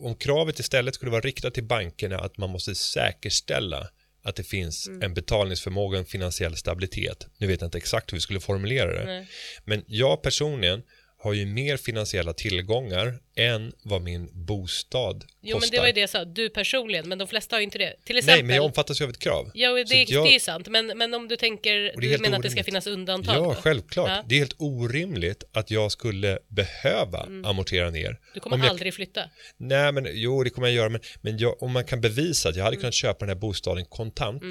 om 0.00 0.14
kravet 0.16 0.58
istället 0.58 0.94
skulle 0.94 1.10
vara 1.10 1.20
riktat 1.20 1.54
till 1.54 1.64
bankerna 1.64 2.18
att 2.18 2.38
man 2.38 2.50
måste 2.50 2.74
säkerställa 2.74 3.88
att 4.22 4.36
det 4.36 4.44
finns 4.44 4.88
Mm. 4.88 5.02
en 5.02 5.14
betalningsförmåga 5.14 5.96
och 5.98 6.00
en 6.00 6.06
finansiell 6.06 6.56
stabilitet. 6.56 7.26
Nu 7.38 7.46
vet 7.46 7.60
jag 7.60 7.66
inte 7.68 7.78
exakt 7.78 8.12
hur 8.12 8.16
vi 8.16 8.20
skulle 8.20 8.40
formulera 8.40 8.92
det. 8.98 9.04
Nej. 9.04 9.28
Men 9.64 9.84
jag 9.86 10.22
personligen 10.22 10.82
har 11.22 11.32
ju 11.32 11.46
mer 11.46 11.76
finansiella 11.76 12.32
tillgångar 12.32 13.18
än 13.36 13.72
vad 13.82 14.02
min 14.02 14.28
bostad 14.32 15.24
Jo, 15.42 15.54
men 15.54 15.60
kostar. 15.60 15.76
det 15.76 15.80
var 15.80 15.86
ju 15.86 15.92
det 15.92 16.00
jag 16.00 16.10
sa, 16.10 16.24
du 16.24 16.48
personligen, 16.50 17.08
men 17.08 17.18
de 17.18 17.28
flesta 17.28 17.56
har 17.56 17.60
ju 17.60 17.64
inte 17.64 17.78
det. 17.78 17.94
Till 18.04 18.16
exempel, 18.18 18.36
Nej, 18.38 18.46
men 18.46 18.56
jag 18.56 18.64
omfattas 18.64 19.00
ju 19.00 19.04
av 19.04 19.10
ett 19.10 19.18
krav. 19.18 19.50
Ja, 19.54 19.70
det, 19.72 19.78
jag- 20.10 20.24
det 20.24 20.30
är 20.30 20.32
ju 20.32 20.40
sant, 20.40 20.68
men, 20.68 20.86
men 20.86 21.14
om 21.14 21.28
du 21.28 21.36
tänker, 21.36 21.92
du 21.96 22.18
menar 22.18 22.36
att 22.36 22.42
det 22.42 22.50
ska 22.50 22.54
orimligt. 22.60 22.64
finnas 22.64 22.86
undantag? 22.86 23.34
Ja, 23.36 23.40
då? 23.40 23.54
självklart. 23.54 24.08
Ja. 24.08 24.24
Det 24.26 24.34
är 24.34 24.38
helt 24.38 24.54
orimligt 24.58 25.44
att 25.52 25.70
jag 25.70 25.92
skulle 25.92 26.38
behöva 26.48 27.28
amortera 27.44 27.90
ner. 27.90 28.18
Du 28.34 28.40
kommer 28.40 28.56
Om 28.56 28.62
jag 28.62 28.70
aldrig 28.70 28.94
flytta. 28.94 29.20
Nej, 29.56 29.92
men 29.92 30.06
jo, 30.12 30.44
det 30.44 30.50
kommer 30.50 30.68
jag 30.68 30.74
göra. 30.76 30.88
Men, 30.88 31.00
men 31.20 31.38
jag, 31.38 31.62
om 31.62 31.72
man 31.72 31.84
kan 31.84 32.00
bevisa 32.00 32.48
att 32.48 32.56
jag 32.56 32.64
hade 32.64 32.76
kunnat 32.76 32.94
köpa 32.94 33.18
den 33.18 33.28
här 33.28 33.40
bostaden 33.40 33.84
kontant, 33.84 34.42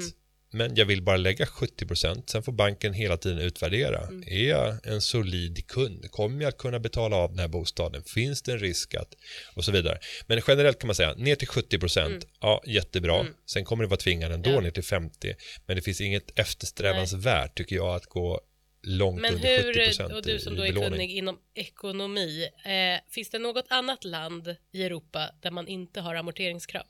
men 0.50 0.76
jag 0.76 0.86
vill 0.86 1.02
bara 1.02 1.16
lägga 1.16 1.44
70%, 1.44 2.22
sen 2.26 2.42
får 2.42 2.52
banken 2.52 2.92
hela 2.94 3.16
tiden 3.16 3.38
utvärdera. 3.38 4.08
Är 4.26 4.48
jag 4.48 4.86
en 4.86 5.00
solid 5.00 5.66
kund? 5.66 6.10
Kommer 6.10 6.42
jag 6.42 6.48
att 6.48 6.58
kunna 6.58 6.78
betala 6.78 7.16
av 7.16 7.30
den 7.30 7.38
här 7.38 7.48
bostaden? 7.48 8.02
Finns 8.02 8.42
det 8.42 8.52
en 8.52 8.58
risk 8.58 8.94
att... 8.94 9.14
Och 9.54 9.64
så 9.64 9.72
vidare. 9.72 9.98
Men 10.26 10.40
generellt 10.48 10.78
kan 10.78 10.86
man 10.86 10.94
säga, 10.94 11.14
ner 11.14 11.34
till 11.36 11.48
70%, 11.48 12.22
ja, 12.40 12.62
jättebra. 12.66 13.26
Sen 13.46 13.64
kommer 13.64 13.84
det 13.84 13.88
vara 13.88 13.96
tvingande 14.00 14.34
ändå 14.34 14.50
Ja. 14.50 14.60
ner 14.60 14.70
till 14.70 14.82
50%. 14.82 15.34
Men 15.66 15.76
det 15.76 15.82
finns 15.82 16.00
inget 16.00 16.38
eftersträvansvärt, 16.38 17.54
tycker 17.58 17.76
jag, 17.76 17.94
att 17.94 18.06
gå 18.06 18.40
långt 18.82 19.20
Men 19.20 19.34
under 19.34 19.62
hur, 19.62 19.74
70% 19.74 20.12
och 20.12 20.22
du 20.22 20.38
som 20.38 20.56
då 20.56 20.62
är 20.62 20.72
belåning. 20.72 20.90
kunnig 20.90 21.10
inom 21.10 21.38
ekonomi, 21.54 22.48
eh, 22.64 23.10
finns 23.10 23.30
det 23.30 23.38
något 23.38 23.66
annat 23.68 24.04
land 24.04 24.56
i 24.72 24.84
Europa 24.84 25.30
där 25.40 25.50
man 25.50 25.68
inte 25.68 26.00
har 26.00 26.14
amorteringskrav? 26.14 26.82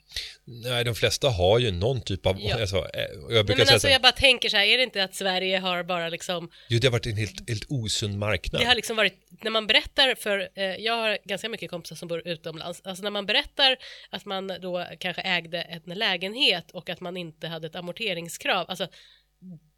Nej, 0.44 0.84
de 0.84 0.94
flesta 0.94 1.28
har 1.28 1.58
ju 1.58 1.70
någon 1.70 2.00
typ 2.00 2.26
av... 2.26 2.36
Ja. 2.40 2.60
Alltså, 2.60 2.76
eh, 2.76 2.84
jag 3.28 3.46
Nej, 3.46 3.56
men 3.56 3.68
alltså 3.68 3.88
jag 3.88 4.02
bara 4.02 4.12
tänker 4.12 4.48
så 4.48 4.56
här, 4.56 4.64
är 4.64 4.76
det 4.76 4.82
inte 4.82 5.04
att 5.04 5.14
Sverige 5.14 5.58
har 5.58 5.82
bara 5.82 6.08
liksom, 6.08 6.50
jo, 6.68 6.78
det 6.78 6.86
har 6.86 6.92
varit 6.92 7.06
en 7.06 7.16
helt, 7.16 7.48
helt 7.48 7.66
osund 7.68 8.18
marknad. 8.18 8.62
det 8.62 8.66
har 8.66 8.74
liksom 8.74 8.96
varit, 8.96 9.14
när 9.42 9.50
man 9.50 9.66
berättar 9.66 10.14
för, 10.14 10.48
eh, 10.54 10.64
jag 10.64 10.92
har 10.92 11.18
ganska 11.24 11.48
mycket 11.48 11.70
kompisar 11.70 11.96
som 11.96 12.08
bor 12.08 12.28
utomlands, 12.28 12.80
alltså 12.84 13.04
när 13.04 13.10
man 13.10 13.26
berättar 13.26 13.76
att 14.10 14.24
man 14.24 14.52
då 14.60 14.86
kanske 14.98 15.22
ägde 15.22 15.62
en 15.62 15.98
lägenhet 15.98 16.70
och 16.70 16.88
att 16.88 17.00
man 17.00 17.16
inte 17.16 17.48
hade 17.48 17.66
ett 17.66 17.76
amorteringskrav, 17.76 18.66
alltså 18.68 18.88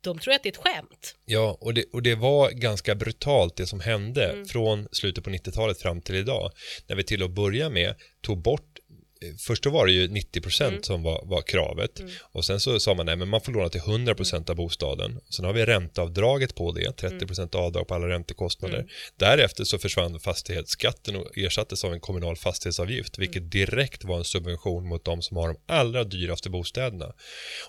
de 0.01 0.19
tror 0.19 0.35
att 0.35 0.43
det 0.43 0.49
är 0.49 0.51
ett 0.53 0.57
skämt. 0.57 1.15
Ja, 1.25 1.59
och 1.61 1.75
det, 1.75 1.85
och 1.93 2.03
det 2.03 2.15
var 2.15 2.51
ganska 2.51 2.95
brutalt 2.95 3.57
det 3.57 3.67
som 3.67 3.81
hände 3.81 4.31
Mm. 4.31 4.47
från 4.47 4.89
slutet 4.93 5.25
på 5.25 5.31
90-talet 5.31 5.79
fram 5.79 6.01
till 6.01 6.15
idag. 6.15 6.51
När 6.87 6.97
vi 6.97 7.05
till 7.05 7.23
att 7.23 7.31
börja 7.31 7.71
med 7.71 7.95
tog 8.21 8.43
bort 8.43 8.72
Först 9.39 9.63
då 9.63 9.71
var 9.71 9.87
det 9.87 9.93
ju 9.93 10.09
90% 10.09 10.69
Mm. 10.69 10.83
som 10.83 11.03
var, 11.03 11.23
var 11.25 11.43
kravet 11.43 12.01
och 12.21 12.45
sen 12.45 12.61
så 12.61 12.81
sa 12.81 12.95
man 12.95 13.07
nej 13.07 13.17
men 13.17 13.29
man 13.29 13.41
får 13.41 13.53
låna 13.53 13.69
till 13.69 13.81
100% 13.81 14.51
av 14.51 14.57
bostaden. 14.57 15.21
Sen 15.31 15.45
har 15.45 15.53
vi 15.53 15.65
ränteavdraget 15.67 16.55
på 16.55 16.73
det, 16.73 16.97
30% 16.97 17.55
avdrag 17.57 17.89
på 17.89 17.95
alla 17.95 18.09
räntekostnader. 18.09 18.77
Mm. 18.79 18.89
Därefter 19.17 19.65
så 19.65 19.79
försvann 19.79 20.21
fastighetsskatten 20.21 21.17
och 21.17 21.39
ersattes 21.39 21.85
av 21.85 21.93
en 21.93 22.01
kommunal 22.01 22.37
fastighetsavgift 22.37 23.19
vilket 23.19 23.37
Mm. 23.37 23.51
direkt 23.51 24.05
var 24.05 24.19
en 24.19 24.25
subvention 24.25 24.89
mot 24.89 25.05
de 25.05 25.23
som 25.23 25.37
har 25.37 25.49
de 25.49 25.57
allra 25.67 26.05
dyraste 26.05 26.51
bostäderna. 26.51 27.13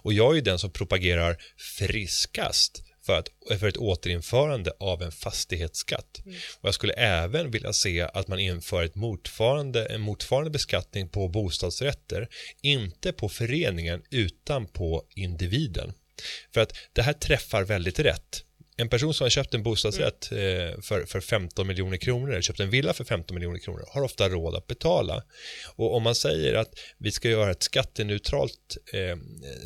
Och 0.02 0.14
jag 0.14 0.32
är 0.32 0.36
ju 0.36 0.42
den 0.42 0.60
som 0.60 0.72
propagerar 0.72 1.38
friskast 1.78 2.84
för, 3.06 3.20
att, 3.20 3.30
för 3.60 3.68
ett 3.68 3.78
återinförande 3.78 4.72
av 4.80 5.02
en 5.02 5.12
fastighetsskatt. 5.12 6.22
Och 6.62 6.68
jag 6.68 6.74
skulle 6.74 6.94
även 6.94 7.52
vilja 7.52 7.74
se 7.74 8.02
att 8.02 8.28
man 8.28 8.40
inför 8.40 8.84
ett 8.84 8.96
motsvarande, 8.96 9.86
en 9.86 10.02
motsvarande 10.02 10.52
beskattning 10.52 11.10
på 11.10 11.28
bostadsrätter, 11.28 12.28
inte 12.62 13.12
på 13.12 13.30
föreningen 13.30 14.02
utan 14.10 14.68
på 14.68 15.04
individen. 15.16 15.94
För 16.54 16.62
att 16.62 16.74
det 16.94 17.02
här 17.02 17.14
träffar 17.14 17.64
väldigt 17.64 18.00
rätt. 18.00 18.44
En 18.84 18.90
person 18.90 19.14
som 19.14 19.26
har 19.26 19.30
köpt 19.30 19.54
en 19.54 19.64
bostadsrätt 19.64 20.32
eh, 20.32 20.82
för, 20.82 21.06
för 21.06 21.22
15 21.22 21.68
miljoner 21.68 21.98
kronor, 21.98 22.32
eller 22.32 22.42
köpt 22.42 22.60
en 22.60 22.70
villa 22.70 22.94
för 22.94 23.04
15 23.04 23.36
miljoner 23.36 23.60
kronor, 23.60 23.84
har 23.94 24.02
ofta 24.02 24.30
råd 24.30 24.56
att 24.56 24.68
betala. 24.68 25.24
Och 25.76 25.96
om 25.96 26.04
man 26.04 26.16
säger 26.16 26.54
att 26.54 26.70
vi 26.98 27.12
ska 27.12 27.30
göra 27.30 27.52
ett 27.52 27.64
skatteneutralt, 27.64 28.78
eh, 28.94 29.18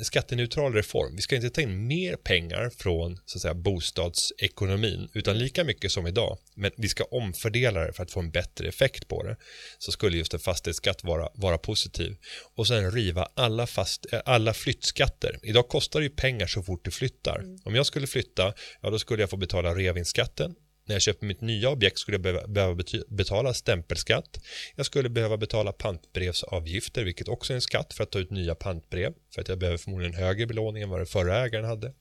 skatteneutral 0.02 0.74
reform, 0.74 1.16
vi 1.16 1.22
ska 1.22 1.36
inte 1.36 1.50
ta 1.50 1.62
in 1.62 1.88
mer 1.88 2.16
pengar 2.16 2.70
från 2.78 3.20
så 3.26 3.38
att 3.38 3.42
säga, 3.42 3.54
bostadsekonomin, 3.54 5.10
utan 5.14 5.40
lika 5.40 5.64
mycket 5.64 5.92
som 5.92 6.08
idag, 6.08 6.38
men 6.56 6.72
vi 6.78 6.88
ska 6.88 7.04
omfördela 7.04 7.80
det 7.80 7.94
för 7.94 8.04
att 8.04 8.12
få 8.12 8.20
en 8.20 8.32
bättre 8.32 8.68
effekt 8.68 9.08
på 9.08 9.24
det, 9.24 9.36
så 9.78 9.92
skulle 9.92 10.18
just 10.18 10.34
en 10.34 10.40
fastighetsskatt 10.40 11.04
vara, 11.04 11.30
vara 11.36 11.58
positiv. 11.58 12.16
Och 12.56 12.68
sen 12.68 12.92
riva 12.92 13.28
alla, 13.34 13.68
fast, 13.68 14.14
eh, 14.14 14.22
alla 14.26 14.54
flyttskatter. 14.54 15.40
Idag 15.44 15.68
kostar 15.68 16.00
det 16.00 16.04
ju 16.04 16.10
pengar 16.10 16.48
så 16.48 16.64
fort 16.64 16.86
du 16.86 16.92
flyttar. 16.92 17.44
Om 17.64 17.76
jag 17.76 17.86
skulle 17.86 18.08
flytta, 18.08 18.54
ja 18.82 18.90
då 18.90 19.00
skulle 19.08 19.24
jag 19.24 19.30
få 19.30 19.38
betala 19.38 19.76
reavinstskatten. 19.76 20.56
När 20.86 20.96
jag 20.96 21.02
köper 21.02 21.26
mitt 21.26 21.42
nya 21.42 21.70
objekt 21.70 22.00
skulle 22.00 22.16
jag 22.16 22.50
behöva, 22.50 22.84
betala 23.08 23.54
stämpelskatt. 23.54 24.40
Jag 24.76 24.86
skulle 24.86 25.10
behöva 25.10 25.38
betala 25.38 25.72
pantbrevsavgifter, 25.72 27.04
vilket 27.04 27.28
också 27.28 27.54
är 27.54 27.56
en 27.56 27.62
skatt 27.62 27.94
för 27.94 28.04
att 28.04 28.12
ta 28.12 28.20
ut 28.20 28.32
nya 28.32 28.56
pantbrev. 28.56 29.14
För 29.34 29.42
att 29.42 29.48
jag 29.50 29.58
behöver 29.58 29.78
förmodligen 29.78 30.14
högre 30.14 30.46
belåning 30.46 30.84
än 30.84 30.90
vad 30.90 31.00
den 31.00 31.08
förra 31.08 31.46
ägaren 31.46 31.66
hade. 31.66 31.94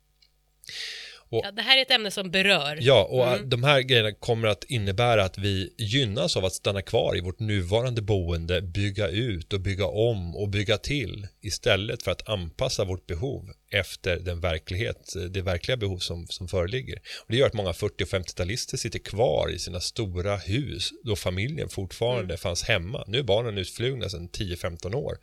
Ja, 1.30 1.50
det 1.50 1.62
här 1.62 1.78
är 1.78 1.82
ett 1.82 1.90
ämne 1.90 2.10
som 2.10 2.30
berör. 2.30 2.78
Ja, 2.80 3.04
och 3.04 3.46
de 3.46 3.64
här 3.64 3.80
grejerna 3.80 4.12
kommer 4.12 4.48
att 4.48 4.64
innebära 4.64 5.24
att 5.24 5.38
vi 5.38 5.74
gynnas 5.78 6.36
av 6.36 6.44
att 6.44 6.52
stanna 6.52 6.82
kvar 6.82 7.16
i 7.16 7.20
vårt 7.20 7.40
nuvarande 7.40 8.02
boende, 8.02 8.62
bygga 8.62 9.08
ut 9.08 9.52
och 9.52 9.60
bygga 9.60 9.86
om 9.86 10.36
och 10.36 10.48
bygga 10.48 10.78
till 10.78 11.26
istället 11.40 12.02
för 12.02 12.10
att 12.10 12.28
anpassa 12.28 12.84
vårt 12.84 13.06
behov 13.06 13.50
efter 13.70 14.16
den 14.20 14.40
verklighet, 14.40 15.12
det 15.30 15.42
verkliga 15.42 15.76
behov 15.76 15.98
som, 15.98 16.26
som 16.26 16.48
föreligger. 16.48 16.96
Och 16.96 17.26
det 17.28 17.36
gör 17.36 17.46
att 17.46 17.54
många 17.54 17.72
40 17.72 18.04
och 18.04 18.08
50-talister 18.08 18.76
sitter 18.76 18.98
kvar 18.98 19.50
i 19.50 19.58
sina 19.58 19.80
stora 19.80 20.36
hus 20.36 20.90
då 21.04 21.16
familjen 21.16 21.68
fortfarande 21.68 22.36
fanns 22.36 22.62
hemma. 22.62 23.04
Nu 23.06 23.18
är 23.18 23.22
barnen 23.22 23.58
utflugna 23.58 24.08
sedan 24.08 24.28
10-15 24.28 24.94
år. 24.94 25.18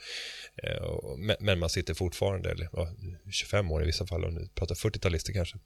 Eh, 0.64 1.16
men- 1.18 1.36
Men 1.40 1.60
man 1.60 1.70
sitter 1.70 1.94
fortfarande, 1.94 2.52
eller 2.52 2.70
ja, 2.74 2.90
25 3.32 3.72
år 3.72 3.84
i 3.84 3.86
vissa 3.86 4.08
fall, 4.08 4.26
om 4.26 4.36
du 4.36 4.48
pratar 4.56 4.76
40-talister 4.76 5.34
kanske. 5.34 5.58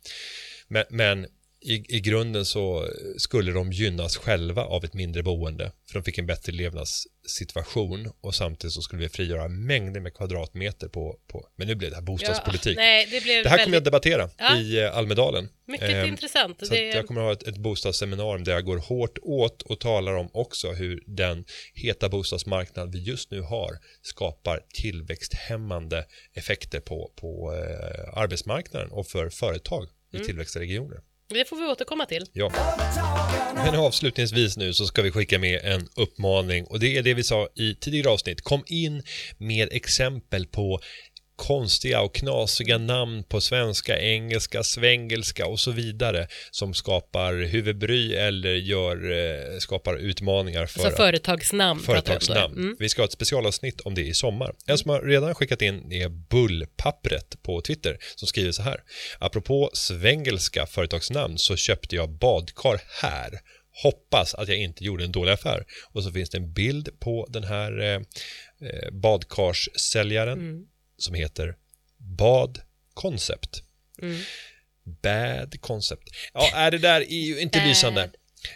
Men, 0.67 0.85
men 0.89 1.27
i, 1.61 1.95
i 1.97 1.99
grunden 1.99 2.45
så 2.45 2.89
skulle 3.17 3.51
de 3.51 3.71
gynnas 3.71 4.17
själva 4.17 4.63
av 4.63 4.85
ett 4.85 4.93
mindre 4.93 5.23
boende. 5.23 5.71
För 5.87 5.99
de 5.99 6.03
fick 6.03 6.17
en 6.17 6.25
bättre 6.25 6.51
levnadssituation 6.51 8.11
och 8.21 8.35
samtidigt 8.35 8.73
så 8.73 8.81
skulle 8.81 9.01
vi 9.01 9.09
frigöra 9.09 9.47
mängder 9.47 10.01
med 10.01 10.13
kvadratmeter 10.13 10.87
på, 10.87 11.19
på 11.27 11.47
men 11.55 11.67
nu 11.67 11.75
blev 11.75 11.89
det 11.89 11.95
här 11.95 12.03
bostadspolitik. 12.03 12.77
Ja, 12.77 12.81
nej, 12.81 13.07
det, 13.11 13.23
blev 13.23 13.43
det 13.43 13.49
här 13.49 13.57
väldigt... 13.57 13.63
kommer 13.63 13.75
jag 13.75 13.81
att 13.81 13.85
debattera 13.85 14.29
Ja. 14.37 14.57
i 14.57 14.79
eh, 14.83 14.97
Almedalen. 14.97 15.49
Mycket 15.67 15.89
Ehm, 15.89 16.07
intressant. 16.07 16.67
Så 16.67 16.73
Det... 16.73 16.87
jag 16.87 17.07
kommer 17.07 17.21
att 17.21 17.25
ha 17.25 17.33
ett, 17.33 17.55
ett 17.55 17.57
bostadsseminarium 17.61 18.43
där 18.43 18.53
jag 18.53 18.65
går 18.65 18.77
hårt 18.77 19.17
åt 19.21 19.61
och 19.61 19.79
talar 19.79 20.13
om 20.13 20.29
också 20.33 20.71
hur 20.71 21.03
den 21.07 21.45
heta 21.73 22.09
bostadsmarknad 22.09 22.91
vi 22.91 22.99
just 23.03 23.31
nu 23.31 23.41
har 23.41 23.71
skapar 24.01 24.59
tillväxthämmande 24.73 26.05
effekter 26.33 26.79
på, 26.79 27.11
på 27.15 27.53
eh, 27.53 28.17
arbetsmarknaden 28.17 28.91
och 28.91 29.07
för 29.07 29.29
företag 29.29 29.87
i 30.13 30.19
tillväxtregioner 30.19 30.97
det 31.29 31.45
får 31.45 31.55
vi 31.55 31.65
återkomma 31.65 32.05
till. 32.05 32.25
Ja. 32.33 32.51
Men 33.55 33.75
avslutningsvis 33.75 34.57
nu 34.57 34.73
så 34.73 34.85
ska 34.85 35.01
vi 35.01 35.11
skicka 35.11 35.39
med 35.39 35.61
en 35.63 35.87
uppmaning 35.95 36.65
och 36.65 36.79
det 36.79 36.97
är 36.97 37.03
det 37.03 37.13
vi 37.13 37.23
sa 37.23 37.47
i 37.55 37.75
tidigare 37.75 38.09
avsnitt. 38.09 38.41
Kom 38.41 38.63
in 38.67 39.03
med 39.37 39.69
exempel 39.71 40.45
på 40.45 40.79
konstiga 41.37 42.01
och 42.01 42.15
knasiga 42.15 42.77
namn 42.77 43.23
på 43.23 43.41
svenska, 43.41 43.99
engelska, 43.99 44.63
svengelska 44.63 45.47
och 45.47 45.59
så 45.59 45.71
vidare 45.71 46.27
som 46.51 46.73
skapar 46.73 47.33
huvudbry 47.33 48.13
eller 48.15 48.53
gör, 48.55 49.11
eh, 49.11 49.59
skapar 49.59 49.95
utmaningar 49.97 50.65
för 50.65 50.85
Alltså 50.85 50.97
företagsnamn. 50.97 51.79
företagsnamn. 51.83 52.57
Mm. 52.57 52.75
Vi 52.79 52.89
ska 52.89 53.01
ha 53.01 53.05
ett 53.05 53.11
specialavsnitt 53.11 53.81
om 53.81 53.95
det 53.95 54.01
i 54.01 54.13
sommar. 54.13 54.55
En 54.65 54.77
som 54.77 54.89
har 54.91 55.01
redan 55.01 55.35
skickat 55.35 55.61
in 55.61 55.91
är 55.91 56.09
Bullpappret 56.09 57.43
på 57.43 57.61
Twitter 57.61 57.97
som 58.15 58.27
skriver 58.27 58.51
så 58.51 58.61
här. 58.61 58.83
Apropå 59.19 59.69
svengelska 59.73 60.65
företagsnamn 60.65 61.37
så 61.37 61.55
köpte 61.55 61.95
jag 61.95 62.09
badkar 62.09 62.81
här. 63.01 63.39
Hoppas 63.83 64.33
att 64.33 64.47
jag 64.47 64.57
inte 64.57 64.83
gjorde 64.83 65.03
en 65.03 65.11
dålig 65.11 65.31
affär. 65.31 65.65
Och 65.93 66.03
så 66.03 66.11
finns 66.11 66.29
det 66.29 66.37
en 66.37 66.53
bild 66.53 66.99
på 66.99 67.27
den 67.29 67.43
här 67.43 67.79
eh, 67.79 68.01
eh, 68.69 68.91
badkarssäljaren 68.91 70.39
Mm. 70.39 70.65
Som 70.97 71.13
heter 71.15 71.55
Bad 71.97 72.61
Concept. 72.93 73.63
Mm. 74.01 74.21
Bad 75.01 75.61
Concept. 75.61 76.09
Ja, 76.33 76.51
är 76.53 76.71
det 76.71 76.77
där 76.77 77.01
är 77.01 77.25
ju 77.25 77.39
inte 77.39 77.59
Bad. 77.59 77.67
lysande. 77.67 78.09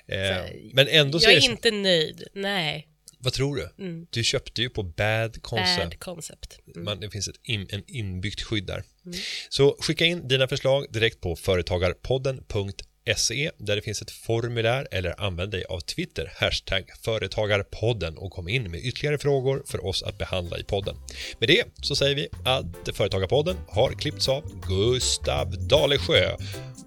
Eh, 0.07 0.45
men 0.73 0.87
ändå 0.87 1.19
så 1.19 1.25
Jag 1.25 1.33
är 1.33 1.37
är 1.37 1.51
inte 1.51 1.71
nöjd. 1.71 2.23
Nej. 2.33 2.87
Vad 3.17 3.33
tror 3.33 3.55
du? 3.55 3.83
Mm. 3.83 4.07
Du 4.09 4.23
köpte 4.23 4.61
ju 4.61 4.69
på 4.69 4.83
Bad 4.83 5.41
Concept. 5.41 5.83
Bad 5.83 5.99
concept. 5.99 6.59
Mm. 6.75 6.85
Man, 6.85 6.99
det 6.99 7.09
finns 7.09 7.27
ett 7.27 7.39
in, 7.43 7.67
en 7.69 7.83
inbyggt 7.87 8.41
skydd 8.41 8.65
där. 8.65 8.83
Så 9.49 9.77
skicka 9.79 10.05
in 10.05 10.27
dina 10.27 10.47
förslag 10.47 10.85
direkt 10.89 11.21
på 11.21 11.35
företagarpodden.se 11.35 12.85
se 13.15 13.51
där 13.57 13.75
det 13.75 13.81
finns 13.81 14.01
ett 14.01 14.11
formulär 14.11 14.87
eller 14.91 15.21
använd 15.21 15.51
dig 15.51 15.63
av 15.65 15.79
Twitter 15.79 16.31
hashtag 16.35 16.83
företagarpodden 17.05 18.17
och 18.17 18.31
kom 18.31 18.47
in 18.47 18.71
med 18.71 18.85
ytterligare 18.85 19.17
frågor 19.17 19.63
för 19.67 19.85
oss 19.85 20.03
att 20.03 20.17
behandla 20.17 20.57
i 20.57 20.63
podden. 20.63 20.95
Med 21.39 21.49
det 21.49 21.63
så 21.81 21.95
säger 21.95 22.15
vi 22.15 22.27
att 22.45 22.95
Företagarpodden 22.97 23.57
har 23.69 23.91
klippts 23.91 24.29
av 24.29 24.43
Gustav 24.67 25.67
Dalesjö 25.67 26.35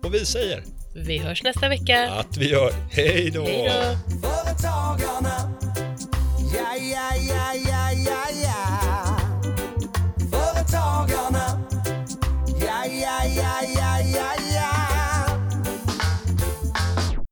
och 0.02 0.14
vi 0.14 0.26
säger 0.26 0.64
vi 0.96 1.18
hörs 1.18 1.42
nästa 1.42 1.68
vecka. 1.68 2.10
Att 2.10 2.36
vi 2.36 2.50
gör. 2.50 2.72
Hej 2.90 3.30
då! 3.30 3.46
Företagarna 4.22 5.54
Ja, 6.54 6.76
ja, 6.76 7.10
ja, 7.28 7.54
ja, 7.66 7.92
ja, 8.06 8.26
ja 8.44 9.18
Företagarna 10.30 11.66
Ja, 12.60 12.84
ja, 12.86 13.24
ja, 13.36 13.62
ja 13.73 13.73